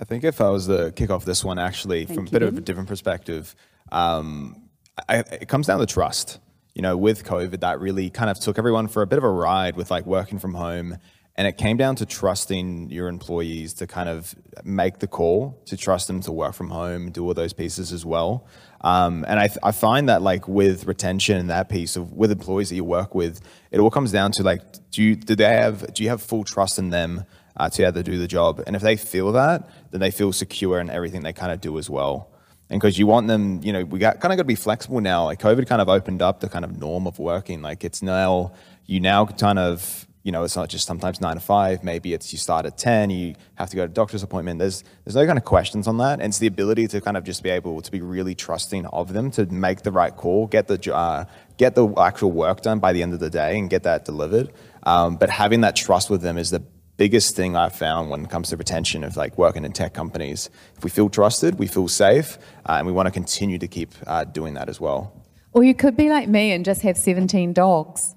I 0.01 0.05
think 0.05 0.25
if 0.25 0.41
I 0.41 0.49
was 0.49 0.67
to 0.67 0.93
kick 0.97 1.11
off 1.11 1.25
this 1.25 1.45
one, 1.45 1.59
actually, 1.59 2.05
Thank 2.07 2.19
from 2.19 2.27
a 2.27 2.31
bit 2.31 2.43
of 2.43 2.59
a 2.59 2.61
different 2.61 2.89
perspective, 2.89 3.55
um, 3.93 4.69
I, 5.09 5.19
it 5.19 5.49
comes 5.49 5.67
down 5.67 5.81
to 5.81 5.87
trust. 5.87 6.39
You 6.75 6.83
know, 6.83 6.97
with 6.97 7.25
COVID, 7.25 7.61
that 7.61 7.81
really 7.81 8.11
kind 8.11 8.31
of 8.31 8.39
took 8.39 8.57
everyone 8.57 8.89
for 8.89 9.03
a 9.03 9.07
bit 9.07 9.19
of 9.19 9.25
a 9.25 9.31
ride 9.31 9.77
with 9.77 9.91
like 9.91 10.07
working 10.07 10.39
from 10.39 10.55
home. 10.55 10.99
And 11.37 11.47
it 11.47 11.57
came 11.57 11.77
down 11.77 11.97
to 11.97 12.07
trusting 12.07 12.91
your 12.91 13.09
employees 13.09 13.73
to 13.75 13.87
kind 13.87 14.09
of 14.09 14.35
make 14.63 14.99
the 14.99 15.07
call, 15.07 15.63
to 15.67 15.77
trust 15.77 16.07
them 16.07 16.21
to 16.23 16.33
work 16.33 16.55
from 16.55 16.71
home, 16.71 17.11
do 17.11 17.25
all 17.25 17.35
those 17.35 17.53
pieces 17.53 17.93
as 17.93 18.05
well. 18.05 18.47
Um, 18.83 19.25
and 19.27 19.41
I, 19.41 19.49
I 19.63 19.73
find 19.73 20.09
that 20.09 20.23
like 20.23 20.47
with 20.49 20.87
retention 20.87 21.39
and 21.39 21.51
that 21.51 21.69
piece 21.69 21.97
of 21.97 22.13
with 22.13 22.31
employees 22.31 22.69
that 22.69 22.77
you 22.77 22.85
work 22.85 23.15
with, 23.15 23.41
it 23.71 23.81
all 23.81 23.91
comes 23.91 24.13
down 24.13 24.33
to 24.33 24.43
like, 24.43 24.61
do 24.91 25.03
you, 25.03 25.17
do 25.17 25.35
they 25.35 25.45
have, 25.45 25.95
do 25.95 26.03
you 26.03 26.09
have 26.09 26.23
full 26.23 26.45
trust 26.45 26.79
in 26.79 26.91
them 26.91 27.25
uh, 27.57 27.69
to 27.71 27.79
be 27.79 27.85
able 27.85 27.95
to 27.95 28.03
do 28.03 28.19
the 28.19 28.29
job? 28.29 28.63
And 28.67 28.77
if 28.77 28.83
they 28.83 28.97
feel 28.97 29.33
that, 29.33 29.69
then 29.93 30.01
they 30.01 30.11
feel 30.11 30.33
secure 30.33 30.79
in 30.79 30.91
everything 30.91 31.23
they 31.23 31.33
kind 31.33 31.53
of 31.53 31.61
do 31.61 31.79
as 31.79 31.89
well 31.89 32.31
and 32.71 32.81
because 32.81 32.99
you 32.99 33.07
want 33.07 33.27
them, 33.27 33.61
you 33.65 33.73
know, 33.73 33.85
we 33.85 33.99
got 33.99 34.21
kind 34.21 34.33
of 34.33 34.37
got 34.37 34.43
to 34.43 34.45
be 34.45 34.55
flexible 34.55 35.01
now. 35.01 35.25
Like 35.25 35.41
COVID 35.41 35.67
kind 35.67 35.83
of 35.83 35.89
opened 35.89 36.23
up 36.23 36.39
the 36.39 36.49
kind 36.49 36.65
of 36.65 36.79
norm 36.79 37.07
of 37.09 37.19
working. 37.19 37.63
Like 37.63 37.85
it's 37.85 38.01
now 38.01 38.53
you 38.87 39.01
now 39.01 39.27
kind 39.27 39.59
of 39.59 40.07
you 40.23 40.31
know 40.31 40.45
it's 40.45 40.55
not 40.55 40.69
just 40.69 40.87
sometimes 40.87 41.21
nine 41.21 41.35
to 41.35 41.41
five. 41.41 41.83
Maybe 41.83 42.15
it's 42.15 42.33
you 42.33 42.39
start 42.39 42.67
at 42.67 42.79
ten. 42.79 43.11
You 43.11 43.35
have 43.57 43.71
to 43.71 43.77
go 43.77 43.89
to 43.89 43.93
doctor's 43.93 44.23
appointment. 44.23 44.61
There's 44.61 44.85
there's 45.05 45.17
no 45.17 45.27
kind 45.27 45.37
of 45.37 45.45
questions 45.45 45.89
on 45.89 45.99
that. 45.99 46.21
And 46.21 46.31
it's 46.31 46.39
the 46.39 46.47
ability 46.47 46.87
to 46.89 47.01
kind 47.01 47.17
of 47.17 47.25
just 47.25 47.43
be 47.43 47.51
able 47.51 47.81
to 47.81 47.91
be 47.91 48.01
really 48.01 48.37
trusting 48.37 48.87
of 48.87 49.13
them 49.13 49.33
to 49.33 49.47
make 49.47 49.83
the 49.83 49.91
right 49.91 50.17
call, 50.17 50.47
get 50.47 50.69
the 50.69 50.95
uh, 50.95 51.25
get 51.57 51.75
the 51.75 51.93
actual 51.97 52.31
work 52.31 52.61
done 52.63 52.79
by 52.79 52.93
the 52.93 53.03
end 53.03 53.15
of 53.15 53.19
the 53.19 53.31
day, 53.31 53.59
and 53.59 53.69
get 53.69 53.83
that 53.83 54.05
delivered. 54.05 54.53
Um, 54.85 55.17
but 55.17 55.29
having 55.29 55.63
that 55.63 55.75
trust 55.75 56.09
with 56.09 56.23
them 56.23 56.39
is 56.39 56.51
the 56.51 56.63
biggest 57.01 57.35
thing 57.35 57.57
I've 57.57 57.75
found 57.75 58.11
when 58.11 58.25
it 58.25 58.29
comes 58.29 58.51
to 58.51 58.59
retention 58.59 59.05
of 59.05 59.17
like 59.17 59.39
working 59.39 59.65
in 59.65 59.73
tech 59.73 59.95
companies. 59.95 60.51
If 60.77 60.85
we 60.85 60.91
feel 60.91 61.09
trusted, 61.09 61.59
we 61.59 61.67
feel 61.67 61.89
safe, 61.89 62.37
uh, 62.67 62.73
and 62.73 62.87
we 62.87 62.93
want 62.93 63.07
to 63.07 63.11
continue 63.11 63.57
to 63.57 63.67
keep 63.67 63.95
uh, 64.07 64.25
doing 64.25 64.53
that 64.53 64.69
as 64.69 64.83
well. 64.83 65.11
Or 65.55 65.65
you 65.65 65.75
could 65.75 65.97
be 65.97 66.11
like 66.11 66.29
me 66.29 66.53
and 66.53 66.63
just 66.63 66.83
have 66.83 66.99
17 66.99 67.55
dogs. 67.55 68.15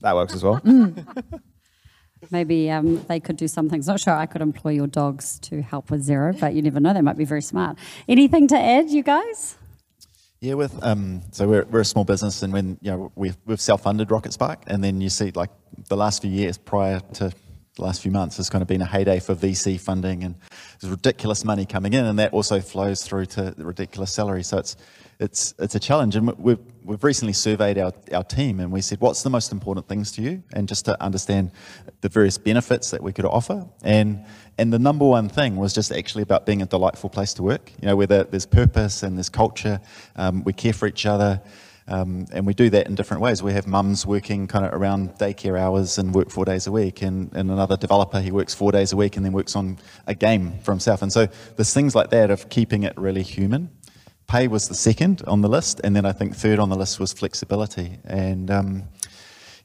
That 0.00 0.16
works 0.16 0.34
as 0.34 0.42
well. 0.42 0.60
Mm. 2.22 2.30
Maybe 2.30 2.70
um, 2.70 3.02
they 3.08 3.18
could 3.18 3.38
do 3.38 3.48
some 3.48 3.70
things. 3.70 3.86
Not 3.86 3.98
sure 3.98 4.12
I 4.12 4.26
could 4.26 4.42
employ 4.42 4.72
your 4.72 4.86
dogs 4.86 5.38
to 5.38 5.62
help 5.62 5.90
with 5.90 6.06
Xero, 6.06 6.38
but 6.38 6.52
you 6.52 6.60
never 6.60 6.78
know. 6.78 6.92
They 6.92 7.00
might 7.00 7.16
be 7.16 7.24
very 7.24 7.40
smart. 7.40 7.78
Anything 8.08 8.46
to 8.48 8.58
add, 8.58 8.90
you 8.90 9.02
guys? 9.02 9.56
Yeah, 10.40 10.54
with 10.54 10.78
um, 10.84 11.22
so 11.30 11.48
we're, 11.48 11.64
we're 11.64 11.80
a 11.80 11.84
small 11.84 12.04
business, 12.04 12.42
and 12.42 12.52
when 12.52 12.76
you 12.82 12.90
know 12.90 13.10
we've, 13.14 13.38
we've 13.46 13.60
self-funded 13.60 14.08
Rocketspark, 14.08 14.58
and 14.66 14.84
then 14.84 15.00
you 15.00 15.08
see 15.08 15.30
like 15.30 15.48
the 15.88 15.96
last 15.96 16.20
few 16.20 16.30
years 16.30 16.58
prior 16.58 17.00
to 17.14 17.32
the 17.80 17.86
last 17.86 18.02
few 18.02 18.10
months 18.10 18.36
has 18.36 18.50
kind 18.50 18.62
of 18.62 18.68
been 18.68 18.82
a 18.82 18.86
heyday 18.86 19.18
for 19.18 19.34
VC 19.34 19.80
funding 19.80 20.22
and 20.22 20.34
there's 20.80 20.90
ridiculous 20.90 21.44
money 21.44 21.64
coming 21.64 21.94
in 21.94 22.04
and 22.04 22.18
that 22.18 22.32
also 22.32 22.60
flows 22.60 23.02
through 23.02 23.26
to 23.26 23.50
the 23.52 23.64
ridiculous 23.64 24.12
salary. 24.12 24.42
So 24.42 24.58
it's, 24.58 24.76
it's, 25.18 25.54
it's 25.58 25.74
a 25.74 25.80
challenge. 25.80 26.14
And 26.14 26.30
we've, 26.38 26.58
we've 26.84 27.02
recently 27.02 27.32
surveyed 27.32 27.78
our, 27.78 27.92
our 28.12 28.22
team 28.22 28.60
and 28.60 28.70
we 28.70 28.82
said, 28.82 29.00
what's 29.00 29.22
the 29.22 29.30
most 29.30 29.50
important 29.50 29.88
things 29.88 30.12
to 30.12 30.22
you? 30.22 30.42
And 30.52 30.68
just 30.68 30.84
to 30.84 31.02
understand 31.02 31.52
the 32.02 32.10
various 32.10 32.36
benefits 32.36 32.90
that 32.90 33.02
we 33.02 33.12
could 33.12 33.24
offer. 33.24 33.66
And, 33.82 34.24
and 34.58 34.72
the 34.72 34.78
number 34.78 35.06
one 35.06 35.30
thing 35.30 35.56
was 35.56 35.72
just 35.72 35.90
actually 35.90 36.22
about 36.22 36.44
being 36.44 36.60
a 36.60 36.66
delightful 36.66 37.08
place 37.08 37.32
to 37.34 37.42
work, 37.42 37.72
you 37.80 37.88
know, 37.88 37.96
where 37.96 38.06
there's 38.06 38.46
purpose 38.46 39.02
and 39.02 39.16
there's 39.16 39.30
culture, 39.30 39.80
um, 40.16 40.44
we 40.44 40.52
care 40.52 40.74
for 40.74 40.86
each 40.86 41.06
other. 41.06 41.40
Um, 41.90 42.26
and 42.32 42.46
we 42.46 42.54
do 42.54 42.70
that 42.70 42.86
in 42.86 42.94
different 42.94 43.20
ways. 43.20 43.42
We 43.42 43.52
have 43.52 43.66
mums 43.66 44.06
working 44.06 44.46
kind 44.46 44.64
of 44.64 44.72
around 44.72 45.16
daycare 45.18 45.58
hours 45.58 45.98
and 45.98 46.14
work 46.14 46.30
four 46.30 46.44
days 46.44 46.68
a 46.68 46.72
week, 46.72 47.02
and, 47.02 47.34
and 47.34 47.50
another 47.50 47.76
developer, 47.76 48.20
he 48.20 48.30
works 48.30 48.54
four 48.54 48.70
days 48.70 48.92
a 48.92 48.96
week 48.96 49.16
and 49.16 49.26
then 49.26 49.32
works 49.32 49.56
on 49.56 49.76
a 50.06 50.14
game 50.14 50.58
for 50.62 50.70
himself. 50.70 51.02
And 51.02 51.12
so 51.12 51.26
there's 51.56 51.74
things 51.74 51.96
like 51.96 52.10
that 52.10 52.30
of 52.30 52.48
keeping 52.48 52.84
it 52.84 52.96
really 52.96 53.24
human. 53.24 53.70
pay 54.28 54.46
was 54.46 54.68
the 54.68 54.74
second 54.74 55.22
on 55.26 55.40
the 55.40 55.48
list, 55.48 55.80
and 55.82 55.96
then 55.96 56.06
I 56.06 56.12
think 56.12 56.36
third 56.36 56.60
on 56.60 56.68
the 56.68 56.76
list 56.76 57.00
was 57.00 57.12
flexibility. 57.12 57.98
And 58.04 58.52
um, 58.52 58.84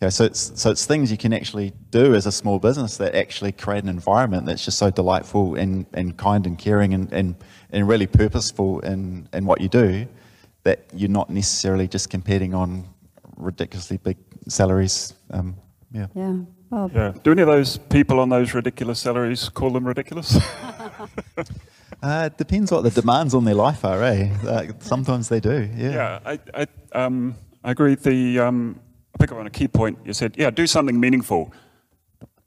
so 0.09 0.25
it's 0.25 0.59
so 0.59 0.71
it's 0.71 0.85
things 0.85 1.11
you 1.11 1.17
can 1.17 1.31
actually 1.31 1.73
do 1.91 2.15
as 2.15 2.25
a 2.25 2.31
small 2.31 2.57
business 2.57 2.97
that 2.97 3.13
actually 3.13 3.51
create 3.51 3.83
an 3.83 3.89
environment 3.89 4.47
that's 4.47 4.65
just 4.65 4.79
so 4.79 4.89
delightful 4.89 5.53
and, 5.53 5.85
and 5.93 6.17
kind 6.17 6.47
and 6.47 6.57
caring 6.57 6.95
and, 6.95 7.13
and, 7.13 7.35
and 7.71 7.87
really 7.87 8.07
purposeful 8.07 8.79
in, 8.79 9.29
in 9.31 9.45
what 9.45 9.61
you 9.61 9.69
do 9.69 10.07
that 10.65 10.79
you're 10.93 11.09
not 11.09 11.29
necessarily 11.29 11.87
just 11.87 12.09
competing 12.09 12.53
on 12.53 12.83
ridiculously 13.37 13.97
big 13.97 14.17
salaries. 14.49 15.13
Um, 15.31 15.55
yeah. 15.91 16.07
Yeah. 16.13 16.37
Well, 16.69 16.91
Yeah. 16.93 17.13
Do 17.23 17.31
any 17.31 17.41
of 17.43 17.47
those 17.47 17.77
people 17.77 18.19
on 18.19 18.29
those 18.29 18.53
ridiculous 18.53 18.99
salaries 18.99 19.47
call 19.49 19.71
them 19.71 19.87
ridiculous? 19.87 20.37
Uh, 22.03 22.29
it 22.31 22.37
depends 22.37 22.71
what 22.71 22.83
the 22.83 22.89
demands 22.91 23.33
on 23.33 23.45
their 23.45 23.55
life 23.55 23.83
are, 23.85 24.03
eh? 24.03 24.29
Uh, 24.45 24.67
sometimes 24.79 25.27
they 25.29 25.39
do, 25.39 25.67
yeah. 25.75 25.91
yeah, 25.91 26.19
I, 26.25 26.39
I, 26.53 26.67
um, 26.91 27.35
I 27.63 27.71
agree. 27.71 27.95
The 27.95 28.39
um, 28.39 28.79
I 29.15 29.17
pick 29.17 29.31
up 29.31 29.37
on 29.39 29.47
a 29.47 29.49
key 29.49 29.67
point. 29.67 29.97
You 30.05 30.13
said, 30.13 30.35
yeah, 30.37 30.49
do 30.51 30.67
something 30.67 30.99
meaningful. 30.99 31.51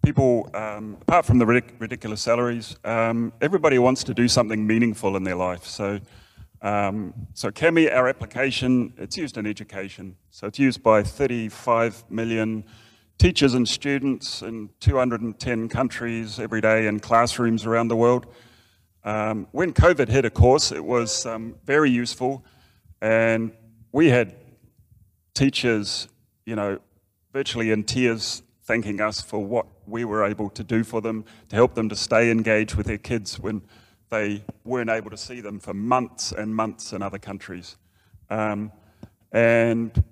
People, 0.05 0.49
um, 0.55 0.97
apart 1.01 1.25
from 1.25 1.39
the 1.39 1.45
ridic- 1.45 1.81
ridiculous 1.81 2.21
salaries, 2.21 2.77
um, 2.85 3.33
everybody 3.41 3.79
wants 3.79 4.05
to 4.05 4.15
do 4.15 4.29
something 4.29 4.65
meaningful 4.67 5.17
in 5.17 5.25
their 5.25 5.35
life. 5.35 5.65
So, 5.65 5.99
um, 6.61 7.15
so 7.35 7.51
Kami, 7.51 7.91
our 7.91 8.09
application, 8.09 8.93
it's 8.97 9.17
used 9.17 9.37
in 9.37 9.47
education. 9.47 10.17
So 10.31 10.47
it's 10.47 10.59
used 10.59 10.83
by 10.83 11.03
35 11.03 12.05
million 12.11 12.65
teachers 13.19 13.55
and 13.55 13.69
students 13.69 14.43
in 14.43 14.71
210 14.81 15.69
countries 15.69 16.39
every 16.39 16.61
day 16.61 16.87
in 16.87 17.01
classrooms 17.01 17.67
around 17.67 17.89
the 17.89 17.97
world. 17.97 18.27
Um, 19.05 19.47
when 19.53 19.73
COVID 19.73 20.09
hit, 20.09 20.25
of 20.25 20.35
course, 20.35 20.73
it 20.73 20.85
was 20.85 21.27
um, 21.27 21.55
very 21.65 21.91
useful, 21.91 22.45
and 23.01 23.53
we 23.93 24.09
had 24.09 24.35
teachers, 25.35 26.09
you 26.45 26.57
know, 26.57 26.79
virtually 27.33 27.71
in 27.71 27.85
tears 27.85 28.43
thanking 28.63 29.01
us 29.01 29.23
for 29.23 29.39
what 29.39 29.67
we 29.87 30.05
were 30.05 30.25
able 30.25 30.51
to 30.51 30.63
do 30.63 30.85
for 30.85 31.01
them 31.01 31.25
to 31.49 31.57
help 31.57 31.75
them 31.75 31.89
to 31.89 31.97
stay 31.97 32.31
engaged 32.31 32.75
with 32.75 32.87
their 32.87 32.99
kids 32.99 33.39
when 33.39 33.63
they 34.11 34.43
weren't 34.65 34.91
able 34.91 35.11
to 35.11 35.17
see 35.17 35.41
them 35.41 35.61
for 35.61 35.75
months 35.75 36.33
and 36.33 36.55
months 36.55 36.93
in 36.93 37.03
other 37.03 37.19
countries. 37.19 37.77
Um, 38.31 38.73
and 39.33 40.03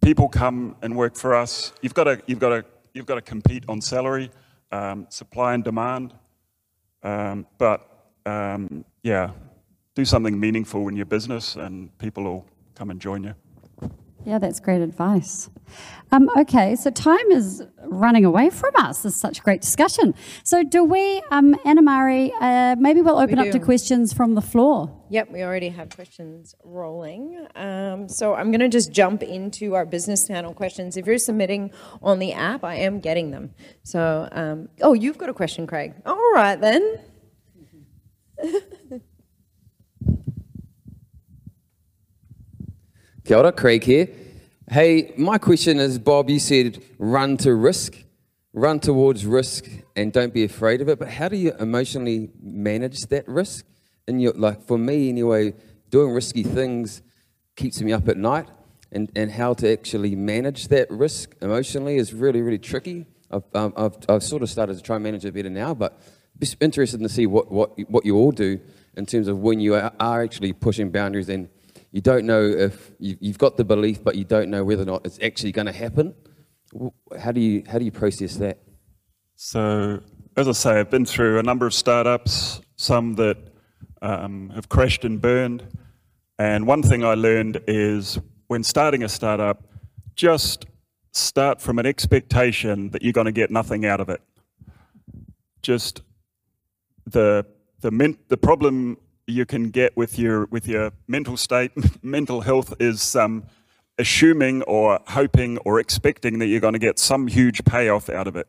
people 0.00 0.28
come 0.28 0.76
and 0.82 0.96
work 0.96 1.16
for 1.16 1.34
us. 1.34 1.72
You've 1.80 1.94
got 1.94 2.04
to, 2.04 2.20
you've 2.26 2.38
got 2.38 2.50
to, 2.50 2.64
you've 2.94 3.06
got 3.06 3.16
to 3.16 3.22
compete 3.22 3.64
on 3.68 3.80
salary, 3.80 4.30
um, 4.70 5.06
supply 5.10 5.54
and 5.54 5.64
demand. 5.64 6.14
Um, 7.02 7.46
but 7.58 7.88
um, 8.26 8.84
yeah, 9.02 9.30
do 9.94 10.04
something 10.04 10.38
meaningful 10.38 10.88
in 10.88 10.96
your 10.96 11.06
business, 11.06 11.56
and 11.56 11.96
people 11.98 12.24
will 12.24 12.46
come 12.74 12.90
and 12.90 13.00
join 13.00 13.24
you. 13.24 13.34
Yeah, 14.24 14.38
that's 14.38 14.60
great 14.60 14.82
advice. 14.82 15.50
Um, 16.12 16.30
okay, 16.36 16.76
so 16.76 16.90
time 16.90 17.30
is 17.30 17.64
running 17.84 18.24
away 18.24 18.50
from 18.50 18.70
us. 18.76 19.02
This 19.02 19.14
is 19.14 19.20
such 19.20 19.38
a 19.38 19.42
great 19.42 19.62
discussion. 19.62 20.14
So, 20.44 20.62
do 20.62 20.84
we, 20.84 21.22
um, 21.30 21.56
Anna 21.64 21.82
Mari, 21.82 22.32
uh, 22.40 22.76
maybe 22.78 23.00
we'll 23.00 23.18
open 23.18 23.38
up 23.38 23.50
to 23.50 23.58
questions 23.58 24.12
from 24.12 24.34
the 24.34 24.42
floor. 24.42 24.94
Yep, 25.10 25.30
we 25.32 25.42
already 25.42 25.70
have 25.70 25.90
questions 25.90 26.54
rolling. 26.64 27.46
Um, 27.54 28.08
so 28.08 28.34
I'm 28.34 28.50
going 28.50 28.60
to 28.60 28.68
just 28.68 28.92
jump 28.92 29.22
into 29.22 29.74
our 29.74 29.84
business 29.84 30.26
panel 30.28 30.54
questions. 30.54 30.96
If 30.96 31.06
you're 31.06 31.18
submitting 31.18 31.72
on 32.02 32.18
the 32.18 32.32
app, 32.32 32.64
I 32.64 32.76
am 32.76 33.00
getting 33.00 33.30
them. 33.30 33.54
So, 33.82 34.28
um, 34.32 34.68
oh, 34.82 34.92
you've 34.92 35.18
got 35.18 35.28
a 35.28 35.34
question, 35.34 35.66
Craig. 35.66 35.94
All 36.06 36.32
right 36.34 36.60
then. 36.60 36.98
Kia 43.24 43.36
ora, 43.36 43.52
Craig 43.52 43.84
here. 43.84 44.08
Hey, 44.68 45.14
my 45.16 45.38
question 45.38 45.78
is, 45.78 45.96
Bob, 45.96 46.28
you 46.28 46.40
said 46.40 46.82
run 46.98 47.36
to 47.36 47.54
risk, 47.54 47.94
run 48.52 48.80
towards 48.80 49.24
risk, 49.24 49.64
and 49.94 50.12
don't 50.12 50.34
be 50.34 50.42
afraid 50.42 50.80
of 50.80 50.88
it. 50.88 50.98
But 50.98 51.08
how 51.08 51.28
do 51.28 51.36
you 51.36 51.52
emotionally 51.60 52.30
manage 52.42 53.02
that 53.10 53.28
risk? 53.28 53.64
And 54.08 54.20
your 54.20 54.32
like 54.32 54.66
for 54.66 54.76
me 54.76 55.08
anyway, 55.08 55.54
doing 55.88 56.12
risky 56.12 56.42
things 56.42 57.00
keeps 57.54 57.80
me 57.80 57.92
up 57.92 58.08
at 58.08 58.16
night, 58.16 58.48
and, 58.90 59.08
and 59.14 59.30
how 59.30 59.54
to 59.54 59.72
actually 59.72 60.16
manage 60.16 60.66
that 60.68 60.90
risk 60.90 61.36
emotionally 61.40 61.98
is 61.98 62.12
really 62.12 62.42
really 62.42 62.58
tricky. 62.58 63.06
I've, 63.30 63.44
um, 63.54 63.72
I've, 63.76 63.96
I've 64.08 64.24
sort 64.24 64.42
of 64.42 64.50
started 64.50 64.76
to 64.76 64.82
try 64.82 64.96
and 64.96 65.04
manage 65.04 65.24
it 65.24 65.32
better 65.32 65.48
now, 65.48 65.74
but 65.74 66.02
just 66.40 66.56
interested 66.60 66.98
to 66.98 67.08
see 67.08 67.26
what, 67.26 67.52
what, 67.52 67.78
what 67.88 68.04
you 68.04 68.16
all 68.16 68.32
do 68.32 68.58
in 68.96 69.06
terms 69.06 69.28
of 69.28 69.38
when 69.38 69.60
you 69.60 69.76
are, 69.76 69.92
are 70.00 70.24
actually 70.24 70.52
pushing 70.52 70.90
boundaries 70.90 71.28
and 71.28 71.48
you 71.92 72.00
don't 72.00 72.24
know 72.24 72.42
if 72.42 72.90
you, 72.98 73.16
you've 73.20 73.38
got 73.38 73.58
the 73.58 73.64
belief, 73.64 74.02
but 74.02 74.16
you 74.16 74.24
don't 74.24 74.50
know 74.50 74.64
whether 74.64 74.82
or 74.82 74.86
not 74.86 75.06
it's 75.06 75.18
actually 75.22 75.52
going 75.52 75.66
to 75.66 75.72
happen. 75.72 76.14
How 77.20 77.32
do 77.32 77.40
you 77.40 77.62
how 77.70 77.78
do 77.78 77.84
you 77.84 77.92
process 77.92 78.36
that? 78.36 78.58
So, 79.36 80.00
as 80.36 80.48
I 80.48 80.52
say, 80.52 80.80
I've 80.80 80.90
been 80.90 81.04
through 81.04 81.38
a 81.38 81.42
number 81.42 81.66
of 81.66 81.74
startups, 81.74 82.62
some 82.76 83.14
that 83.16 83.36
um, 84.00 84.50
have 84.54 84.70
crashed 84.70 85.04
and 85.04 85.20
burned. 85.20 85.66
And 86.38 86.66
one 86.66 86.82
thing 86.82 87.04
I 87.04 87.14
learned 87.14 87.60
is 87.66 88.18
when 88.46 88.62
starting 88.62 89.02
a 89.02 89.08
startup, 89.08 89.62
just 90.14 90.64
start 91.12 91.60
from 91.60 91.78
an 91.78 91.84
expectation 91.84 92.90
that 92.90 93.02
you're 93.02 93.12
going 93.12 93.26
to 93.26 93.32
get 93.32 93.50
nothing 93.50 93.84
out 93.84 94.00
of 94.00 94.08
it. 94.08 94.22
Just 95.60 96.00
the 97.06 97.44
the 97.80 98.16
the 98.28 98.36
problem 98.38 98.96
you 99.26 99.46
can 99.46 99.70
get 99.70 99.96
with 99.96 100.18
your 100.18 100.46
with 100.46 100.66
your 100.66 100.92
mental 101.06 101.36
state, 101.36 101.72
mental 102.02 102.42
health 102.42 102.74
is 102.80 103.14
um, 103.16 103.44
assuming 103.98 104.62
or 104.62 105.00
hoping 105.08 105.58
or 105.58 105.78
expecting 105.78 106.38
that 106.38 106.46
you're 106.46 106.60
going 106.60 106.72
to 106.72 106.78
get 106.78 106.98
some 106.98 107.26
huge 107.28 107.64
payoff 107.64 108.08
out 108.08 108.26
of 108.26 108.36
it, 108.36 108.48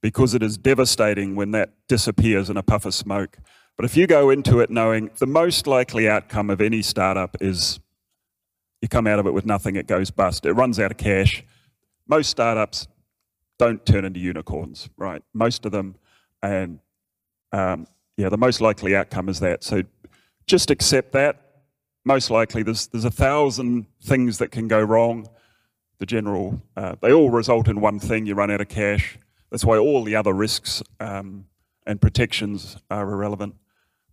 because 0.00 0.34
it 0.34 0.42
is 0.42 0.56
devastating 0.56 1.36
when 1.36 1.50
that 1.52 1.70
disappears 1.88 2.50
in 2.50 2.56
a 2.56 2.62
puff 2.62 2.84
of 2.84 2.94
smoke. 2.94 3.38
But 3.76 3.84
if 3.84 3.96
you 3.96 4.06
go 4.06 4.28
into 4.28 4.60
it 4.60 4.68
knowing 4.68 5.10
the 5.18 5.26
most 5.26 5.66
likely 5.66 6.08
outcome 6.08 6.50
of 6.50 6.60
any 6.60 6.82
startup 6.82 7.36
is 7.40 7.80
you 8.82 8.88
come 8.88 9.06
out 9.06 9.18
of 9.18 9.26
it 9.26 9.32
with 9.32 9.46
nothing, 9.46 9.76
it 9.76 9.86
goes 9.86 10.10
bust, 10.10 10.44
it 10.44 10.52
runs 10.52 10.78
out 10.78 10.90
of 10.90 10.96
cash. 10.96 11.44
Most 12.06 12.28
startups 12.28 12.88
don't 13.58 13.84
turn 13.84 14.04
into 14.04 14.20
unicorns, 14.20 14.88
right? 14.96 15.22
Most 15.32 15.66
of 15.66 15.72
them, 15.72 15.94
and 16.42 16.80
um, 17.52 17.86
yeah, 18.20 18.28
the 18.28 18.36
most 18.36 18.60
likely 18.60 18.94
outcome 18.94 19.30
is 19.30 19.40
that. 19.40 19.64
So 19.64 19.82
just 20.46 20.70
accept 20.70 21.12
that. 21.12 21.40
Most 22.04 22.30
likely, 22.30 22.62
there's 22.62 22.86
there's 22.88 23.04
a 23.06 23.10
thousand 23.10 23.86
things 24.02 24.38
that 24.38 24.50
can 24.50 24.68
go 24.68 24.80
wrong. 24.80 25.26
The 25.98 26.06
general, 26.06 26.62
uh, 26.76 26.96
they 27.00 27.12
all 27.12 27.30
result 27.30 27.66
in 27.68 27.80
one 27.80 27.98
thing: 27.98 28.26
you 28.26 28.34
run 28.34 28.50
out 28.50 28.60
of 28.60 28.68
cash. 28.68 29.18
That's 29.50 29.64
why 29.64 29.78
all 29.78 30.04
the 30.04 30.16
other 30.16 30.32
risks 30.32 30.82
um, 31.00 31.46
and 31.86 32.00
protections 32.00 32.76
are 32.90 33.10
irrelevant. 33.10 33.54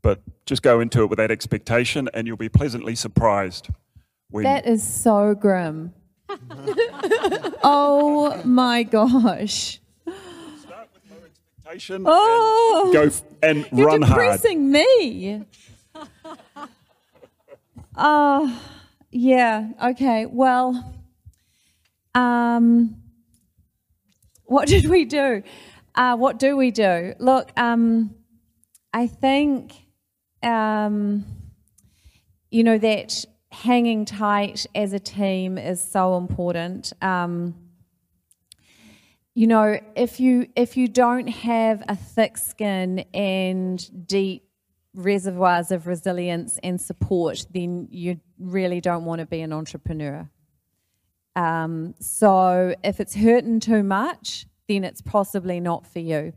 But 0.02 0.22
just 0.46 0.64
go 0.64 0.80
into 0.80 1.02
it 1.04 1.10
with 1.10 1.18
that 1.18 1.32
expectation, 1.32 2.10
and 2.14 2.28
you'll 2.28 2.38
be 2.38 2.50
pleasantly 2.50 2.96
surprised. 2.96 3.70
When 4.30 4.44
That 4.44 4.66
is 4.66 4.84
so 4.84 5.34
grim. 5.36 5.94
oh 7.64 8.42
my 8.44 8.84
gosh. 8.84 9.80
Start 10.60 10.90
with 10.94 11.04
no 11.10 11.16
expectation, 11.26 12.04
Oh, 12.06 12.90
go 12.94 13.10
and 13.42 13.68
you're 13.72 13.88
run 13.88 14.02
hard. 14.02 14.20
depressing 14.20 14.72
me. 14.72 15.46
Oh, 17.96 18.62
yeah. 19.12 19.70
Okay. 19.84 20.28
Well, 20.28 20.94
um, 22.14 23.02
what 24.46 24.68
did 24.68 24.86
we 24.86 25.06
do? 25.06 25.42
Uh, 25.96 26.16
what 26.16 26.38
do 26.38 26.56
we 26.56 26.70
do? 26.70 27.14
Look, 27.20 27.52
um, 27.58 28.14
I 28.94 29.08
think, 29.08 29.74
um, 30.44 31.26
you 32.52 32.64
know, 32.64 32.78
that 32.78 33.26
hanging 33.52 34.06
tight 34.06 34.68
as 34.76 34.94
a 34.94 35.00
team 35.00 35.58
is 35.58 35.82
so 35.82 36.18
important. 36.18 36.94
Um, 37.02 37.56
you 39.38 39.46
know, 39.46 39.80
if 39.96 40.20
you 40.20 40.48
if 40.56 40.78
you 40.78 40.88
don't 40.88 41.28
have 41.28 41.84
a 41.88 41.96
thick 41.96 42.40
skin 42.40 43.06
and 43.14 44.08
deep 44.08 44.50
reservoirs 44.96 45.70
of 45.70 45.86
resilience 45.86 46.58
and 46.64 46.82
support, 46.82 47.46
then 47.54 47.88
you 47.92 48.20
really 48.40 48.82
don't 48.82 49.06
want 49.06 49.20
to 49.20 49.28
be 49.28 49.42
an 49.42 49.54
entrepreneur. 49.54 50.28
Um, 51.36 51.94
so 52.00 52.74
if 52.84 53.00
it's 53.00 53.14
hurting 53.14 53.60
too 53.60 53.84
much, 53.84 54.48
then 54.68 54.84
it's 54.84 55.04
possibly 55.04 55.60
not 55.60 55.86
for 55.86 56.00
you. 56.00 56.34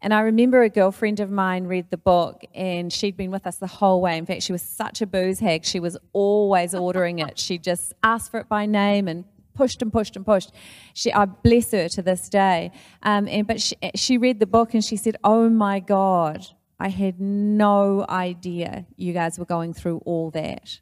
And 0.00 0.14
I 0.14 0.20
remember 0.20 0.62
a 0.62 0.70
girlfriend 0.70 1.20
of 1.20 1.30
mine 1.30 1.66
read 1.66 1.90
the 1.90 1.98
book 1.98 2.44
and 2.54 2.90
she'd 2.90 3.18
been 3.18 3.30
with 3.30 3.46
us 3.46 3.56
the 3.56 3.66
whole 3.66 4.00
way. 4.00 4.16
In 4.16 4.24
fact, 4.24 4.42
she 4.42 4.52
was 4.52 4.62
such 4.62 5.02
a 5.02 5.06
booze 5.06 5.38
hag. 5.38 5.66
She 5.66 5.80
was 5.80 5.98
always 6.14 6.74
ordering 6.74 7.18
it. 7.18 7.38
She 7.38 7.58
just 7.58 7.92
asked 8.02 8.30
for 8.30 8.40
it 8.40 8.48
by 8.48 8.64
name 8.64 9.06
and 9.06 9.26
pushed 9.58 9.82
and 9.82 9.92
pushed 9.92 10.16
and 10.16 10.24
pushed. 10.24 10.52
She, 10.94 11.12
I 11.12 11.24
bless 11.26 11.72
her 11.72 11.88
to 11.96 12.00
this 12.00 12.28
day. 12.28 12.70
Um, 13.02 13.28
and 13.28 13.46
but 13.46 13.60
she, 13.60 13.74
she 13.94 14.16
read 14.16 14.38
the 14.38 14.46
book 14.46 14.72
and 14.72 14.84
she 14.84 14.96
said, 14.96 15.16
"Oh 15.22 15.50
my 15.50 15.80
God, 15.80 16.46
I 16.78 16.88
had 16.88 17.20
no 17.20 18.06
idea 18.08 18.86
you 18.96 19.12
guys 19.12 19.38
were 19.38 19.50
going 19.56 19.74
through 19.74 19.98
all 20.06 20.30
that." 20.30 20.80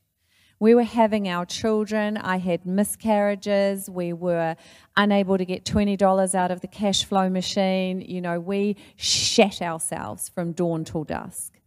We 0.59 0.75
were 0.75 0.85
having 0.85 1.29
our 1.29 1.45
children. 1.45 2.17
I 2.17 2.39
had 2.39 2.65
miscarriages. 2.65 3.91
We 3.91 4.15
were 4.15 4.57
unable 4.97 5.37
to 5.37 5.45
get 5.45 5.65
$20 5.65 6.35
out 6.35 6.51
of 6.51 6.63
the 6.63 6.67
cash 6.67 7.05
flow 7.05 7.29
machine. 7.29 8.01
You 8.01 8.23
know, 8.23 8.41
we 8.41 8.77
shat 8.97 9.61
ourselves 9.61 10.31
from 10.31 10.53
dawn 10.53 10.85
till 10.85 11.05
dusk. 11.05 11.61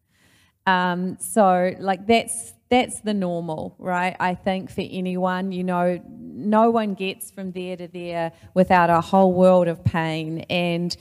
Um, 0.66 1.18
so, 1.20 1.76
like, 1.80 2.08
that's 2.08 2.54
that's 2.70 3.02
the 3.02 3.14
normal, 3.14 3.76
right? 3.80 4.16
I 4.20 4.36
think 4.36 4.70
for 4.70 4.84
anyone, 4.90 5.52
you 5.52 5.64
know, 5.64 6.00
no 6.40 6.70
one 6.72 6.94
gets 6.94 7.32
from 7.32 7.52
there 7.52 7.76
to 7.78 7.88
there 7.88 8.32
without 8.54 8.90
a 8.90 9.02
whole 9.02 9.34
world 9.34 9.68
of 9.68 9.84
pain. 9.84 10.40
And 10.50 10.96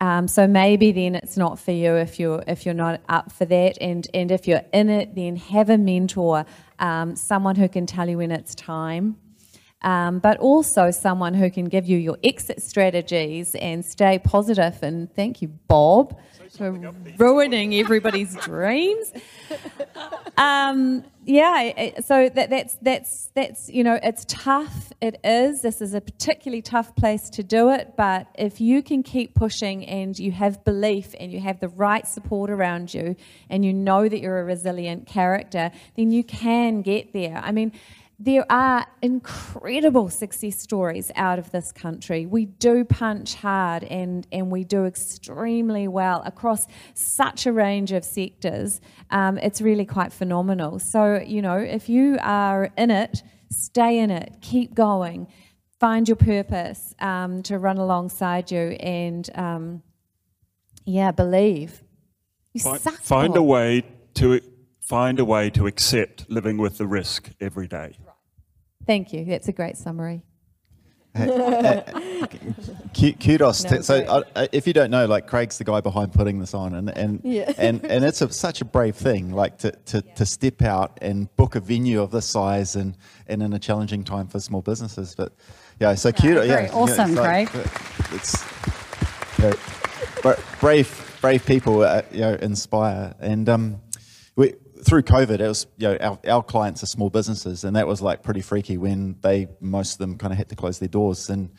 um, 0.00 0.26
so 0.26 0.48
maybe 0.48 0.90
then 0.90 1.14
it's 1.14 1.36
not 1.36 1.60
for 1.60 1.70
you 1.70 1.94
if 1.94 2.18
you're 2.18 2.42
if 2.48 2.66
you're 2.66 2.74
not 2.74 3.00
up 3.08 3.30
for 3.30 3.44
that, 3.44 3.78
and 3.80 4.06
and 4.12 4.32
if 4.32 4.48
you're 4.48 4.64
in 4.72 4.90
it, 4.90 5.14
then 5.14 5.36
have 5.36 5.70
a 5.70 5.78
mentor, 5.78 6.44
um, 6.80 7.14
someone 7.14 7.54
who 7.54 7.68
can 7.68 7.86
tell 7.86 8.08
you 8.08 8.18
when 8.18 8.32
it's 8.32 8.54
time. 8.56 9.16
Um, 9.82 10.20
but 10.20 10.38
also 10.38 10.90
someone 10.90 11.34
who 11.34 11.50
can 11.50 11.66
give 11.66 11.86
you 11.86 11.98
your 11.98 12.18
exit 12.22 12.62
strategies 12.62 13.54
and 13.56 13.84
stay 13.84 14.18
positive. 14.18 14.82
And 14.82 15.12
thank 15.14 15.42
you, 15.42 15.48
Bob, 15.48 16.18
for 16.56 16.70
ruining 17.18 17.74
everybody's 17.74 18.36
dreams. 18.44 19.12
Um, 20.36 21.04
yeah, 21.24 22.00
so 22.00 22.28
that, 22.28 22.50
that's 22.50 22.76
that's 22.82 23.30
that's 23.34 23.68
you 23.68 23.84
know 23.84 23.98
it's 24.02 24.24
tough. 24.28 24.92
It 25.00 25.20
is. 25.22 25.62
This 25.62 25.80
is 25.80 25.94
a 25.94 26.00
particularly 26.00 26.62
tough 26.62 26.96
place 26.96 27.30
to 27.30 27.42
do 27.42 27.70
it. 27.70 27.94
But 27.96 28.26
if 28.36 28.60
you 28.60 28.82
can 28.82 29.02
keep 29.02 29.34
pushing 29.34 29.86
and 29.86 30.18
you 30.18 30.32
have 30.32 30.64
belief 30.64 31.14
and 31.20 31.32
you 31.32 31.40
have 31.40 31.60
the 31.60 31.68
right 31.68 32.06
support 32.06 32.50
around 32.50 32.92
you 32.92 33.14
and 33.48 33.64
you 33.64 33.72
know 33.72 34.08
that 34.08 34.20
you're 34.20 34.40
a 34.40 34.44
resilient 34.44 35.06
character, 35.06 35.70
then 35.96 36.10
you 36.10 36.24
can 36.24 36.82
get 36.82 37.12
there. 37.12 37.40
I 37.42 37.52
mean 37.52 37.72
there 38.24 38.46
are 38.50 38.86
incredible 39.02 40.08
success 40.08 40.56
stories 40.56 41.10
out 41.16 41.40
of 41.40 41.50
this 41.50 41.72
country. 41.72 42.24
We 42.24 42.44
do 42.46 42.84
punch 42.84 43.34
hard 43.34 43.82
and, 43.82 44.24
and 44.30 44.48
we 44.48 44.62
do 44.62 44.84
extremely 44.84 45.88
well 45.88 46.22
across 46.24 46.68
such 46.94 47.46
a 47.46 47.52
range 47.52 47.90
of 47.90 48.04
sectors. 48.04 48.80
Um, 49.10 49.38
it's 49.38 49.60
really 49.60 49.84
quite 49.84 50.12
phenomenal. 50.12 50.78
So, 50.78 51.20
you 51.26 51.42
know, 51.42 51.56
if 51.56 51.88
you 51.88 52.16
are 52.22 52.70
in 52.78 52.92
it, 52.92 53.24
stay 53.50 53.98
in 53.98 54.12
it, 54.12 54.36
keep 54.40 54.72
going, 54.72 55.26
find 55.80 56.06
your 56.06 56.16
purpose 56.16 56.94
um, 57.00 57.42
to 57.42 57.58
run 57.58 57.78
alongside 57.78 58.52
you, 58.52 58.76
and 58.78 59.28
um, 59.34 59.82
yeah, 60.84 61.10
believe. 61.10 61.82
You 62.52 62.60
find, 62.60 62.80
find 62.80 63.36
a 63.36 63.42
way 63.42 63.82
to 64.14 64.40
find 64.80 65.18
a 65.18 65.24
way 65.24 65.50
to 65.50 65.66
accept 65.66 66.30
living 66.30 66.56
with 66.56 66.78
the 66.78 66.86
risk 66.86 67.30
every 67.40 67.66
day. 67.66 67.96
Thank 68.86 69.12
you. 69.12 69.24
That's 69.24 69.48
a 69.48 69.52
great 69.52 69.76
summary. 69.76 70.22
kudos. 72.94 73.64
No, 73.64 73.70
to, 73.70 73.82
so, 73.82 73.96
uh, 74.06 74.46
if 74.50 74.66
you 74.66 74.72
don't 74.72 74.90
know, 74.90 75.04
like 75.04 75.26
Craig's 75.26 75.58
the 75.58 75.64
guy 75.64 75.82
behind 75.82 76.14
putting 76.14 76.38
this 76.38 76.54
on, 76.54 76.74
and 76.74 76.88
and 76.96 77.20
yeah. 77.22 77.52
and, 77.58 77.84
and 77.84 78.02
it's 78.02 78.22
a, 78.22 78.32
such 78.32 78.62
a 78.62 78.64
brave 78.64 78.96
thing, 78.96 79.30
like 79.30 79.58
to, 79.58 79.72
to, 79.72 80.02
yeah. 80.06 80.14
to 80.14 80.24
step 80.24 80.62
out 80.62 80.98
and 81.02 81.34
book 81.36 81.54
a 81.54 81.60
venue 81.60 82.00
of 82.00 82.10
this 82.12 82.24
size, 82.24 82.76
and, 82.76 82.96
and 83.26 83.42
in 83.42 83.52
a 83.52 83.58
challenging 83.58 84.04
time 84.04 84.26
for 84.26 84.40
small 84.40 84.62
businesses. 84.62 85.14
But 85.14 85.34
yeah, 85.80 85.94
so 85.96 86.12
kudos. 86.12 86.48
Yeah, 86.48 86.70
awesome, 86.72 87.10
you 87.10 87.16
know, 87.16 87.22
Craig. 87.22 87.50
it's 88.12 88.42
you 89.38 89.50
know, 90.24 90.34
brave, 90.60 91.18
brave 91.20 91.44
people, 91.44 91.82
uh, 91.82 92.00
you 92.10 92.20
know, 92.20 92.34
inspire, 92.40 93.14
and 93.20 93.50
um, 93.50 93.82
we 93.91 93.91
through 94.84 95.02
COVID, 95.02 95.40
it 95.40 95.48
was 95.48 95.66
you 95.76 95.88
know 95.88 95.96
our, 96.00 96.18
our 96.28 96.42
clients 96.42 96.82
are 96.82 96.86
small 96.86 97.10
businesses, 97.10 97.64
and 97.64 97.76
that 97.76 97.86
was 97.86 98.02
like 98.02 98.22
pretty 98.22 98.40
freaky 98.40 98.76
when 98.76 99.16
they 99.22 99.48
most 99.60 99.94
of 99.94 99.98
them 99.98 100.18
kind 100.18 100.32
of 100.32 100.38
had 100.38 100.48
to 100.48 100.56
close 100.56 100.78
their 100.78 100.88
doors, 100.88 101.30
and 101.30 101.50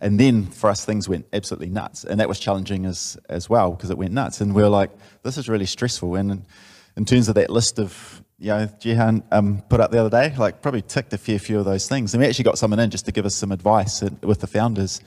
and 0.00 0.18
then 0.18 0.46
for 0.46 0.68
us 0.70 0.84
things 0.84 1.08
went 1.08 1.26
absolutely 1.32 1.70
nuts, 1.70 2.04
and 2.04 2.18
that 2.20 2.28
was 2.28 2.40
challenging 2.40 2.86
as 2.86 3.16
as 3.28 3.48
well 3.48 3.72
because 3.72 3.90
it 3.90 3.98
went 3.98 4.12
nuts, 4.12 4.40
and 4.40 4.54
we 4.54 4.62
are 4.62 4.68
like, 4.68 4.90
this 5.22 5.38
is 5.38 5.48
really 5.48 5.66
stressful, 5.66 6.14
and 6.16 6.44
in 6.96 7.04
terms 7.04 7.28
of 7.28 7.34
that 7.36 7.50
list 7.50 7.78
of 7.78 8.22
you 8.38 8.48
know 8.48 8.68
Jehan 8.80 9.22
um, 9.30 9.62
put 9.68 9.80
up 9.80 9.90
the 9.90 10.00
other 10.00 10.10
day, 10.10 10.34
like 10.36 10.60
probably 10.60 10.82
ticked 10.82 11.12
a 11.12 11.18
fair 11.18 11.38
few 11.38 11.58
of 11.58 11.64
those 11.64 11.88
things, 11.88 12.14
and 12.14 12.20
we 12.20 12.28
actually 12.28 12.44
got 12.44 12.58
someone 12.58 12.80
in 12.80 12.90
just 12.90 13.06
to 13.06 13.12
give 13.12 13.26
us 13.26 13.34
some 13.34 13.52
advice 13.52 14.02
with 14.22 14.40
the 14.40 14.46
founders. 14.46 15.00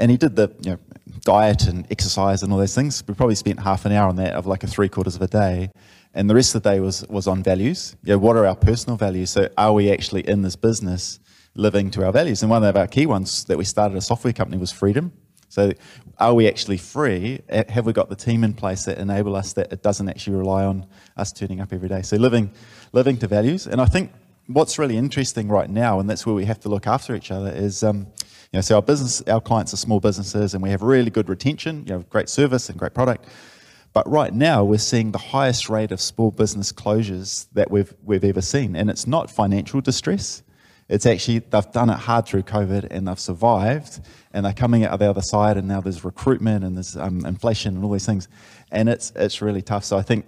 And 0.00 0.10
he 0.10 0.16
did 0.16 0.34
the 0.34 0.52
you 0.62 0.72
know, 0.72 0.78
diet 1.20 1.68
and 1.68 1.86
exercise 1.90 2.42
and 2.42 2.52
all 2.52 2.58
those 2.58 2.74
things. 2.74 3.04
We 3.06 3.14
probably 3.14 3.36
spent 3.36 3.60
half 3.60 3.84
an 3.84 3.92
hour 3.92 4.08
on 4.08 4.16
that 4.16 4.32
of 4.32 4.46
like 4.46 4.64
a 4.64 4.66
three 4.66 4.88
quarters 4.88 5.14
of 5.14 5.22
a 5.22 5.28
day 5.28 5.70
and 6.14 6.28
the 6.28 6.34
rest 6.34 6.54
of 6.54 6.62
the 6.62 6.70
day 6.70 6.80
was, 6.80 7.06
was 7.08 7.26
on 7.26 7.42
values. 7.42 7.96
You 8.02 8.14
know, 8.14 8.18
what 8.18 8.36
are 8.36 8.46
our 8.46 8.56
personal 8.56 8.96
values? 8.96 9.30
So 9.30 9.48
are 9.56 9.72
we 9.72 9.92
actually 9.92 10.28
in 10.28 10.42
this 10.42 10.56
business 10.56 11.20
living 11.54 11.90
to 11.92 12.04
our 12.04 12.12
values? 12.12 12.42
And 12.42 12.50
one 12.50 12.64
of 12.64 12.76
our 12.76 12.88
key 12.88 13.06
ones 13.06 13.44
that 13.44 13.56
we 13.56 13.64
started 13.64 13.96
a 13.96 14.00
software 14.00 14.32
company 14.32 14.58
was 14.58 14.72
freedom. 14.72 15.12
So 15.48 15.72
are 16.18 16.34
we 16.34 16.48
actually 16.48 16.78
free? 16.78 17.40
Have 17.48 17.86
we 17.86 17.92
got 17.92 18.08
the 18.08 18.16
team 18.16 18.44
in 18.44 18.54
place 18.54 18.84
that 18.84 18.98
enable 18.98 19.36
us 19.36 19.52
that 19.54 19.72
it 19.72 19.82
doesn't 19.82 20.08
actually 20.08 20.36
rely 20.36 20.64
on 20.64 20.86
us 21.16 21.32
turning 21.32 21.60
up 21.60 21.72
every 21.72 21.88
day? 21.88 22.02
So 22.02 22.16
living, 22.16 22.50
living 22.92 23.16
to 23.18 23.28
values. 23.28 23.66
And 23.66 23.80
I 23.80 23.86
think 23.86 24.12
what's 24.46 24.78
really 24.78 24.96
interesting 24.96 25.48
right 25.48 25.70
now, 25.70 26.00
and 26.00 26.10
that's 26.10 26.26
where 26.26 26.34
we 26.34 26.44
have 26.44 26.60
to 26.60 26.68
look 26.68 26.86
after 26.86 27.14
each 27.14 27.30
other, 27.30 27.50
is 27.50 27.82
um, 27.82 28.06
you 28.52 28.58
know, 28.58 28.60
so 28.62 28.76
our 28.76 28.82
business, 28.82 29.22
our 29.28 29.40
clients 29.40 29.72
are 29.72 29.76
small 29.76 30.00
businesses, 30.00 30.54
and 30.54 30.62
we 30.62 30.70
have 30.70 30.82
really 30.82 31.10
good 31.10 31.28
retention, 31.28 31.84
you 31.86 31.94
know, 31.94 32.00
great 32.10 32.28
service 32.28 32.68
and 32.68 32.78
great 32.78 32.94
product. 32.94 33.26
But 33.92 34.08
right 34.08 34.32
now, 34.32 34.64
we're 34.64 34.78
seeing 34.78 35.12
the 35.12 35.18
highest 35.18 35.68
rate 35.68 35.92
of 35.92 36.00
small 36.00 36.30
business 36.30 36.72
closures 36.72 37.46
that 37.52 37.70
we've, 37.70 37.92
we've 38.04 38.24
ever 38.24 38.40
seen. 38.40 38.76
And 38.76 38.88
it's 38.88 39.06
not 39.06 39.30
financial 39.30 39.80
distress. 39.80 40.42
It's 40.88 41.06
actually, 41.06 41.40
they've 41.40 41.72
done 41.72 41.90
it 41.90 41.98
hard 41.98 42.26
through 42.26 42.42
COVID 42.42 42.88
and 42.90 43.06
they've 43.06 43.18
survived 43.18 44.00
and 44.32 44.44
they're 44.44 44.52
coming 44.52 44.84
out 44.84 44.92
of 44.92 44.98
the 45.00 45.10
other 45.10 45.22
side. 45.22 45.56
And 45.56 45.66
now 45.66 45.80
there's 45.80 46.04
recruitment 46.04 46.64
and 46.64 46.76
there's 46.76 46.96
um, 46.96 47.24
inflation 47.24 47.76
and 47.76 47.84
all 47.84 47.92
these 47.92 48.06
things. 48.06 48.28
And 48.70 48.88
it's, 48.88 49.12
it's 49.16 49.42
really 49.42 49.62
tough. 49.62 49.84
So 49.84 49.96
I 49.96 50.02
think 50.02 50.26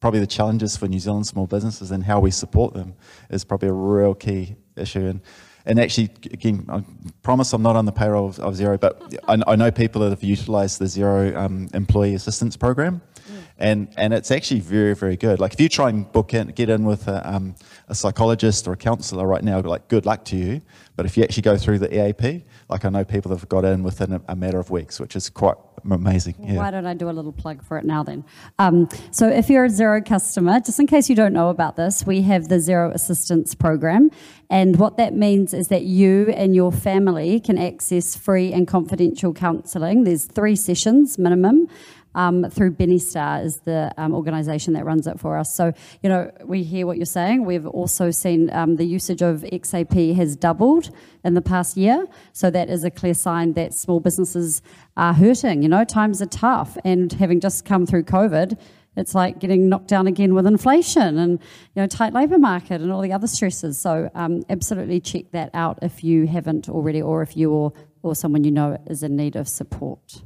probably 0.00 0.20
the 0.20 0.26
challenges 0.26 0.76
for 0.76 0.88
New 0.88 0.98
Zealand 0.98 1.26
small 1.26 1.46
businesses 1.46 1.90
and 1.90 2.04
how 2.04 2.20
we 2.20 2.30
support 2.30 2.74
them 2.74 2.94
is 3.30 3.44
probably 3.44 3.68
a 3.68 3.72
real 3.72 4.14
key 4.14 4.56
issue. 4.76 5.06
And 5.06 5.20
and 5.64 5.78
actually, 5.78 6.10
again, 6.32 6.66
I 6.68 6.82
promise 7.22 7.52
I'm 7.52 7.62
not 7.62 7.76
on 7.76 7.84
the 7.84 7.92
payroll 7.92 8.28
of, 8.28 8.38
of 8.40 8.54
Xero, 8.54 8.78
but 8.78 9.00
I, 9.28 9.38
I, 9.46 9.56
know 9.56 9.70
people 9.70 10.02
that 10.02 10.10
have 10.10 10.22
utilised 10.22 10.78
the 10.78 10.86
Xero 10.86 11.36
um, 11.36 11.68
Employee 11.72 12.14
Assistance 12.14 12.56
Program, 12.56 13.00
mm. 13.14 13.42
and 13.58 13.88
and 13.96 14.12
it's 14.12 14.30
actually 14.30 14.60
very 14.60 14.94
very 14.94 15.16
good. 15.16 15.38
Like 15.38 15.54
if 15.54 15.60
you 15.60 15.68
try 15.68 15.88
and 15.88 16.10
book 16.10 16.34
in, 16.34 16.48
get 16.48 16.68
in 16.68 16.84
with 16.84 17.06
a, 17.06 17.28
um, 17.32 17.54
a 17.88 17.94
psychologist 17.94 18.66
or 18.66 18.72
a 18.72 18.76
counsellor 18.76 19.26
right 19.26 19.44
now, 19.44 19.60
like 19.60 19.88
good 19.88 20.04
luck 20.04 20.24
to 20.26 20.36
you. 20.36 20.62
But 20.96 21.06
if 21.06 21.16
you 21.16 21.22
actually 21.22 21.42
go 21.42 21.56
through 21.56 21.78
the 21.78 22.08
EAP, 22.08 22.44
like 22.72 22.86
I 22.86 22.88
know 22.88 23.04
people 23.04 23.28
that 23.28 23.38
have 23.38 23.48
got 23.50 23.64
in 23.66 23.82
within 23.82 24.14
a, 24.14 24.22
a 24.28 24.34
matter 24.34 24.58
of 24.58 24.70
weeks, 24.70 24.98
which 24.98 25.14
is 25.14 25.28
quite 25.28 25.56
amazing. 25.90 26.36
Yeah. 26.40 26.56
Why 26.56 26.70
don't 26.70 26.86
I 26.86 26.94
do 26.94 27.10
a 27.10 27.12
little 27.12 27.32
plug 27.32 27.62
for 27.62 27.76
it 27.76 27.84
now 27.84 28.02
then? 28.02 28.24
Um, 28.58 28.88
so 29.10 29.28
if 29.28 29.50
you're 29.50 29.66
a 29.66 29.68
Xero 29.68 30.04
customer, 30.04 30.58
just 30.58 30.80
in 30.80 30.86
case 30.86 31.10
you 31.10 31.14
don't 31.14 31.34
know 31.34 31.50
about 31.50 31.76
this, 31.76 32.06
we 32.06 32.22
have 32.22 32.48
the 32.48 32.56
Xero 32.56 32.92
Assistance 32.94 33.54
Program. 33.54 34.10
And 34.48 34.78
what 34.78 34.96
that 34.96 35.14
means 35.14 35.52
is 35.52 35.68
that 35.68 35.84
you 35.84 36.28
and 36.30 36.54
your 36.54 36.72
family 36.72 37.40
can 37.40 37.58
access 37.58 38.16
free 38.16 38.52
and 38.54 38.66
confidential 38.66 39.34
counselling. 39.34 40.04
There's 40.04 40.24
three 40.24 40.56
sessions 40.56 41.18
minimum 41.18 41.68
um, 42.14 42.48
through 42.50 42.72
Benestar 42.72 43.44
is 43.44 43.58
the 43.58 43.92
um, 43.96 44.14
organisation 44.14 44.74
that 44.74 44.84
runs 44.84 45.06
it 45.06 45.18
for 45.18 45.36
us. 45.36 45.54
So, 45.54 45.72
you 46.02 46.08
know, 46.08 46.30
we 46.44 46.62
hear 46.62 46.86
what 46.86 46.96
you're 46.96 47.06
saying. 47.06 47.44
We've 47.44 47.66
also 47.66 48.10
seen 48.10 48.50
um, 48.52 48.76
the 48.76 48.84
usage 48.84 49.22
of 49.22 49.42
XAP 49.42 50.14
has 50.16 50.36
doubled 50.36 50.90
in 51.24 51.34
the 51.34 51.42
past 51.42 51.76
year. 51.76 52.06
So 52.32 52.50
that 52.50 52.68
is 52.68 52.84
a 52.84 52.90
clear 52.90 53.14
sign 53.14 53.54
that 53.54 53.74
small 53.74 54.00
businesses 54.00 54.62
are 54.96 55.14
hurting. 55.14 55.62
You 55.62 55.68
know, 55.68 55.84
times 55.84 56.20
are 56.20 56.26
tough. 56.26 56.76
And 56.84 57.12
having 57.12 57.40
just 57.40 57.64
come 57.64 57.86
through 57.86 58.04
COVID, 58.04 58.58
it's 58.96 59.14
like 59.14 59.38
getting 59.38 59.68
knocked 59.68 59.88
down 59.88 60.06
again 60.06 60.34
with 60.34 60.46
inflation 60.46 61.16
and 61.16 61.40
you 61.74 61.80
know 61.80 61.86
tight 61.86 62.12
labour 62.12 62.38
market 62.38 62.82
and 62.82 62.92
all 62.92 63.00
the 63.00 63.12
other 63.12 63.26
stresses. 63.26 63.78
So 63.80 64.10
um, 64.14 64.42
absolutely 64.50 65.00
check 65.00 65.30
that 65.32 65.50
out 65.54 65.78
if 65.80 66.04
you 66.04 66.26
haven't 66.26 66.68
already, 66.68 67.00
or 67.00 67.22
if 67.22 67.36
you 67.36 67.50
or 67.50 67.72
or 68.02 68.14
someone 68.14 68.44
you 68.44 68.50
know 68.50 68.78
is 68.86 69.02
in 69.02 69.16
need 69.16 69.34
of 69.34 69.48
support. 69.48 70.22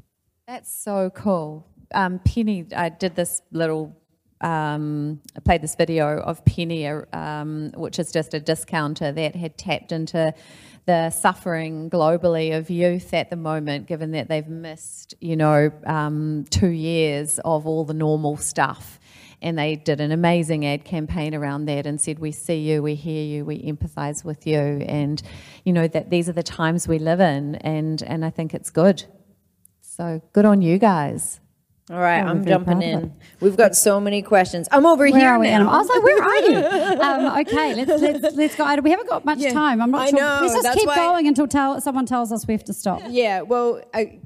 That's 0.49 0.72
so 0.72 1.11
cool 1.11 1.68
um, 1.95 2.20
Penny, 2.20 2.66
I 2.74 2.89
did 2.89 3.14
this 3.14 3.43
little, 3.51 3.97
um, 4.41 5.20
I 5.37 5.41
played 5.41 5.62
this 5.62 5.74
video 5.74 6.18
of 6.20 6.45
Penny, 6.45 6.87
um, 6.87 7.72
which 7.74 7.99
is 7.99 8.12
just 8.12 8.34
a 8.34 8.41
discounter 8.41 9.12
that 9.12 9.34
had 9.34 9.57
tapped 9.57 9.93
into 9.93 10.34
the 10.87 11.11
suffering 11.11 11.91
globally 11.91 12.57
of 12.57 12.70
youth 12.70 13.12
at 13.12 13.28
the 13.28 13.37
moment, 13.37 13.87
given 13.87 14.12
that 14.12 14.28
they've 14.28 14.47
missed, 14.47 15.14
you 15.20 15.37
know, 15.37 15.70
um, 15.84 16.45
two 16.51 16.68
years 16.68 17.41
of 17.45 17.66
all 17.66 17.84
the 17.84 17.95
normal 17.95 18.37
stuff. 18.37 19.01
And 19.43 19.59
they 19.59 19.76
did 19.76 20.01
an 20.01 20.12
amazing 20.12 20.64
ad 20.64 20.84
campaign 20.84 21.34
around 21.34 21.66
that 21.66 21.87
and 21.87 22.01
said, 22.01 22.18
We 22.18 22.32
see 22.32 22.59
you, 22.59 22.82
we 22.82 22.95
hear 22.95 23.22
you, 23.22 23.45
we 23.45 23.62
empathize 23.62 24.24
with 24.24 24.47
you. 24.47 24.59
And, 24.59 25.20
you 25.64 25.72
know, 25.72 25.89
that 25.89 26.09
these 26.09 26.28
are 26.28 26.32
the 26.32 26.43
times 26.43 26.89
we 26.89 26.99
live 26.99 27.20
in. 27.20 27.57
And, 27.57 28.03
and 28.03 28.24
I 28.24 28.30
think 28.30 28.55
it's 28.55 28.70
good. 28.70 29.05
So 29.80 30.22
good 30.32 30.45
on 30.45 30.62
you 30.62 30.78
guys. 30.78 31.41
All 31.89 32.01
right, 32.01 32.20
I'm 32.20 32.45
jumping 32.45 32.82
in. 32.82 33.14
We've 33.41 33.57
got 33.57 33.76
so 33.76 34.01
many 34.01 34.20
questions. 34.20 34.66
I'm 34.72 34.84
over 34.87 35.05
Where 35.09 35.16
here 35.20 35.28
are 35.28 35.39
we, 35.39 35.47
now. 35.47 35.70
I 35.70 35.78
was 35.78 35.89
like, 35.89 36.03
where 36.03 36.20
are 36.20 36.37
you? 36.37 37.01
um, 37.01 37.39
okay, 37.47 37.74
let's, 37.76 38.03
let's, 38.03 38.37
let's 38.37 38.57
go. 38.57 38.74
We 38.82 38.91
haven't 38.91 39.09
got 39.09 39.24
much 39.24 39.39
Yeah, 39.39 39.53
time. 39.53 39.80
I'm 39.80 39.93
not 39.93 40.01
I 40.03 40.11
sure. 40.11 40.18
know, 40.18 40.39
let's 40.43 40.53
just 40.55 40.62
that's 40.64 40.76
keep 40.76 40.89
why- 40.89 40.97
going 40.97 41.28
until 41.28 41.47
tell, 41.47 41.80
someone 41.80 42.05
tells 42.05 42.32
us 42.32 42.45
we 42.49 42.55
have 42.55 42.64
to 42.64 42.72
stop. 42.72 43.03
Yeah, 43.07 43.43
well, 43.43 43.82
I, 43.95 44.18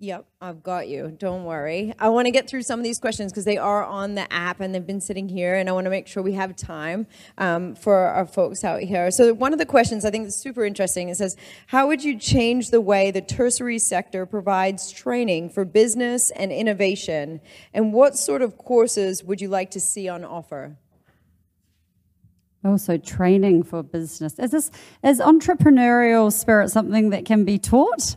yep, 0.00 0.26
I've 0.40 0.62
got 0.62 0.88
you. 0.88 1.14
Don't 1.16 1.44
worry. 1.44 1.94
I 1.98 2.08
want 2.08 2.26
to 2.26 2.32
get 2.32 2.48
through 2.48 2.62
some 2.62 2.80
of 2.80 2.84
these 2.84 2.98
questions 2.98 3.30
because 3.30 3.44
they 3.44 3.58
are 3.58 3.84
on 3.84 4.14
the 4.14 4.30
app 4.32 4.60
and 4.60 4.74
they've 4.74 4.86
been 4.86 5.00
sitting 5.00 5.28
here, 5.28 5.54
and 5.54 5.68
I 5.68 5.72
want 5.72 5.84
to 5.84 5.90
make 5.90 6.08
sure 6.08 6.22
we 6.22 6.32
have 6.32 6.56
time 6.56 7.06
um, 7.38 7.74
for 7.76 7.96
our 7.96 8.26
folks 8.26 8.64
out 8.64 8.80
here. 8.80 9.10
So, 9.10 9.34
one 9.34 9.52
of 9.52 9.58
the 9.58 9.66
questions 9.66 10.04
I 10.04 10.10
think 10.10 10.26
is 10.26 10.36
super 10.36 10.64
interesting. 10.64 11.10
It 11.10 11.16
says, 11.16 11.36
"How 11.68 11.86
would 11.86 12.02
you 12.02 12.18
change 12.18 12.70
the 12.70 12.80
way 12.80 13.10
the 13.10 13.20
tertiary 13.20 13.78
sector 13.78 14.26
provides 14.26 14.90
training 14.90 15.50
for 15.50 15.64
business 15.64 16.30
and 16.32 16.50
innovation, 16.50 17.40
and 17.74 17.92
what 17.92 18.16
sort 18.16 18.42
of 18.42 18.56
courses 18.56 19.22
would 19.22 19.40
you 19.40 19.48
like 19.48 19.70
to 19.72 19.80
see 19.80 20.08
on 20.08 20.24
offer?" 20.24 20.76
Also, 22.64 22.98
training 22.98 23.62
for 23.62 23.82
business. 23.82 24.38
Is 24.38 24.50
this 24.50 24.70
is 25.02 25.20
entrepreneurial 25.20 26.32
spirit 26.32 26.70
something 26.70 27.10
that 27.10 27.24
can 27.24 27.44
be 27.44 27.58
taught, 27.58 28.16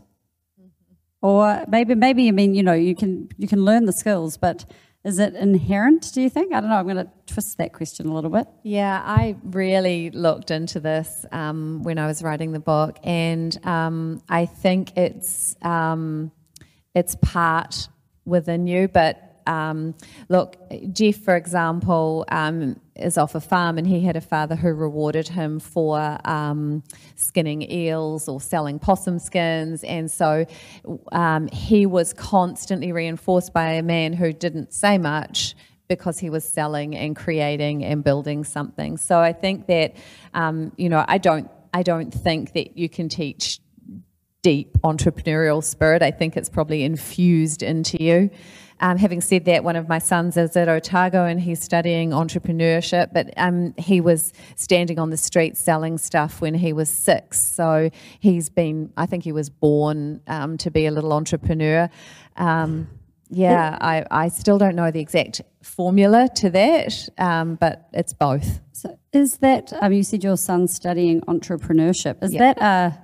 or 1.24 1.64
maybe 1.70 1.96
maybe 1.96 2.24
you 2.24 2.34
mean 2.34 2.54
you 2.54 2.62
know 2.62 2.74
you 2.74 2.94
can 2.94 3.30
you 3.38 3.48
can 3.48 3.66
learn 3.66 3.86
the 3.86 3.94
skills, 3.94 4.38
but 4.38 4.66
is 5.04 5.20
it 5.20 5.36
inherent? 5.36 6.12
Do 6.14 6.22
you 6.22 6.30
think? 6.30 6.54
I 6.54 6.62
don't 6.62 6.70
know. 6.70 6.78
I'm 6.78 6.86
going 6.86 6.98
to 6.98 7.10
twist 7.26 7.58
that 7.58 7.74
question 7.74 8.08
a 8.08 8.14
little 8.14 8.30
bit. 8.30 8.48
Yeah, 8.64 9.02
I 9.04 9.36
really 9.44 10.12
looked 10.12 10.50
into 10.50 10.80
this 10.80 11.26
um, 11.32 11.84
when 11.84 11.98
I 11.98 12.08
was 12.08 12.22
writing 12.22 12.52
the 12.52 12.60
book, 12.60 13.00
and 13.04 13.58
um, 13.66 14.22
I 14.30 14.46
think 14.46 14.98
it's 14.98 15.56
um, 15.62 16.32
it's 16.94 17.16
part 17.16 17.88
within 18.26 18.68
you. 18.68 18.88
But 18.88 19.42
um, 19.48 19.96
look, 20.30 20.58
Geoff, 20.92 21.18
for 21.18 21.36
example, 21.36 22.26
um, 22.30 22.80
is 22.96 23.18
off 23.18 23.36
a 23.36 23.42
farm, 23.42 23.78
and 23.78 23.88
he 23.88 24.02
had 24.02 24.16
a 24.16 24.22
father 24.22 24.56
who 24.56 24.74
rewarded 24.74 25.28
him 25.28 25.60
for 25.60 26.18
um, 26.26 26.84
skinning 27.16 27.70
eels 27.72 28.28
or 28.28 28.40
selling 28.40 28.80
possum 28.80 29.20
skins, 29.20 29.84
and 29.84 30.10
so 30.10 30.46
um, 31.12 31.48
he 31.48 31.86
was 31.86 32.14
constantly 32.14 32.92
reinforced 32.92 33.54
by 33.54 33.74
a 33.74 33.84
man 33.84 34.14
who 34.14 34.32
didn't 34.32 34.74
say 34.74 34.98
much 34.98 35.56
because 35.88 36.20
he 36.20 36.30
was 36.30 36.44
selling 36.44 36.96
and 36.96 37.16
creating 37.16 37.84
and 37.84 38.04
building 38.04 38.44
something. 38.44 38.98
So 38.98 39.20
I 39.20 39.34
think 39.34 39.68
that 39.68 39.96
um, 40.34 40.72
you 40.78 40.90
know 40.90 41.04
I 41.08 41.18
don't 41.18 41.50
I 41.74 41.84
don't 41.84 42.14
think 42.14 42.54
that 42.54 42.78
you 42.78 42.90
can 42.90 43.10
teach 43.10 43.60
deep 44.44 44.78
entrepreneurial 44.84 45.64
spirit. 45.64 46.04
I 46.04 46.12
think 46.12 46.38
it's 46.38 46.50
probably 46.50 46.84
infused 46.84 47.64
into 47.64 48.02
you. 48.04 48.30
Um, 48.84 48.98
having 48.98 49.22
said 49.22 49.46
that, 49.46 49.64
one 49.64 49.78
of 49.78 49.88
my 49.88 49.98
sons 49.98 50.36
is 50.36 50.58
at 50.58 50.68
Otago 50.68 51.24
and 51.24 51.40
he's 51.40 51.64
studying 51.64 52.10
entrepreneurship, 52.10 53.14
but 53.14 53.34
um, 53.38 53.74
he 53.78 54.02
was 54.02 54.34
standing 54.58 55.00
on 55.00 55.10
the 55.10 55.16
street 55.16 55.56
selling 55.56 55.98
stuff 55.98 56.42
when 56.42 56.54
he 56.54 56.74
was 56.74 56.90
six. 56.90 57.42
So 57.42 57.90
he's 58.20 58.50
been, 58.50 58.92
I 58.98 59.06
think 59.06 59.24
he 59.24 59.32
was 59.32 59.50
born 59.50 60.20
um, 60.28 60.58
to 60.58 60.70
be 60.70 60.86
a 60.86 60.92
little 60.92 61.14
entrepreneur. 61.14 61.90
Um, 62.36 62.90
yeah, 63.30 63.78
I, 63.80 64.06
I 64.12 64.28
still 64.28 64.58
don't 64.58 64.76
know 64.76 64.92
the 64.92 65.00
exact 65.00 65.40
formula 65.62 66.28
to 66.36 66.50
that, 66.50 67.08
um, 67.18 67.56
but 67.56 67.88
it's 67.94 68.12
both. 68.12 68.60
So, 68.74 69.00
is 69.14 69.38
that 69.38 69.72
um, 69.82 69.94
you 69.94 70.04
said 70.04 70.26
your 70.26 70.36
son's 70.36 70.74
studying 70.76 71.22
entrepreneurship? 71.22 72.22
Is 72.22 72.34
Yeah. 72.34 72.54
that 72.54 72.62
a 72.62 72.98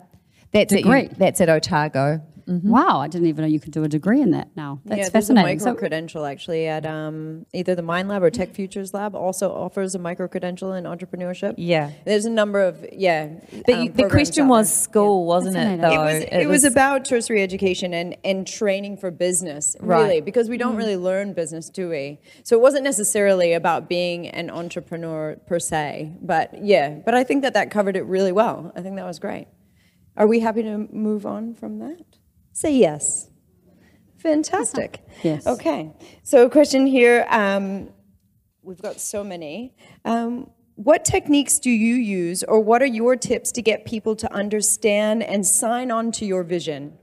That's 0.52 0.74
degree? 0.74 1.06
At, 1.06 1.18
that's 1.18 1.40
at 1.42 1.48
Otago. 1.50 2.22
Wow, 2.64 3.00
I 3.00 3.08
didn't 3.08 3.28
even 3.28 3.44
know 3.44 3.48
you 3.48 3.60
could 3.60 3.72
do 3.72 3.84
a 3.84 3.88
degree 3.88 4.22
in 4.22 4.32
that. 4.32 4.50
Now 4.56 4.80
that's 4.86 4.90
yeah, 4.90 4.96
there's 4.96 5.08
a 5.10 5.12
fascinating. 5.12 5.58
micro 5.60 5.74
So- 5.74 5.80
credential 5.80 6.26
actually 6.26 6.68
at 6.68 6.86
um, 6.86 7.46
either 7.54 7.76
the 7.76 7.84
Mind 7.84 8.10
Lab 8.10 8.24
or 8.24 8.30
Tech 8.32 8.54
Futures 8.54 8.94
Lab. 8.94 9.16
Also 9.16 9.52
offers 9.54 9.94
a 9.96 10.00
micro 10.00 10.28
credential 10.28 10.74
in 10.74 10.86
entrepreneurship. 10.86 11.54
Yeah. 11.58 11.92
there's 12.06 12.26
a 12.26 12.30
number 12.30 12.62
of 12.62 12.86
yeah. 12.92 13.30
But 13.66 13.76
um, 13.76 13.92
the 13.94 14.10
question 14.10 14.48
was 14.48 14.74
school, 14.74 15.26
wasn't 15.26 15.58
it? 15.58 15.80
Though 15.82 15.92
It 15.92 15.98
was, 15.98 16.24
it, 16.32 16.46
was, 16.48 16.64
about 16.64 17.06
tertiary 17.06 17.44
education 17.44 17.94
and, 17.94 18.18
and 18.24 18.48
training 18.48 18.98
for 18.98 19.12
business, 19.12 19.76
really, 19.80 20.04
Right. 20.04 20.26
because 20.26 20.50
we 20.50 20.58
don't 20.58 20.76
really 20.76 20.98
learn 20.98 21.34
business, 21.34 21.70
do 21.70 21.90
we? 21.90 22.20
So 22.44 22.56
it 22.56 22.62
wasn't 22.62 22.84
necessarily 22.84 23.54
about 23.54 23.88
being 23.88 24.28
an 24.28 24.50
entrepreneur 24.50 25.38
per 25.48 25.60
se, 25.60 26.14
but 26.22 26.64
yeah, 26.64 26.90
but 27.06 27.14
I 27.14 27.24
think 27.24 27.44
that 27.44 27.54
that 27.54 27.70
covered 27.72 27.96
it 27.96 28.06
really 28.06 28.32
well. 28.32 28.72
I 28.76 28.82
think 28.82 28.96
that 28.96 29.06
was 29.06 29.20
great. 29.20 29.48
Are 30.18 30.28
we 30.28 30.40
happy 30.42 30.64
to 30.64 30.78
move 30.92 31.26
on 31.26 31.54
from 31.54 31.80
that? 31.80 32.19
Say 32.60 32.76
yes. 32.76 33.30
Fantastic. 34.18 35.02
Yes. 35.24 35.46
Okay. 35.46 35.92
So, 36.24 36.46
a 36.46 36.50
question 36.50 36.88
here. 36.88 37.26
Um, 37.30 37.90
we've 38.62 38.82
got 38.82 39.02
so 39.02 39.22
many. 39.22 39.76
Um, 40.06 40.50
what 40.76 41.04
techniques 41.04 41.60
do 41.60 41.70
you 41.70 41.96
use, 41.96 42.42
or 42.44 42.62
what 42.62 42.82
are 42.82 42.86
your 43.02 43.18
tips 43.18 43.52
to 43.54 43.62
get 43.62 43.84
people 43.84 44.16
to 44.16 44.34
understand 44.34 45.24
and 45.24 45.46
sign 45.46 45.92
on 45.92 46.14
to 46.14 46.26
your 46.26 46.44
vision? 46.44 46.98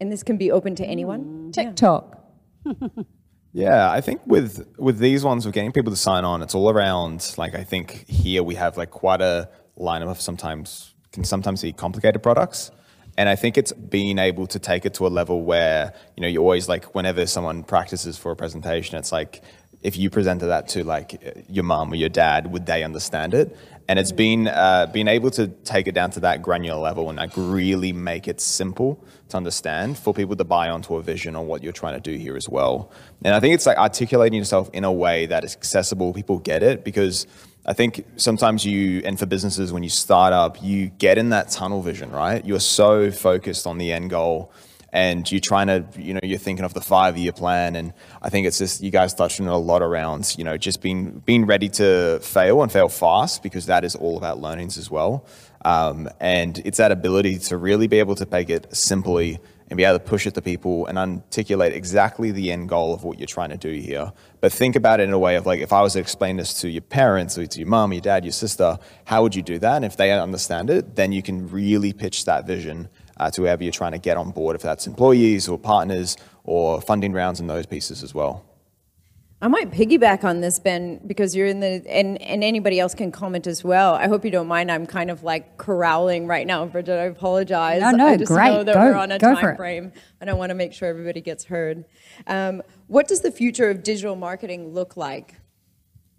And 0.00 0.12
this 0.12 0.22
can 0.22 0.36
be 0.36 0.50
open 0.50 0.74
to 0.76 0.84
anyone. 0.84 1.50
TikTok. 1.52 2.18
Yeah, 3.54 3.90
I 3.90 4.00
think 4.00 4.22
with 4.26 4.66
with 4.78 4.98
these 4.98 5.24
ones, 5.24 5.44
of 5.44 5.52
getting 5.52 5.72
people 5.72 5.92
to 5.92 5.96
sign 5.98 6.24
on, 6.24 6.40
it's 6.40 6.54
all 6.54 6.70
around. 6.70 7.34
Like 7.36 7.54
I 7.54 7.64
think 7.64 8.08
here 8.08 8.42
we 8.42 8.54
have 8.54 8.78
like 8.78 8.90
quite 8.90 9.20
a 9.20 9.50
lineup 9.78 10.10
of 10.10 10.18
sometimes 10.22 10.94
can 11.12 11.22
sometimes 11.22 11.60
be 11.60 11.74
complicated 11.74 12.22
products, 12.22 12.70
and 13.16 13.28
I 13.28 13.36
think 13.36 13.58
it's 13.58 13.72
being 13.72 14.18
able 14.18 14.46
to 14.48 14.58
take 14.58 14.86
it 14.86 14.94
to 14.94 15.06
a 15.06 15.08
level 15.08 15.42
where 15.42 15.92
you 16.16 16.22
know 16.22 16.28
you 16.28 16.40
always 16.40 16.68
like 16.68 16.94
whenever 16.94 17.26
someone 17.26 17.62
practices 17.62 18.16
for 18.18 18.32
a 18.32 18.36
presentation, 18.36 18.98
it's 18.98 19.12
like 19.12 19.42
if 19.82 19.96
you 19.96 20.10
presented 20.10 20.46
that 20.46 20.68
to 20.68 20.84
like 20.84 21.44
your 21.48 21.64
mom 21.64 21.92
or 21.92 21.96
your 21.96 22.08
dad, 22.08 22.52
would 22.52 22.66
they 22.66 22.84
understand 22.84 23.34
it? 23.34 23.56
And 23.88 23.98
it's 23.98 24.12
been 24.12 24.46
uh, 24.46 24.86
being 24.92 25.08
able 25.08 25.30
to 25.32 25.48
take 25.48 25.88
it 25.88 25.92
down 25.92 26.10
to 26.12 26.20
that 26.20 26.40
granular 26.40 26.80
level 26.80 27.08
and 27.08 27.18
like 27.18 27.32
really 27.36 27.92
make 27.92 28.28
it 28.28 28.40
simple 28.40 29.04
to 29.30 29.36
understand 29.36 29.98
for 29.98 30.14
people 30.14 30.36
to 30.36 30.44
buy 30.44 30.68
onto 30.68 30.94
a 30.94 31.02
vision 31.02 31.34
on 31.34 31.48
what 31.48 31.64
you're 31.64 31.72
trying 31.72 32.00
to 32.00 32.00
do 32.00 32.16
here 32.16 32.36
as 32.36 32.48
well. 32.48 32.92
And 33.24 33.34
I 33.34 33.40
think 33.40 33.54
it's 33.54 33.66
like 33.66 33.78
articulating 33.78 34.38
yourself 34.38 34.70
in 34.72 34.84
a 34.84 34.92
way 34.92 35.26
that 35.26 35.42
is 35.42 35.56
accessible, 35.56 36.12
people 36.12 36.38
get 36.38 36.62
it 36.62 36.84
because 36.84 37.26
I 37.64 37.74
think 37.74 38.04
sometimes 38.16 38.64
you, 38.64 39.02
and 39.04 39.18
for 39.18 39.26
businesses, 39.26 39.72
when 39.72 39.82
you 39.82 39.88
start 39.88 40.32
up, 40.32 40.62
you 40.62 40.88
get 40.88 41.16
in 41.16 41.28
that 41.28 41.50
tunnel 41.50 41.80
vision, 41.80 42.10
right? 42.10 42.44
You're 42.44 42.60
so 42.60 43.10
focused 43.12 43.66
on 43.66 43.78
the 43.78 43.92
end 43.92 44.10
goal 44.10 44.52
and 44.92 45.30
you're 45.30 45.40
trying 45.40 45.68
to, 45.68 45.84
you 45.96 46.12
know, 46.12 46.20
you're 46.22 46.38
thinking 46.38 46.64
of 46.64 46.74
the 46.74 46.80
five 46.80 47.16
year 47.16 47.32
plan. 47.32 47.76
And 47.76 47.94
I 48.20 48.28
think 48.28 48.46
it's 48.46 48.58
just, 48.58 48.82
you 48.82 48.90
guys 48.90 49.14
touched 49.14 49.40
on 49.40 49.46
it 49.46 49.52
a 49.52 49.56
lot 49.56 49.80
around, 49.80 50.34
you 50.36 50.44
know, 50.44 50.56
just 50.58 50.82
being, 50.82 51.22
being 51.24 51.46
ready 51.46 51.68
to 51.70 52.18
fail 52.20 52.62
and 52.62 52.70
fail 52.70 52.88
fast 52.88 53.42
because 53.42 53.66
that 53.66 53.84
is 53.84 53.94
all 53.94 54.18
about 54.18 54.40
learnings 54.40 54.76
as 54.76 54.90
well. 54.90 55.24
Um, 55.64 56.08
and 56.20 56.60
it's 56.64 56.78
that 56.78 56.90
ability 56.90 57.38
to 57.38 57.56
really 57.56 57.86
be 57.86 58.00
able 58.00 58.16
to 58.16 58.26
make 58.30 58.50
it 58.50 58.74
simply 58.76 59.38
and 59.72 59.78
be 59.78 59.84
able 59.84 59.98
to 59.98 60.04
push 60.04 60.26
it 60.26 60.34
to 60.34 60.42
people 60.42 60.86
and 60.86 60.98
articulate 60.98 61.72
exactly 61.72 62.30
the 62.30 62.52
end 62.52 62.68
goal 62.68 62.92
of 62.92 63.04
what 63.04 63.18
you're 63.18 63.26
trying 63.26 63.48
to 63.48 63.56
do 63.56 63.72
here. 63.72 64.12
But 64.42 64.52
think 64.52 64.76
about 64.76 65.00
it 65.00 65.04
in 65.04 65.14
a 65.14 65.18
way 65.18 65.36
of 65.36 65.46
like, 65.46 65.60
if 65.60 65.72
I 65.72 65.80
was 65.80 65.94
to 65.94 65.98
explain 65.98 66.36
this 66.36 66.60
to 66.60 66.68
your 66.68 66.82
parents 66.82 67.38
or 67.38 67.46
to 67.46 67.58
your 67.58 67.68
mom, 67.68 67.94
your 67.94 68.02
dad, 68.02 68.22
your 68.22 68.32
sister, 68.32 68.78
how 69.06 69.22
would 69.22 69.34
you 69.34 69.40
do 69.40 69.58
that? 69.60 69.76
And 69.76 69.84
if 69.86 69.96
they 69.96 70.12
understand 70.12 70.68
it, 70.68 70.94
then 70.94 71.10
you 71.10 71.22
can 71.22 71.48
really 71.48 71.94
pitch 71.94 72.26
that 72.26 72.46
vision 72.46 72.90
uh, 73.16 73.30
to 73.30 73.40
whoever 73.40 73.62
you're 73.62 73.72
trying 73.72 73.92
to 73.92 73.98
get 73.98 74.18
on 74.18 74.30
board, 74.30 74.56
if 74.56 74.60
that's 74.60 74.86
employees 74.86 75.48
or 75.48 75.58
partners 75.58 76.18
or 76.44 76.82
funding 76.82 77.14
rounds 77.14 77.40
and 77.40 77.48
those 77.48 77.64
pieces 77.64 78.02
as 78.02 78.14
well. 78.14 78.44
I 79.42 79.48
might 79.48 79.72
piggyback 79.72 80.22
on 80.22 80.40
this, 80.40 80.60
Ben, 80.60 81.00
because 81.04 81.34
you're 81.34 81.48
in 81.48 81.58
the, 81.58 81.84
and, 81.88 82.22
and 82.22 82.44
anybody 82.44 82.78
else 82.78 82.94
can 82.94 83.10
comment 83.10 83.48
as 83.48 83.64
well. 83.64 83.94
I 83.94 84.06
hope 84.06 84.24
you 84.24 84.30
don't 84.30 84.46
mind. 84.46 84.70
I'm 84.70 84.86
kind 84.86 85.10
of 85.10 85.24
like 85.24 85.58
corralling 85.58 86.28
right 86.28 86.46
now, 86.46 86.64
Bridget. 86.66 86.96
I 86.96 87.06
apologize. 87.06 87.80
No, 87.80 87.90
no, 87.90 88.06
I 88.06 88.16
just 88.16 88.30
great. 88.30 88.50
know 88.52 88.62
that 88.62 88.74
Go- 88.74 88.80
we're 88.80 88.94
on 88.94 89.10
a 89.10 89.18
go 89.18 89.34
for 89.34 89.40
time 89.40 89.50
it. 89.54 89.56
frame, 89.56 89.92
and 90.20 90.30
I 90.30 90.34
want 90.34 90.50
to 90.50 90.54
make 90.54 90.72
sure 90.72 90.88
everybody 90.88 91.20
gets 91.20 91.42
heard. 91.42 91.84
Um, 92.28 92.62
what 92.86 93.08
does 93.08 93.22
the 93.22 93.32
future 93.32 93.68
of 93.68 93.82
digital 93.82 94.14
marketing 94.14 94.72
look 94.72 94.96
like? 94.96 95.34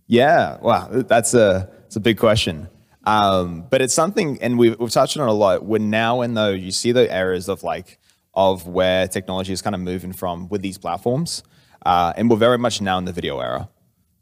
Yeah, 0.08 0.58
wow, 0.60 0.90
that's 0.92 1.34
a 1.34 1.70
it's 1.86 1.96
a 1.96 2.02
big 2.02 2.18
question. 2.18 2.68
Um, 3.06 3.66
but 3.70 3.82
it's 3.82 3.94
something, 3.94 4.38
and 4.42 4.58
we've, 4.60 4.78
we've 4.78 4.92
touched 4.92 5.18
on 5.18 5.26
it 5.28 5.32
a 5.32 5.34
lot. 5.34 5.64
We're 5.64 5.78
now 5.78 6.22
in 6.22 6.34
though 6.34 6.52
you 6.52 6.72
see 6.72 6.92
the 6.92 7.10
areas 7.12 7.48
of 7.48 7.64
like 7.64 8.00
of 8.34 8.68
where 8.68 9.08
technology 9.08 9.54
is 9.54 9.62
kind 9.62 9.76
of 9.76 9.80
moving 9.80 10.12
from 10.12 10.50
with 10.50 10.62
these 10.62 10.78
platforms, 10.78 11.42
uh, 11.84 12.14
and 12.16 12.30
we're 12.30 12.38
very 12.38 12.58
much 12.58 12.82
now 12.82 12.98
in 12.98 13.06
the 13.06 13.14
video 13.14 13.40
era, 13.40 13.70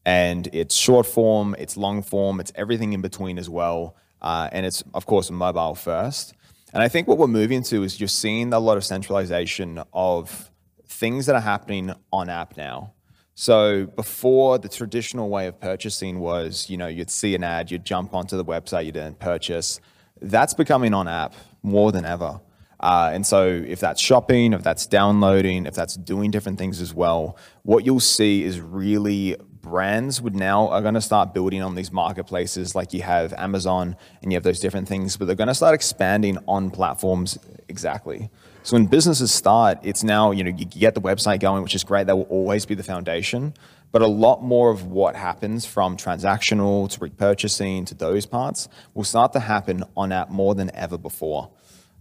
and 0.06 0.48
it's 0.54 0.76
short 0.76 1.06
form, 1.06 1.56
it's 1.58 1.78
long 1.78 2.02
form, 2.02 2.40
it's 2.40 2.52
everything 2.56 2.94
in 2.94 3.02
between 3.02 3.38
as 3.38 3.50
well, 3.50 3.96
uh, 4.22 4.50
and 4.52 4.66
it's 4.66 4.84
of 4.94 5.06
course 5.06 5.32
mobile 5.32 5.76
first. 5.76 6.34
And 6.74 6.82
I 6.82 6.88
think 6.88 7.08
what 7.08 7.18
we're 7.18 7.28
moving 7.28 7.64
to 7.64 7.84
is 7.84 8.00
you're 8.00 8.08
seeing 8.08 8.54
a 8.54 8.60
lot 8.60 8.78
of 8.78 8.86
centralization 8.86 9.84
of 9.94 10.50
things 10.88 11.26
that 11.26 11.36
are 11.36 11.42
happening 11.42 11.94
on 12.12 12.30
app 12.30 12.56
now. 12.58 12.94
So 13.34 13.88
before 13.88 14.58
the 14.58 14.70
traditional 14.70 15.30
way 15.30 15.48
of 15.48 15.60
purchasing 15.60 16.20
was, 16.20 16.70
you 16.70 16.78
know, 16.78 16.88
you'd 16.88 17.10
see 17.10 17.34
an 17.36 17.44
ad, 17.44 17.72
you'd 17.72 17.86
jump 17.86 18.14
onto 18.14 18.38
the 18.38 18.46
website, 18.46 18.86
you 18.86 18.92
didn't 18.92 19.20
purchase. 19.20 19.80
That's 20.22 20.54
becoming 20.54 20.94
on 20.94 21.08
app 21.08 21.34
more 21.64 21.92
than 21.92 22.06
ever. 22.06 22.40
Uh, 22.82 23.12
and 23.14 23.26
so, 23.26 23.48
if 23.48 23.80
that's 23.80 24.02
shopping, 24.02 24.54
if 24.54 24.64
that's 24.64 24.86
downloading, 24.88 25.66
if 25.66 25.76
that's 25.76 25.96
doing 25.96 26.32
different 26.32 26.58
things 26.58 26.82
as 26.82 26.94
well, 26.94 27.38
what 27.62 27.86
you'll 27.86 28.00
see 28.00 28.44
is 28.44 28.60
really 28.60 29.38
brands 29.62 30.22
would 30.22 30.36
now 30.36 30.68
are 30.70 30.82
going 30.82 30.96
to 30.96 31.02
start 31.02 31.34
building 31.34 31.62
on 31.62 31.76
these 31.76 31.92
marketplaces 31.92 32.74
like 32.74 32.94
you 32.94 33.04
have 33.04 33.34
Amazon 33.34 33.96
and 34.22 34.32
you 34.32 34.36
have 34.36 34.44
those 34.44 34.60
different 34.60 34.88
things, 34.88 35.16
but 35.16 35.26
they're 35.26 35.36
going 35.36 35.48
to 35.48 35.54
start 35.54 35.76
expanding 35.76 36.40
on 36.48 36.72
platforms 36.72 37.38
exactly. 37.68 38.30
So 38.64 38.76
when 38.76 38.86
businesses 38.88 39.32
start, 39.32 39.80
it's 39.84 40.04
now 40.04 40.32
you 40.32 40.44
know 40.44 40.52
you 40.52 40.66
get 40.66 40.96
the 40.96 41.02
website 41.02 41.40
going, 41.40 41.64
which 41.64 41.76
is 41.76 41.84
great. 41.84 42.08
That 42.08 42.16
will 42.16 42.24
always 42.24 42.66
be 42.66 42.76
the 42.76 42.84
foundation. 42.84 43.54
But 43.92 44.02
a 44.02 44.08
lot 44.08 44.42
more 44.42 44.72
of 44.72 44.86
what 44.86 45.16
happens 45.16 45.66
from 45.66 45.98
transactional 45.98 46.90
to 46.92 47.00
repurchasing 47.00 47.86
to 47.88 47.96
those 47.96 48.26
parts 48.26 48.70
will 48.94 49.04
start 49.04 49.34
to 49.34 49.40
happen 49.40 49.84
on 49.98 50.12
app 50.14 50.30
more 50.30 50.56
than 50.56 50.74
ever 50.74 50.98
before. 50.98 51.50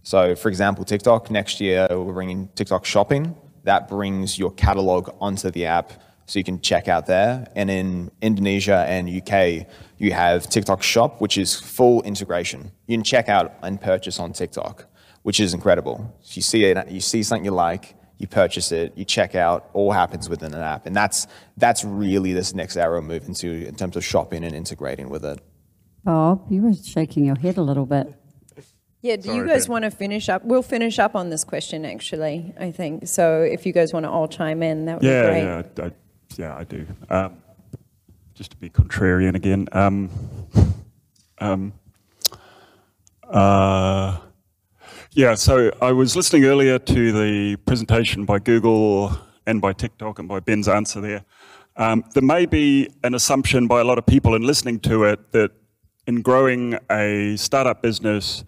So, 0.03 0.35
for 0.35 0.49
example, 0.49 0.83
TikTok, 0.83 1.29
next 1.29 1.61
year 1.61 1.87
we're 1.89 2.13
bringing 2.13 2.47
TikTok 2.55 2.85
shopping. 2.85 3.35
That 3.63 3.87
brings 3.87 4.39
your 4.39 4.51
catalog 4.51 5.15
onto 5.19 5.51
the 5.51 5.65
app 5.65 5.93
so 6.25 6.39
you 6.39 6.45
can 6.45 6.61
check 6.61 6.87
out 6.87 7.05
there. 7.05 7.47
And 7.55 7.69
in 7.69 8.11
Indonesia 8.21 8.85
and 8.87 9.09
UK, 9.09 9.67
you 9.97 10.13
have 10.13 10.49
TikTok 10.49 10.81
Shop, 10.81 11.21
which 11.21 11.37
is 11.37 11.53
full 11.59 12.01
integration. 12.03 12.71
You 12.87 12.97
can 12.97 13.03
check 13.03 13.29
out 13.29 13.53
and 13.61 13.79
purchase 13.79 14.19
on 14.19 14.33
TikTok, 14.33 14.85
which 15.23 15.39
is 15.39 15.53
incredible. 15.53 16.17
You 16.23 16.41
see 16.41 16.63
it, 16.63 16.89
you 16.89 17.01
see 17.01 17.21
something 17.21 17.45
you 17.45 17.51
like, 17.51 17.95
you 18.17 18.27
purchase 18.27 18.71
it, 18.71 18.93
you 18.95 19.03
check 19.03 19.35
out, 19.35 19.69
all 19.73 19.91
happens 19.91 20.29
within 20.29 20.53
an 20.53 20.61
app. 20.61 20.85
And 20.85 20.95
that's 20.95 21.27
that's 21.57 21.83
really 21.83 22.33
this 22.33 22.53
next 22.53 22.77
arrow 22.77 23.01
move 23.01 23.27
into 23.27 23.67
in 23.67 23.75
terms 23.75 23.95
of 23.95 24.05
shopping 24.05 24.43
and 24.43 24.55
integrating 24.55 25.09
with 25.09 25.25
it. 25.25 25.39
Bob, 26.03 26.45
you 26.49 26.61
were 26.63 26.73
shaking 26.73 27.25
your 27.25 27.37
head 27.37 27.57
a 27.57 27.61
little 27.61 27.85
bit. 27.85 28.15
Yeah, 29.01 29.15
do 29.15 29.33
you 29.33 29.47
guys 29.47 29.67
want 29.67 29.83
to 29.83 29.91
finish 29.91 30.29
up? 30.29 30.43
We'll 30.45 30.61
finish 30.61 30.99
up 30.99 31.15
on 31.15 31.29
this 31.29 31.43
question, 31.43 31.85
actually, 31.85 32.53
I 32.59 32.71
think. 32.71 33.07
So 33.07 33.41
if 33.41 33.65
you 33.65 33.73
guys 33.73 33.93
want 33.93 34.05
to 34.05 34.09
all 34.11 34.27
chime 34.27 34.61
in, 34.61 34.85
that 34.85 35.01
would 35.01 35.03
yeah, 35.03 35.21
be 35.21 35.27
great. 35.27 35.43
Yeah, 35.43 35.85
I, 35.85 35.91
yeah, 36.37 36.57
I 36.57 36.63
do. 36.63 36.85
Um, 37.09 37.37
just 38.35 38.51
to 38.51 38.57
be 38.57 38.69
contrarian 38.69 39.35
again. 39.35 39.67
Um, 39.71 40.09
um, 41.39 41.73
uh, 43.27 44.19
yeah, 45.13 45.33
so 45.35 45.71
I 45.81 45.91
was 45.91 46.15
listening 46.15 46.45
earlier 46.45 46.77
to 46.77 47.11
the 47.11 47.55
presentation 47.65 48.25
by 48.25 48.39
Google 48.39 49.17
and 49.47 49.59
by 49.59 49.73
TikTok 49.73 50.19
and 50.19 50.27
by 50.27 50.39
Ben's 50.39 50.67
answer 50.67 51.01
there. 51.01 51.25
Um, 51.75 52.03
there 52.13 52.23
may 52.23 52.45
be 52.45 52.89
an 53.03 53.15
assumption 53.15 53.67
by 53.67 53.81
a 53.81 53.83
lot 53.83 53.97
of 53.97 54.05
people 54.05 54.35
in 54.35 54.43
listening 54.43 54.79
to 54.81 55.05
it 55.05 55.31
that 55.31 55.51
in 56.05 56.21
growing 56.21 56.77
a 56.89 57.35
startup 57.37 57.81
business, 57.81 58.43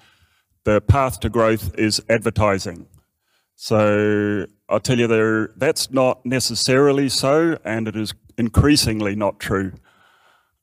the 0.64 0.82
path 0.82 1.20
to 1.22 1.30
growth 1.30 1.78
is 1.78 2.02
advertising. 2.10 2.88
So 3.56 4.48
I'll 4.68 4.80
tell 4.80 5.00
you 5.00 5.08
there, 5.08 5.52
that's 5.56 5.92
not 5.92 6.26
necessarily 6.26 7.10
so, 7.10 7.58
and 7.64 7.88
it 7.88 7.96
is 7.96 8.14
increasingly 8.38 9.16
not 9.16 9.40
true. 9.40 9.74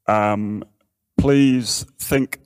Um, 0.06 0.64
please 1.18 1.86
think 1.98 2.38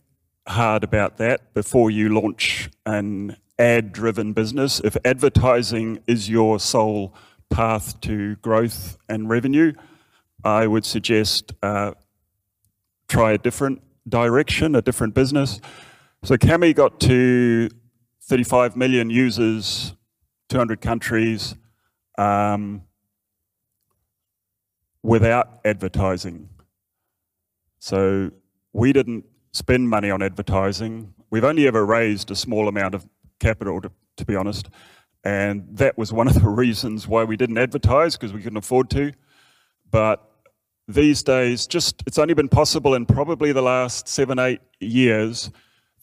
hard 0.47 0.85
about 0.85 1.17
that 1.19 1.55
before 1.55 1.91
you 1.91 2.09
launch 2.09 2.69
an 2.85 3.37
ad-driven 3.59 4.33
business. 4.33 4.81
If 4.81 4.97
advertising 5.05 6.01
is 6.07 6.29
your 6.29 6.59
sole 6.59 7.15
path 7.51 8.01
to 8.03 8.37
growth 8.37 8.99
and 9.09 9.29
revenue, 9.29 9.73
I 10.45 10.67
would 10.67 10.85
suggest 10.85 11.53
uh, 11.63 11.93
try 13.09 13.33
a 13.33 13.39
different 13.39 13.81
direction, 14.09 14.75
a 14.75 14.83
different 14.83 15.15
business. 15.15 15.61
So 16.25 16.39
Kami 16.39 16.73
got 16.73 17.01
to 17.01 17.69
35 18.23 18.77
million 18.77 19.11
users, 19.11 19.95
200 20.49 20.81
countries, 20.81 21.55
um, 22.17 22.85
without 25.03 25.61
advertising. 25.67 26.49
So 27.79 28.31
we 28.73 28.95
didn't 28.95 29.27
spend 29.53 29.91
money 29.91 30.11
on 30.11 30.23
advertising. 30.23 31.13
We've 31.29 31.45
only 31.45 31.67
ever 31.67 31.85
raised 31.85 32.31
a 32.31 32.37
small 32.37 32.69
amount 32.69 32.95
of 32.95 33.07
capital, 33.39 33.83
to, 33.83 33.91
to 34.17 34.25
be 34.25 34.35
honest. 34.35 34.71
And 35.25 35.77
that 35.77 35.99
was 35.99 36.11
one 36.11 36.27
of 36.27 36.41
the 36.41 36.49
reasons 36.49 37.07
why 37.07 37.25
we 37.25 37.37
didn't 37.37 37.59
advertise, 37.59 38.17
because 38.17 38.33
we 38.33 38.41
couldn't 38.41 38.57
afford 38.57 38.89
to. 38.93 39.13
But 39.91 40.27
these 40.89 41.23
days, 41.23 41.67
just 41.67 42.03
it's 42.07 42.17
only 42.17 42.33
been 42.33 42.49
possible 42.49 42.95
in 42.95 43.05
probably 43.05 43.53
the 43.53 43.61
last 43.61 44.09
seven, 44.09 44.39
eight 44.39 44.63
years 44.81 45.51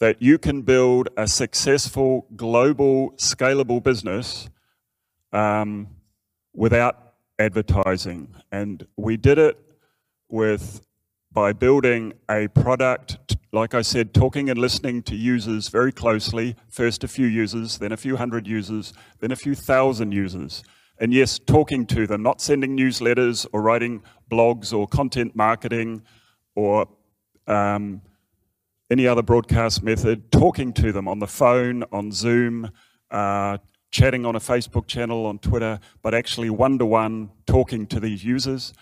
that 0.02 0.20
you 0.20 0.39
can 0.39 0.64
build 0.64 1.10
a 1.16 1.28
successful, 1.28 2.26
global, 2.36 3.12
scalable 3.18 3.82
business 3.82 4.49
um, 5.32 5.88
without 6.56 7.14
advertising. 7.38 8.34
And 8.52 8.88
we 8.97 9.16
did 9.16 9.38
it 9.38 9.60
with 10.28 10.82
by 11.32 11.54
building 11.54 12.14
a 12.28 12.47
product, 12.47 13.38
like 13.54 13.76
I 13.76 13.84
said, 13.84 14.12
talking 14.12 14.49
and 14.49 14.58
listening 14.58 15.04
to 15.04 15.16
users 15.16 15.68
very 15.68 15.91
closely, 15.91 16.56
first 16.68 17.04
a 17.04 17.08
few 17.08 17.28
users, 17.28 17.78
then 17.78 17.91
a 17.91 17.97
few 17.97 18.18
hundred 18.18 18.47
users, 18.47 18.93
then 19.20 19.32
a 19.32 19.36
few 19.36 19.54
thousand 19.54 20.14
users. 20.14 20.64
And 20.97 21.14
yes, 21.14 21.38
talking 21.38 21.86
to 21.86 22.08
them, 22.08 22.24
not 22.24 22.41
sending 22.41 22.76
newsletters 22.76 23.45
or 23.54 23.62
writing 23.62 24.02
blogs 24.32 24.74
or 24.76 24.88
content 24.88 25.36
marketing 25.36 26.02
or 26.56 26.88
um, 27.45 28.02
any 28.92 29.08
other 29.08 29.22
broadcast 29.22 29.82
method, 29.82 30.30
talking 30.34 30.74
to 30.74 30.92
them 30.92 31.08
on 31.08 31.20
the 31.20 31.28
phone, 31.28 31.86
on 31.94 32.12
Zoom, 32.12 32.70
uh, 33.10 33.58
chatting 33.89 34.26
on 34.26 34.36
a 34.36 34.39
Facebook 34.39 34.86
channel, 34.86 35.26
on 35.26 35.39
Twitter, 35.39 35.80
but 36.02 36.14
actually 36.14 36.50
one 36.50 36.78
to 36.78 36.86
one 36.86 37.30
talking 37.48 37.88
to 37.88 38.02
these 38.02 38.26
users. 38.26 38.74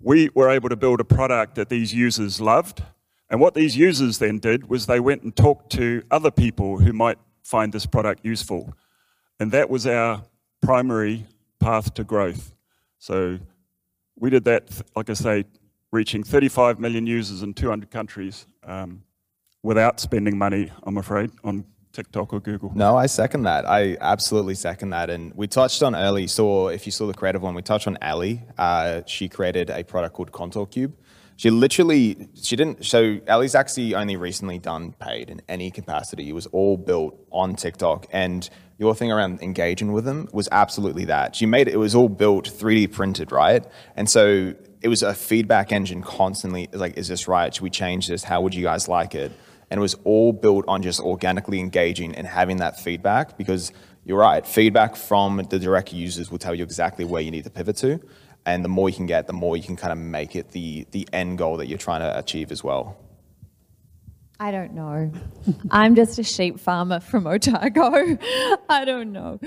We 0.00 0.30
were 0.34 0.48
able 0.48 0.70
to 0.70 0.76
build 0.76 0.98
a 0.98 1.04
product 1.04 1.56
that 1.56 1.68
these 1.68 1.92
users 1.92 2.40
loved. 2.40 2.82
And 3.28 3.38
what 3.38 3.52
these 3.52 3.76
users 3.76 4.16
then 4.16 4.38
did 4.38 4.70
was 4.70 4.86
they 4.86 4.98
went 4.98 5.22
and 5.22 5.36
talked 5.36 5.70
to 5.72 6.02
other 6.10 6.30
people 6.30 6.78
who 6.78 6.94
might 6.94 7.18
find 7.42 7.70
this 7.70 7.84
product 7.84 8.24
useful. 8.24 8.72
And 9.38 9.52
that 9.52 9.68
was 9.68 9.86
our 9.86 10.22
primary 10.62 11.26
path 11.60 11.92
to 11.94 12.04
growth. 12.04 12.54
So 12.98 13.38
we 14.16 14.30
did 14.30 14.44
that, 14.44 14.70
like 14.96 15.10
I 15.10 15.14
say, 15.14 15.44
reaching 15.92 16.24
35 16.24 16.80
million 16.80 17.06
users 17.06 17.42
in 17.42 17.52
200 17.52 17.90
countries. 17.90 18.46
Um, 18.62 19.02
without 19.64 19.98
spending 19.98 20.38
money, 20.38 20.70
I'm 20.84 20.98
afraid, 20.98 21.32
on 21.42 21.64
TikTok 21.92 22.32
or 22.32 22.40
Google. 22.40 22.70
No, 22.74 22.96
I 22.96 23.06
second 23.06 23.44
that. 23.44 23.64
I 23.66 23.96
absolutely 24.00 24.54
second 24.54 24.90
that. 24.90 25.10
And 25.10 25.34
we 25.34 25.46
touched 25.48 25.82
on 25.82 25.96
early, 25.96 26.26
saw 26.26 26.68
if 26.68 26.86
you 26.86 26.92
saw 26.92 27.06
the 27.06 27.14
creative 27.14 27.42
one, 27.42 27.54
we 27.54 27.62
touched 27.62 27.88
on 27.88 27.96
Ali. 28.02 28.42
Uh, 28.58 29.00
she 29.06 29.28
created 29.28 29.70
a 29.70 29.82
product 29.82 30.14
called 30.14 30.30
Contour 30.30 30.66
Cube. 30.66 30.94
She 31.36 31.50
literally, 31.50 32.28
she 32.40 32.54
didn't, 32.54 32.84
so 32.84 33.18
Ali's 33.28 33.56
actually 33.56 33.94
only 33.94 34.16
recently 34.16 34.58
done 34.58 34.92
paid 35.00 35.30
in 35.30 35.42
any 35.48 35.70
capacity. 35.70 36.28
It 36.28 36.32
was 36.32 36.46
all 36.46 36.76
built 36.76 37.18
on 37.32 37.56
TikTok. 37.56 38.06
And 38.12 38.48
your 38.78 38.94
thing 38.94 39.10
around 39.10 39.40
engaging 39.40 39.92
with 39.92 40.04
them 40.04 40.28
was 40.32 40.48
absolutely 40.52 41.06
that. 41.06 41.34
She 41.34 41.46
made 41.46 41.66
it, 41.68 41.74
it 41.74 41.78
was 41.78 41.94
all 41.94 42.08
built 42.08 42.48
3D 42.48 42.92
printed, 42.92 43.32
right? 43.32 43.64
And 43.96 44.08
so 44.08 44.54
it 44.82 44.88
was 44.88 45.02
a 45.02 45.14
feedback 45.14 45.72
engine 45.72 46.02
constantly, 46.02 46.68
like, 46.72 46.98
is 46.98 47.08
this 47.08 47.26
right? 47.26 47.52
Should 47.52 47.62
we 47.62 47.70
change 47.70 48.06
this? 48.06 48.22
How 48.22 48.40
would 48.42 48.54
you 48.54 48.62
guys 48.62 48.86
like 48.86 49.14
it? 49.14 49.32
And 49.70 49.78
it 49.78 49.80
was 49.80 49.94
all 50.04 50.32
built 50.32 50.64
on 50.68 50.82
just 50.82 51.00
organically 51.00 51.60
engaging 51.60 52.14
and 52.14 52.26
having 52.26 52.58
that 52.58 52.78
feedback 52.78 53.36
because 53.36 53.72
you're 54.04 54.18
right 54.18 54.46
feedback 54.46 54.96
from 54.96 55.36
the 55.50 55.58
direct 55.58 55.92
users 55.92 56.30
will 56.30 56.38
tell 56.38 56.54
you 56.54 56.62
exactly 56.62 57.04
where 57.04 57.22
you 57.22 57.30
need 57.30 57.44
to 57.44 57.50
pivot 57.50 57.76
to 57.76 58.00
and 58.46 58.64
the 58.64 58.68
more 58.68 58.88
you 58.88 58.94
can 58.94 59.06
get 59.06 59.26
the 59.26 59.32
more 59.32 59.56
you 59.56 59.62
can 59.62 59.76
kind 59.76 59.92
of 59.92 59.98
make 59.98 60.36
it 60.36 60.50
the 60.50 60.86
the 60.90 61.08
end 61.12 61.38
goal 61.38 61.56
that 61.56 61.66
you're 61.66 61.78
trying 61.78 62.00
to 62.00 62.18
achieve 62.18 62.52
as 62.52 62.62
well 62.62 62.96
I 64.40 64.50
don't 64.50 64.74
know. 64.74 65.12
I'm 65.70 65.94
just 65.94 66.18
a 66.18 66.24
sheep 66.24 66.58
farmer 66.58 66.98
from 66.98 67.26
Otago. 67.26 68.18
I 68.68 68.84
don't 68.84 69.12
know. 69.12 69.38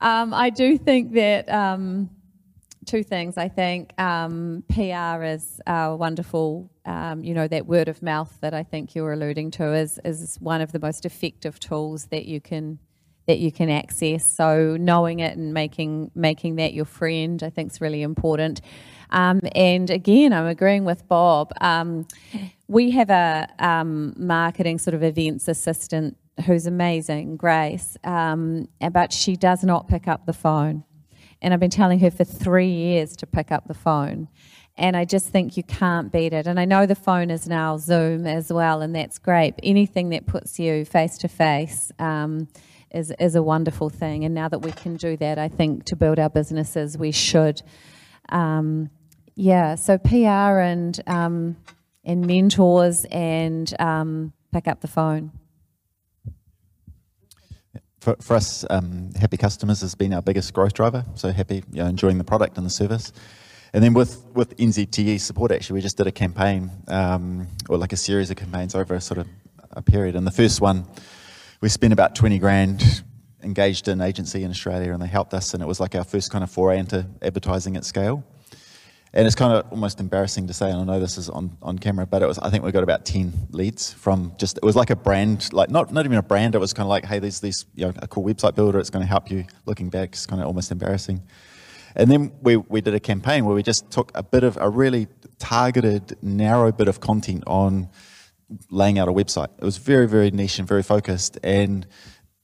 Um, 0.00 0.32
I 0.32 0.48
do 0.48 0.78
think 0.78 1.12
that 1.12 1.48
um, 1.50 2.08
two 2.90 3.02
things. 3.04 3.38
I 3.38 3.48
think 3.48 3.98
um, 4.00 4.64
PR 4.68 5.22
is 5.22 5.60
uh, 5.66 5.94
wonderful. 5.96 6.68
Um, 6.84 7.22
you 7.22 7.34
know 7.34 7.46
that 7.46 7.66
word 7.66 7.88
of 7.88 8.02
mouth 8.02 8.36
that 8.40 8.52
I 8.52 8.64
think 8.64 8.94
you're 8.96 9.12
alluding 9.12 9.52
to 9.52 9.72
is 9.74 10.00
is 10.04 10.38
one 10.40 10.60
of 10.60 10.72
the 10.72 10.80
most 10.80 11.06
effective 11.06 11.60
tools 11.60 12.06
that 12.06 12.26
you 12.26 12.40
can 12.40 12.80
that 13.26 13.38
you 13.38 13.52
can 13.52 13.70
access. 13.70 14.24
So 14.28 14.76
knowing 14.76 15.20
it 15.20 15.36
and 15.36 15.54
making 15.54 16.10
making 16.16 16.56
that 16.56 16.74
your 16.74 16.84
friend, 16.84 17.40
I 17.44 17.50
think, 17.50 17.70
is 17.70 17.80
really 17.80 18.02
important. 18.02 18.60
Um, 19.10 19.40
and 19.54 19.88
again, 19.88 20.32
I'm 20.32 20.46
agreeing 20.46 20.84
with 20.84 21.06
Bob. 21.06 21.52
Um, 21.60 22.08
we 22.66 22.90
have 22.90 23.10
a 23.10 23.46
um, 23.60 24.14
marketing 24.16 24.78
sort 24.78 24.94
of 24.94 25.02
events 25.04 25.46
assistant 25.46 26.16
who's 26.46 26.66
amazing, 26.66 27.36
Grace, 27.36 27.96
um, 28.02 28.68
but 28.92 29.12
she 29.12 29.36
does 29.36 29.62
not 29.62 29.86
pick 29.86 30.08
up 30.08 30.26
the 30.26 30.32
phone. 30.32 30.84
And 31.42 31.54
I've 31.54 31.60
been 31.60 31.70
telling 31.70 32.00
her 32.00 32.10
for 32.10 32.24
three 32.24 32.70
years 32.70 33.16
to 33.16 33.26
pick 33.26 33.50
up 33.50 33.66
the 33.66 33.74
phone. 33.74 34.28
And 34.76 34.96
I 34.96 35.04
just 35.04 35.28
think 35.28 35.56
you 35.56 35.62
can't 35.62 36.12
beat 36.12 36.32
it. 36.32 36.46
And 36.46 36.58
I 36.58 36.64
know 36.64 36.86
the 36.86 36.94
phone 36.94 37.30
is 37.30 37.46
now 37.46 37.76
Zoom 37.76 38.26
as 38.26 38.52
well, 38.52 38.82
and 38.82 38.94
that's 38.94 39.18
great. 39.18 39.54
Anything 39.62 40.10
that 40.10 40.26
puts 40.26 40.58
you 40.58 40.84
face 40.84 41.18
to 41.18 41.28
face, 41.28 41.92
is, 42.90 43.12
is 43.18 43.34
a 43.34 43.42
wonderful 43.42 43.88
thing. 43.88 44.24
And 44.24 44.34
now 44.34 44.48
that 44.48 44.60
we 44.60 44.72
can 44.72 44.96
do 44.96 45.16
that, 45.18 45.38
I 45.38 45.48
think 45.48 45.84
to 45.86 45.96
build 45.96 46.18
our 46.18 46.30
businesses, 46.30 46.98
we 46.98 47.12
should. 47.12 47.62
Um, 48.28 48.90
yeah, 49.34 49.76
so 49.76 49.98
PR 49.98 50.58
and, 50.60 51.00
um, 51.06 51.56
and 52.04 52.26
mentors 52.26 53.04
and 53.10 53.72
um, 53.78 54.32
pick 54.52 54.66
up 54.66 54.80
the 54.80 54.88
phone. 54.88 55.32
For, 58.00 58.16
for 58.20 58.34
us, 58.34 58.64
um, 58.70 59.10
happy 59.18 59.36
customers 59.36 59.82
has 59.82 59.94
been 59.94 60.14
our 60.14 60.22
biggest 60.22 60.54
growth 60.54 60.72
driver. 60.72 61.04
So 61.16 61.30
happy, 61.30 61.62
you 61.70 61.82
know, 61.82 61.86
enjoying 61.86 62.18
the 62.18 62.24
product 62.24 62.56
and 62.56 62.64
the 62.64 62.70
service. 62.70 63.12
And 63.72 63.84
then 63.84 63.92
with, 63.92 64.24
with 64.34 64.56
NZTE 64.56 65.20
support, 65.20 65.52
actually, 65.52 65.74
we 65.74 65.80
just 65.82 65.96
did 65.96 66.06
a 66.06 66.12
campaign, 66.12 66.70
um, 66.88 67.46
or 67.68 67.76
like 67.76 67.92
a 67.92 67.96
series 67.96 68.30
of 68.30 68.36
campaigns 68.36 68.74
over 68.74 68.94
a 68.94 69.00
sort 69.00 69.18
of 69.18 69.28
a 69.70 69.82
period. 69.82 70.16
And 70.16 70.26
the 70.26 70.32
first 70.32 70.60
one, 70.60 70.86
we 71.60 71.68
spent 71.68 71.92
about 71.92 72.14
20 72.14 72.38
grand 72.38 73.04
engaged 73.42 73.88
an 73.88 74.00
agency 74.00 74.44
in 74.44 74.50
Australia 74.50 74.92
and 74.92 75.02
they 75.02 75.06
helped 75.06 75.32
us 75.34 75.54
and 75.54 75.62
it 75.62 75.66
was 75.66 75.80
like 75.80 75.94
our 75.94 76.04
first 76.04 76.30
kind 76.30 76.44
of 76.44 76.50
foray 76.50 76.78
into 76.78 77.06
advertising 77.22 77.76
at 77.76 77.84
scale. 77.84 78.24
And 79.12 79.26
it's 79.26 79.34
kind 79.34 79.52
of 79.52 79.66
almost 79.72 79.98
embarrassing 79.98 80.46
to 80.46 80.52
say, 80.52 80.70
and 80.70 80.80
I 80.80 80.84
know 80.84 81.00
this 81.00 81.18
is 81.18 81.28
on, 81.28 81.56
on 81.62 81.80
camera, 81.80 82.06
but 82.06 82.22
it 82.22 82.26
was 82.26 82.38
I 82.38 82.48
think 82.48 82.62
we 82.62 82.70
got 82.70 82.84
about 82.84 83.04
ten 83.04 83.32
leads 83.50 83.92
from 83.92 84.32
just 84.38 84.58
it 84.58 84.62
was 84.62 84.76
like 84.76 84.90
a 84.90 84.96
brand, 84.96 85.52
like 85.52 85.68
not 85.68 85.92
not 85.92 86.04
even 86.04 86.16
a 86.16 86.22
brand. 86.22 86.54
It 86.54 86.58
was 86.58 86.72
kind 86.72 86.86
of 86.86 86.90
like, 86.90 87.04
hey, 87.04 87.18
there's 87.18 87.40
this 87.40 87.66
you 87.74 87.86
know 87.86 87.92
a 87.96 88.06
cool 88.06 88.24
website 88.24 88.54
builder. 88.54 88.78
It's 88.78 88.90
going 88.90 89.02
to 89.02 89.08
help 89.08 89.30
you. 89.30 89.44
Looking 89.66 89.88
back, 89.88 90.10
it's 90.10 90.26
kind 90.26 90.40
of 90.40 90.46
almost 90.46 90.70
embarrassing. 90.70 91.22
And 91.96 92.10
then 92.10 92.32
we, 92.40 92.56
we 92.56 92.80
did 92.80 92.94
a 92.94 93.00
campaign 93.00 93.44
where 93.44 93.54
we 93.54 93.62
just 93.62 93.90
took 93.90 94.12
a 94.14 94.22
bit 94.22 94.44
of 94.44 94.56
a 94.60 94.68
really 94.68 95.08
targeted, 95.38 96.16
narrow 96.22 96.70
bit 96.72 96.88
of 96.88 97.00
content 97.00 97.44
on 97.46 97.88
laying 98.70 98.98
out 98.98 99.08
a 99.08 99.12
website. 99.12 99.48
It 99.58 99.64
was 99.64 99.76
very, 99.76 100.06
very 100.06 100.30
niche 100.30 100.58
and 100.58 100.68
very 100.68 100.82
focused. 100.82 101.38
And 101.42 101.86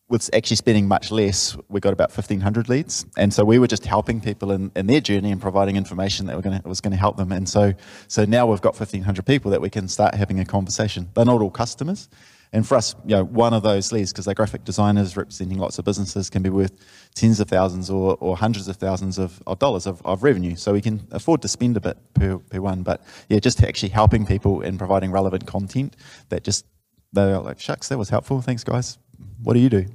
with 0.09 0.31
actually 0.33 0.57
spending 0.57 0.87
much 0.87 1.11
less, 1.11 1.57
we 1.69 1.81
got 1.81 1.93
about 1.93 2.11
1,500 2.11 2.69
leads. 2.69 3.05
And 3.17 3.35
so 3.35 3.45
we 3.45 3.59
were 3.59 3.67
just 3.67 3.85
helping 3.85 4.21
people 4.21 4.53
in, 4.53 4.71
in 4.77 4.87
their 4.87 5.01
journey 5.01 5.33
and 5.33 5.41
providing 5.41 5.77
information 5.77 6.27
that 6.27 6.41
gonna, 6.43 6.63
was 6.65 6.81
going 6.81 6.93
to 6.93 6.97
help 6.97 7.17
them. 7.17 7.33
And 7.33 7.49
so, 7.49 7.75
so 8.07 8.25
now 8.25 8.47
we've 8.47 8.61
got 8.61 8.79
1,500 8.79 9.27
people 9.27 9.51
that 9.51 9.61
we 9.61 9.69
can 9.69 9.89
start 9.89 10.15
having 10.15 10.39
a 10.39 10.45
conversation. 10.45 11.09
They're 11.15 11.25
not 11.25 11.43
all 11.43 11.51
customers. 11.51 12.09
And 12.53 12.67
for 12.67 12.77
us, 12.77 12.95
you 13.05 13.17
know, 13.17 13.25
one 13.25 13.53
of 13.53 13.65
those 13.65 13.91
leads, 13.91 14.13
because 14.13 14.27
they're 14.27 14.35
graphic 14.35 14.65
designers 14.65 15.17
representing 15.17 15.59
lots 15.59 15.81
of 15.81 15.85
businesses, 15.85 16.31
can 16.31 16.43
be 16.43 16.51
worth 16.51 16.73
tens 17.15 17.41
of 17.41 17.49
thousands 17.49 17.91
or, 17.91 18.17
or 18.21 18.37
hundreds 18.37 18.69
of 18.69 18.77
thousands 18.77 19.19
of, 19.19 19.43
of 19.49 19.59
dollars 19.59 19.87
of, 19.87 20.01
of 20.07 20.23
revenue. 20.23 20.55
So 20.55 20.73
we 20.73 20.81
can 20.81 21.05
afford 21.11 21.43
to 21.43 21.49
spend 21.49 21.77
a 21.77 21.81
bit 21.81 21.99
per, 22.15 22.39
per 22.39 22.61
one. 22.61 22.85
But 22.85 23.03
yeah, 23.29 23.41
just 23.41 23.61
actually 23.63 23.89
helping 23.89 24.25
people 24.25 24.61
and 24.61 24.79
providing 24.79 25.11
relevant 25.11 25.47
content 25.47 25.97
that 26.29 26.45
just, 26.45 26.65
they're 27.13 27.39
like, 27.41 27.59
shucks, 27.59 27.89
that 27.89 27.99
was 27.99 28.11
helpful. 28.11 28.41
Thanks, 28.41 28.63
guys. 28.63 28.99
What 29.43 29.55
do 29.55 29.61
you 29.61 29.69
do? 29.69 29.87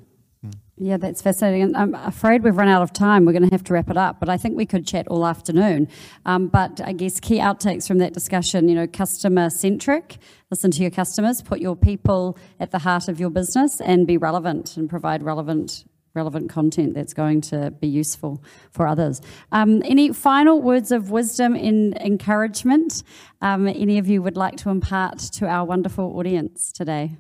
Yeah, 0.84 0.98
that's 0.98 1.22
fascinating. 1.22 1.76
I'm 1.76 1.94
afraid 1.94 2.42
we've 2.42 2.58
run 2.58 2.68
out 2.68 2.82
of 2.82 2.92
time. 2.92 3.24
We're 3.24 3.34
going 3.34 3.48
to 3.48 3.54
have 3.54 3.64
to 3.66 3.74
wrap 3.74 3.92
it 3.92 3.98
up, 3.98 4.20
but 4.20 4.30
I 4.30 4.38
think 4.38 4.58
we 4.58 4.66
could 4.66 4.88
chat 4.88 5.08
all 5.10 5.28
afternoon. 5.28 5.88
Um, 6.26 6.48
but 6.48 6.82
I 6.84 6.94
guess 6.94 7.20
key 7.20 7.38
outtakes 7.38 7.88
from 7.88 8.00
that 8.00 8.14
discussion, 8.14 8.68
you 8.68 8.74
know, 8.74 8.88
customer 8.88 9.52
centric, 9.52 10.18
listen 10.50 10.72
to 10.72 10.82
your 10.82 10.90
customers, 10.90 11.44
put 11.44 11.60
your 11.60 11.76
people 11.76 12.36
at 12.60 12.72
the 12.72 12.80
heart 12.80 13.08
of 13.10 13.20
your 13.20 13.30
business, 13.30 13.80
and 13.80 14.08
be 14.08 14.18
relevant 14.18 14.76
and 14.76 14.90
provide 14.90 15.22
relevant 15.22 15.86
relevant 16.14 16.50
content 16.50 16.94
that's 16.94 17.14
going 17.14 17.40
to 17.40 17.72
be 17.72 17.88
useful 17.88 18.44
for 18.72 18.86
others. 18.86 19.22
Um, 19.54 19.82
any 19.86 20.12
final 20.12 20.62
words 20.62 20.92
of 20.92 21.10
wisdom 21.10 21.56
and 21.56 21.96
encouragement 22.02 23.04
um, 23.42 23.68
any 23.68 23.98
of 23.98 24.10
you 24.10 24.22
would 24.22 24.36
like 24.36 24.58
to 24.58 24.70
impart 24.70 25.20
to 25.20 25.48
our 25.48 25.64
wonderful 25.64 26.18
audience 26.18 26.72
today? 26.74 27.12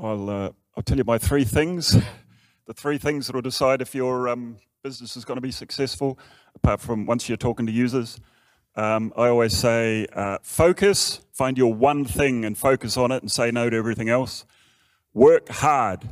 I'll, 0.00 0.30
uh, 0.30 0.50
I'll 0.76 0.82
tell 0.84 0.96
you 0.96 1.02
my 1.04 1.18
three 1.18 1.42
things. 1.42 1.96
the 2.66 2.74
three 2.74 2.98
things 2.98 3.26
that 3.26 3.34
will 3.34 3.42
decide 3.42 3.82
if 3.82 3.96
your 3.96 4.28
um, 4.28 4.58
business 4.84 5.16
is 5.16 5.24
going 5.24 5.38
to 5.38 5.42
be 5.42 5.50
successful, 5.50 6.18
apart 6.54 6.80
from 6.80 7.04
once 7.04 7.28
you're 7.28 7.36
talking 7.36 7.66
to 7.66 7.72
users. 7.72 8.20
Um, 8.76 9.12
I 9.16 9.26
always 9.26 9.56
say 9.56 10.06
uh, 10.12 10.38
focus, 10.40 11.22
find 11.32 11.58
your 11.58 11.74
one 11.74 12.04
thing 12.04 12.44
and 12.44 12.56
focus 12.56 12.96
on 12.96 13.10
it 13.10 13.22
and 13.22 13.32
say 13.32 13.50
no 13.50 13.68
to 13.70 13.76
everything 13.76 14.08
else. 14.08 14.44
Work 15.14 15.48
hard. 15.48 16.08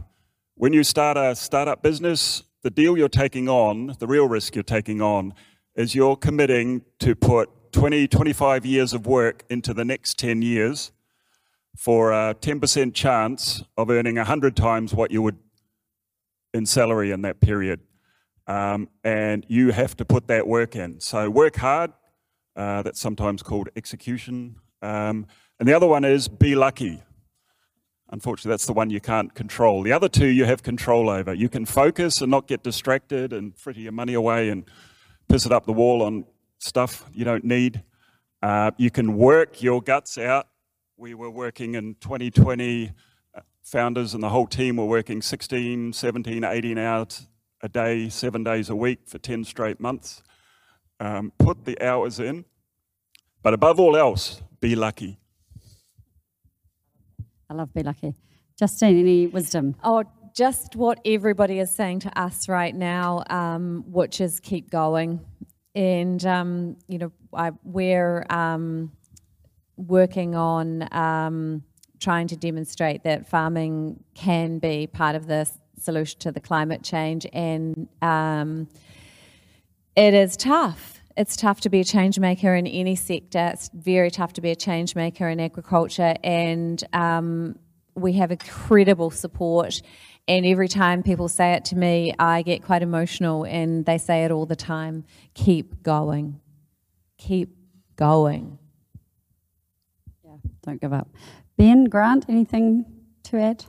When 0.57 0.72
you 0.72 0.82
start 0.82 1.16
a 1.16 1.37
startup 1.37 1.80
business, 1.80 2.43
the 2.62 2.70
deal 2.70 2.99
you're 2.99 3.09
taking 3.09 3.49
on, 3.49 3.95
the 4.01 4.09
real 4.09 4.26
risk 4.26 4.57
you're 4.57 4.64
taking 4.64 5.01
on, 5.01 5.32
is 5.76 5.95
you're 5.95 6.16
committing 6.16 6.82
to 6.99 7.14
put 7.14 7.51
20, 7.70 8.09
25 8.09 8.66
years 8.66 8.93
of 8.93 9.07
work 9.07 9.45
into 9.49 9.72
the 9.72 9.84
next 9.84 10.18
10 10.18 10.43
years 10.43 10.91
for 11.77 12.11
a 12.11 12.35
10% 12.35 12.95
chance 12.95 13.62
of 13.77 13.91
earning 13.91 14.16
100 14.16 14.57
times 14.57 14.95
what 14.95 15.11
you 15.11 15.20
would 15.22 15.37
in 16.55 16.64
salary 16.64 17.11
in 17.11 17.22
that 17.22 17.41
period. 17.41 17.81
Um, 18.47 18.89
and 19.05 19.45
you 19.49 19.72
have 19.72 19.97
to 19.97 20.05
put 20.05 20.27
that 20.29 20.47
work 20.47 20.74
in. 20.74 21.01
So 21.01 21.29
work 21.29 21.57
hard. 21.57 21.93
Uh, 22.55 22.83
that's 22.83 23.01
sometimes 23.01 23.43
called 23.43 23.68
execution. 23.77 24.57
Um, 24.81 25.27
and 25.61 25.68
the 25.68 25.74
other 25.74 25.87
one 25.87 26.05
is 26.05 26.29
be 26.29 26.55
lucky. 26.55 27.03
Unfortunately, 28.11 28.51
that's 28.51 28.66
the 28.66 28.72
one 28.72 28.89
you 28.89 29.01
can't 29.01 29.35
control. 29.35 29.83
The 29.83 29.93
other 29.93 30.09
two 30.09 30.29
you 30.29 30.45
have 30.47 30.62
control 30.62 31.11
over. 31.11 31.35
You 31.35 31.49
can 31.49 31.66
focus 31.66 32.22
and 32.22 32.31
not 32.31 32.47
get 32.47 32.62
distracted 32.62 33.33
and 33.33 33.55
fritter 33.59 33.81
your 33.81 33.93
money 33.93 34.14
away 34.14 34.49
and 34.49 34.64
piss 35.29 35.45
it 35.45 35.53
up 35.53 35.66
the 35.66 35.72
wall 35.72 36.03
on 36.03 36.24
stuff 36.59 37.05
you 37.12 37.24
don't 37.24 37.45
need. 37.45 37.83
Uh, 38.43 38.70
you 38.79 38.91
can 38.91 39.16
work 39.16 39.61
your 39.61 39.83
guts 39.83 40.16
out 40.16 40.47
we 40.99 41.13
were 41.13 41.31
working 41.31 41.75
in 41.75 41.95
2020, 42.01 42.93
uh, 43.35 43.41
founders 43.63 44.15
and 44.15 44.23
the 44.23 44.31
whole 44.31 44.47
team 44.47 44.77
were 44.77 44.87
working 44.87 45.21
16, 45.21 45.93
17, 45.93 46.43
18 46.43 46.79
hours 46.79 47.29
a 47.63 47.69
day, 47.69 48.09
seven 48.09 48.43
days 48.43 48.71
a 48.71 48.77
week 48.77 49.01
for 49.07 49.19
10 49.19 49.45
straight 49.45 49.79
months. 49.79 50.23
Um, 50.99 51.33
put 51.39 51.67
the 51.67 51.81
hours 51.83 52.19
in, 52.19 52.47
but 53.43 53.53
above 53.53 53.79
all 53.79 53.97
else, 53.97 54.41
be 54.61 54.75
lucky. 54.75 55.19
I 57.51 57.55
love 57.55 57.75
be 57.75 57.83
lucky. 57.83 58.15
Justine, 58.59 58.99
any 58.99 59.27
wisdom? 59.27 59.77
Oh, 59.85 60.05
just 60.35 60.77
what 60.77 60.99
everybody 61.05 61.59
is 61.59 61.75
saying 61.75 62.01
to 62.01 62.19
us 62.19 62.49
right 62.49 62.75
now, 62.75 63.23
um, 63.29 63.85
which 63.87 64.23
is 64.23 64.41
keep 64.41 64.71
going. 64.71 65.21
And, 65.75 66.25
um, 66.25 66.77
you 66.89 66.97
know, 66.97 67.13
I, 67.35 67.53
we're 67.63 68.25
um, 68.31 68.93
working 69.77 70.35
on 70.35 70.89
um, 70.93 71.62
trying 71.99 72.29
to 72.29 72.37
demonstrate 72.37 73.05
that 73.05 73.29
farming 73.29 74.03
can 74.14 74.59
be 74.59 74.87
part 74.87 75.16
of 75.16 75.27
the 75.27 75.51
solution 75.81 76.18
to 76.20 76.33
the 76.33 76.41
climate 76.41 76.83
change, 76.83 77.27
and 77.33 77.89
um, 78.03 78.68
it 79.95 80.14
is 80.14 80.37
tough. 80.37 81.01
It's 81.16 81.37
tough 81.37 81.62
to 81.62 81.70
be 81.70 81.81
a 81.81 81.85
change 81.85 82.18
maker 82.18 82.55
in 82.55 82.66
any 82.66 82.95
sector. 82.95 83.51
It's 83.53 83.70
very 83.72 84.11
tough 84.11 84.35
to 84.35 84.43
be 84.43 84.51
a 84.51 84.57
change 84.57 84.95
maker 84.95 85.29
in 85.29 85.41
agriculture, 85.41 86.14
and 86.22 86.83
um, 86.93 87.59
we 87.95 88.14
have 88.14 88.31
incredible 88.31 89.11
support. 89.11 89.81
And 90.29 90.45
every 90.45 90.68
time 90.68 91.03
people 91.03 91.29
say 91.29 91.53
it 91.53 91.66
to 91.66 91.77
me, 91.77 92.12
I 92.18 92.43
get 92.43 92.62
quite 92.62 92.83
emotional, 92.83 93.45
and 93.45 93.87
they 93.87 93.99
say 93.99 94.24
it 94.24 94.31
all 94.31 94.47
the 94.47 94.57
time 94.57 95.05
keep 95.35 95.83
going. 95.83 96.41
Keep 97.18 97.57
going. 97.97 98.59
Don't 100.67 100.81
give 100.81 100.93
up. 100.93 101.09
Ben, 101.57 101.85
Grant, 101.85 102.27
anything 102.29 102.85
to 103.25 103.39
add? 103.39 103.64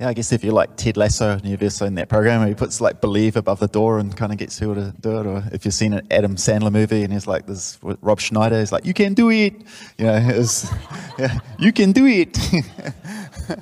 Yeah, 0.00 0.08
I 0.08 0.14
guess 0.14 0.32
if 0.32 0.42
you're 0.42 0.54
like 0.54 0.76
Ted 0.76 0.96
Lasso 0.96 1.32
and 1.32 1.44
you've 1.44 1.60
ever 1.60 1.68
seen 1.68 1.96
that 1.96 2.08
program, 2.08 2.46
he 2.46 2.54
puts 2.54 2.80
like 2.80 3.02
believe 3.02 3.36
above 3.36 3.58
the 3.58 3.68
door 3.68 3.98
and 3.98 4.16
kind 4.16 4.32
of 4.32 4.38
gets 4.38 4.58
people 4.58 4.76
to 4.76 4.94
do 4.98 5.18
it. 5.18 5.26
Or 5.26 5.44
if 5.52 5.64
you've 5.64 5.74
seen 5.74 5.92
an 5.92 6.06
Adam 6.10 6.36
Sandler 6.36 6.72
movie 6.72 7.02
and 7.02 7.12
he's 7.12 7.26
like 7.26 7.46
this 7.46 7.78
Rob 7.82 8.18
Schneider, 8.18 8.60
he's 8.60 8.72
like, 8.72 8.86
you 8.86 8.94
can 8.94 9.12
do 9.12 9.30
it. 9.30 9.52
You 9.98 10.06
know, 10.06 10.32
was, 10.36 10.72
yeah, 11.18 11.38
you 11.58 11.72
can 11.72 11.92
do 11.92 12.06
it. 12.06 12.38
uh, 13.50 13.56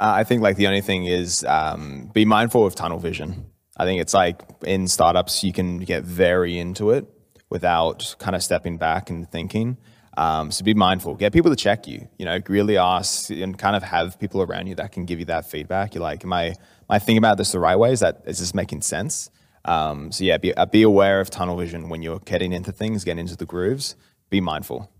I 0.00 0.24
think 0.24 0.42
like 0.42 0.56
the 0.56 0.68
only 0.68 0.80
thing 0.80 1.04
is 1.04 1.44
um, 1.44 2.08
be 2.14 2.24
mindful 2.24 2.64
of 2.64 2.74
tunnel 2.74 2.98
vision. 2.98 3.46
I 3.76 3.84
think 3.84 4.00
it's 4.00 4.14
like 4.14 4.40
in 4.64 4.86
startups, 4.88 5.44
you 5.44 5.52
can 5.52 5.80
get 5.80 6.04
very 6.04 6.58
into 6.58 6.92
it 6.92 7.06
without 7.50 8.14
kind 8.18 8.34
of 8.34 8.42
stepping 8.42 8.78
back 8.78 9.10
and 9.10 9.30
thinking. 9.30 9.76
Um, 10.16 10.50
so 10.50 10.64
be 10.64 10.74
mindful. 10.74 11.14
Get 11.14 11.32
people 11.32 11.50
to 11.50 11.56
check 11.56 11.86
you. 11.86 12.08
You 12.18 12.26
know, 12.26 12.38
really 12.48 12.76
ask 12.76 13.30
and 13.30 13.58
kind 13.58 13.76
of 13.76 13.82
have 13.82 14.18
people 14.18 14.42
around 14.42 14.66
you 14.66 14.74
that 14.74 14.92
can 14.92 15.06
give 15.06 15.18
you 15.18 15.24
that 15.26 15.50
feedback. 15.50 15.94
You're 15.94 16.02
like, 16.02 16.24
am 16.24 16.32
I 16.32 16.46
am 16.46 16.56
I 16.90 16.98
thinking 16.98 17.18
about 17.18 17.38
this 17.38 17.52
the 17.52 17.58
right 17.58 17.76
way? 17.76 17.92
Is 17.92 18.00
that 18.00 18.22
is 18.26 18.38
this 18.38 18.54
making 18.54 18.82
sense? 18.82 19.30
Um, 19.64 20.10
so 20.10 20.24
yeah, 20.24 20.38
be, 20.38 20.52
uh, 20.54 20.66
be 20.66 20.82
aware 20.82 21.20
of 21.20 21.30
tunnel 21.30 21.56
vision 21.56 21.88
when 21.88 22.02
you're 22.02 22.18
getting 22.20 22.52
into 22.52 22.72
things, 22.72 23.04
getting 23.04 23.20
into 23.20 23.36
the 23.36 23.46
grooves. 23.46 23.96
Be 24.28 24.40
mindful. 24.40 24.90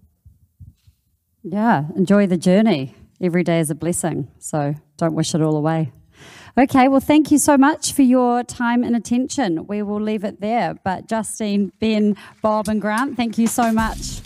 Yeah, 1.42 1.86
enjoy 1.96 2.26
the 2.26 2.36
journey. 2.36 2.94
Every 3.20 3.42
day 3.44 3.60
is 3.60 3.70
a 3.70 3.74
blessing, 3.74 4.30
so 4.38 4.74
don't 4.96 5.14
wish 5.14 5.34
it 5.34 5.42
all 5.42 5.56
away. 5.56 5.92
Okay, 6.56 6.86
well, 6.88 7.00
thank 7.00 7.30
you 7.30 7.38
so 7.38 7.56
much 7.56 7.92
for 7.92 8.02
your 8.02 8.44
time 8.44 8.84
and 8.84 8.94
attention. 8.94 9.66
We 9.66 9.82
will 9.82 10.00
leave 10.00 10.22
it 10.22 10.40
there. 10.40 10.74
But 10.84 11.08
Justine, 11.08 11.72
Ben, 11.80 12.16
Bob, 12.42 12.68
and 12.68 12.80
Grant, 12.80 13.16
thank 13.16 13.38
you 13.38 13.46
so 13.46 13.72
much. 13.72 14.20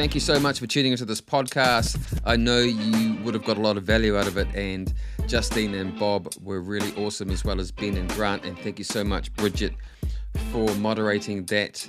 Thank 0.00 0.14
you 0.14 0.20
so 0.22 0.40
much 0.40 0.60
for 0.60 0.66
tuning 0.66 0.92
into 0.92 1.04
this 1.04 1.20
podcast. 1.20 2.18
I 2.24 2.34
know 2.34 2.60
you 2.60 3.22
would 3.22 3.34
have 3.34 3.44
got 3.44 3.58
a 3.58 3.60
lot 3.60 3.76
of 3.76 3.82
value 3.82 4.16
out 4.16 4.26
of 4.26 4.38
it, 4.38 4.48
and 4.54 4.90
Justine 5.26 5.74
and 5.74 5.96
Bob 5.98 6.32
were 6.42 6.62
really 6.62 6.90
awesome, 6.96 7.30
as 7.30 7.44
well 7.44 7.60
as 7.60 7.70
Ben 7.70 7.98
and 7.98 8.08
Grant. 8.14 8.46
And 8.46 8.58
thank 8.60 8.78
you 8.78 8.84
so 8.86 9.04
much, 9.04 9.30
Bridget, 9.34 9.74
for 10.52 10.74
moderating 10.76 11.44
that. 11.44 11.86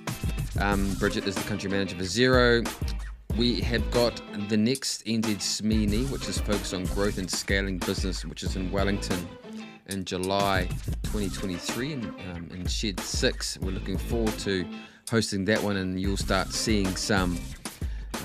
Um, 0.59 0.93
Bridget 0.95 1.25
is 1.25 1.35
the 1.35 1.43
country 1.43 1.69
manager 1.69 1.95
for 1.95 2.03
Xero. 2.03 2.69
We 3.37 3.61
have 3.61 3.89
got 3.91 4.21
the 4.49 4.57
next 4.57 5.05
NZ 5.05 5.37
SME, 5.37 6.11
which 6.11 6.27
is 6.27 6.37
focused 6.37 6.73
on 6.73 6.83
growth 6.87 7.17
and 7.17 7.31
scaling 7.31 7.77
business, 7.77 8.25
which 8.25 8.43
is 8.43 8.57
in 8.57 8.71
Wellington 8.71 9.25
in 9.87 10.03
July 10.03 10.67
2023 11.03 11.93
in, 11.93 12.03
um, 12.35 12.49
in 12.51 12.67
Shed 12.67 12.99
6. 12.99 13.59
We're 13.61 13.71
looking 13.71 13.97
forward 13.97 14.37
to 14.39 14.65
hosting 15.09 15.45
that 15.45 15.63
one, 15.63 15.77
and 15.77 15.97
you'll 15.97 16.17
start 16.17 16.49
seeing 16.51 16.93
some 16.97 17.39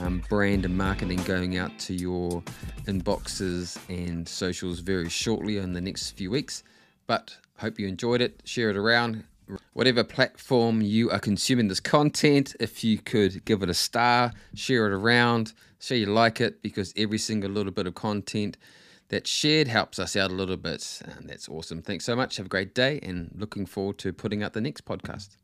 um, 0.02 0.22
brand 0.28 0.64
and 0.64 0.76
marketing 0.76 1.22
going 1.24 1.56
out 1.58 1.76
to 1.80 1.94
your 1.94 2.42
inboxes 2.84 3.78
and 3.88 4.28
socials 4.28 4.80
very 4.80 5.08
shortly 5.08 5.58
in 5.58 5.72
the 5.72 5.80
next 5.80 6.10
few 6.10 6.30
weeks. 6.30 6.62
But 7.06 7.36
hope 7.58 7.78
you 7.78 7.86
enjoyed 7.86 8.20
it. 8.20 8.42
Share 8.44 8.70
it 8.70 8.76
around. 8.76 9.24
Whatever 9.74 10.02
platform 10.02 10.82
you 10.82 11.10
are 11.10 11.20
consuming 11.20 11.68
this 11.68 11.80
content, 11.80 12.56
if 12.58 12.82
you 12.82 12.98
could 12.98 13.44
give 13.44 13.62
it 13.62 13.70
a 13.70 13.74
star, 13.74 14.32
share 14.54 14.86
it 14.86 14.92
around, 14.92 15.52
say 15.78 15.96
you 15.96 16.06
like 16.06 16.40
it, 16.40 16.62
because 16.62 16.92
every 16.96 17.18
single 17.18 17.50
little 17.50 17.72
bit 17.72 17.86
of 17.86 17.94
content 17.94 18.56
that's 19.08 19.30
shared 19.30 19.68
helps 19.68 20.00
us 20.00 20.16
out 20.16 20.32
a 20.32 20.34
little 20.34 20.56
bit. 20.56 21.00
And 21.16 21.28
that's 21.28 21.48
awesome. 21.48 21.80
Thanks 21.80 22.04
so 22.04 22.16
much. 22.16 22.38
Have 22.38 22.46
a 22.46 22.48
great 22.48 22.74
day 22.74 22.98
and 23.02 23.30
looking 23.36 23.66
forward 23.66 23.98
to 23.98 24.12
putting 24.12 24.42
out 24.42 24.52
the 24.52 24.60
next 24.60 24.84
podcast. 24.84 25.36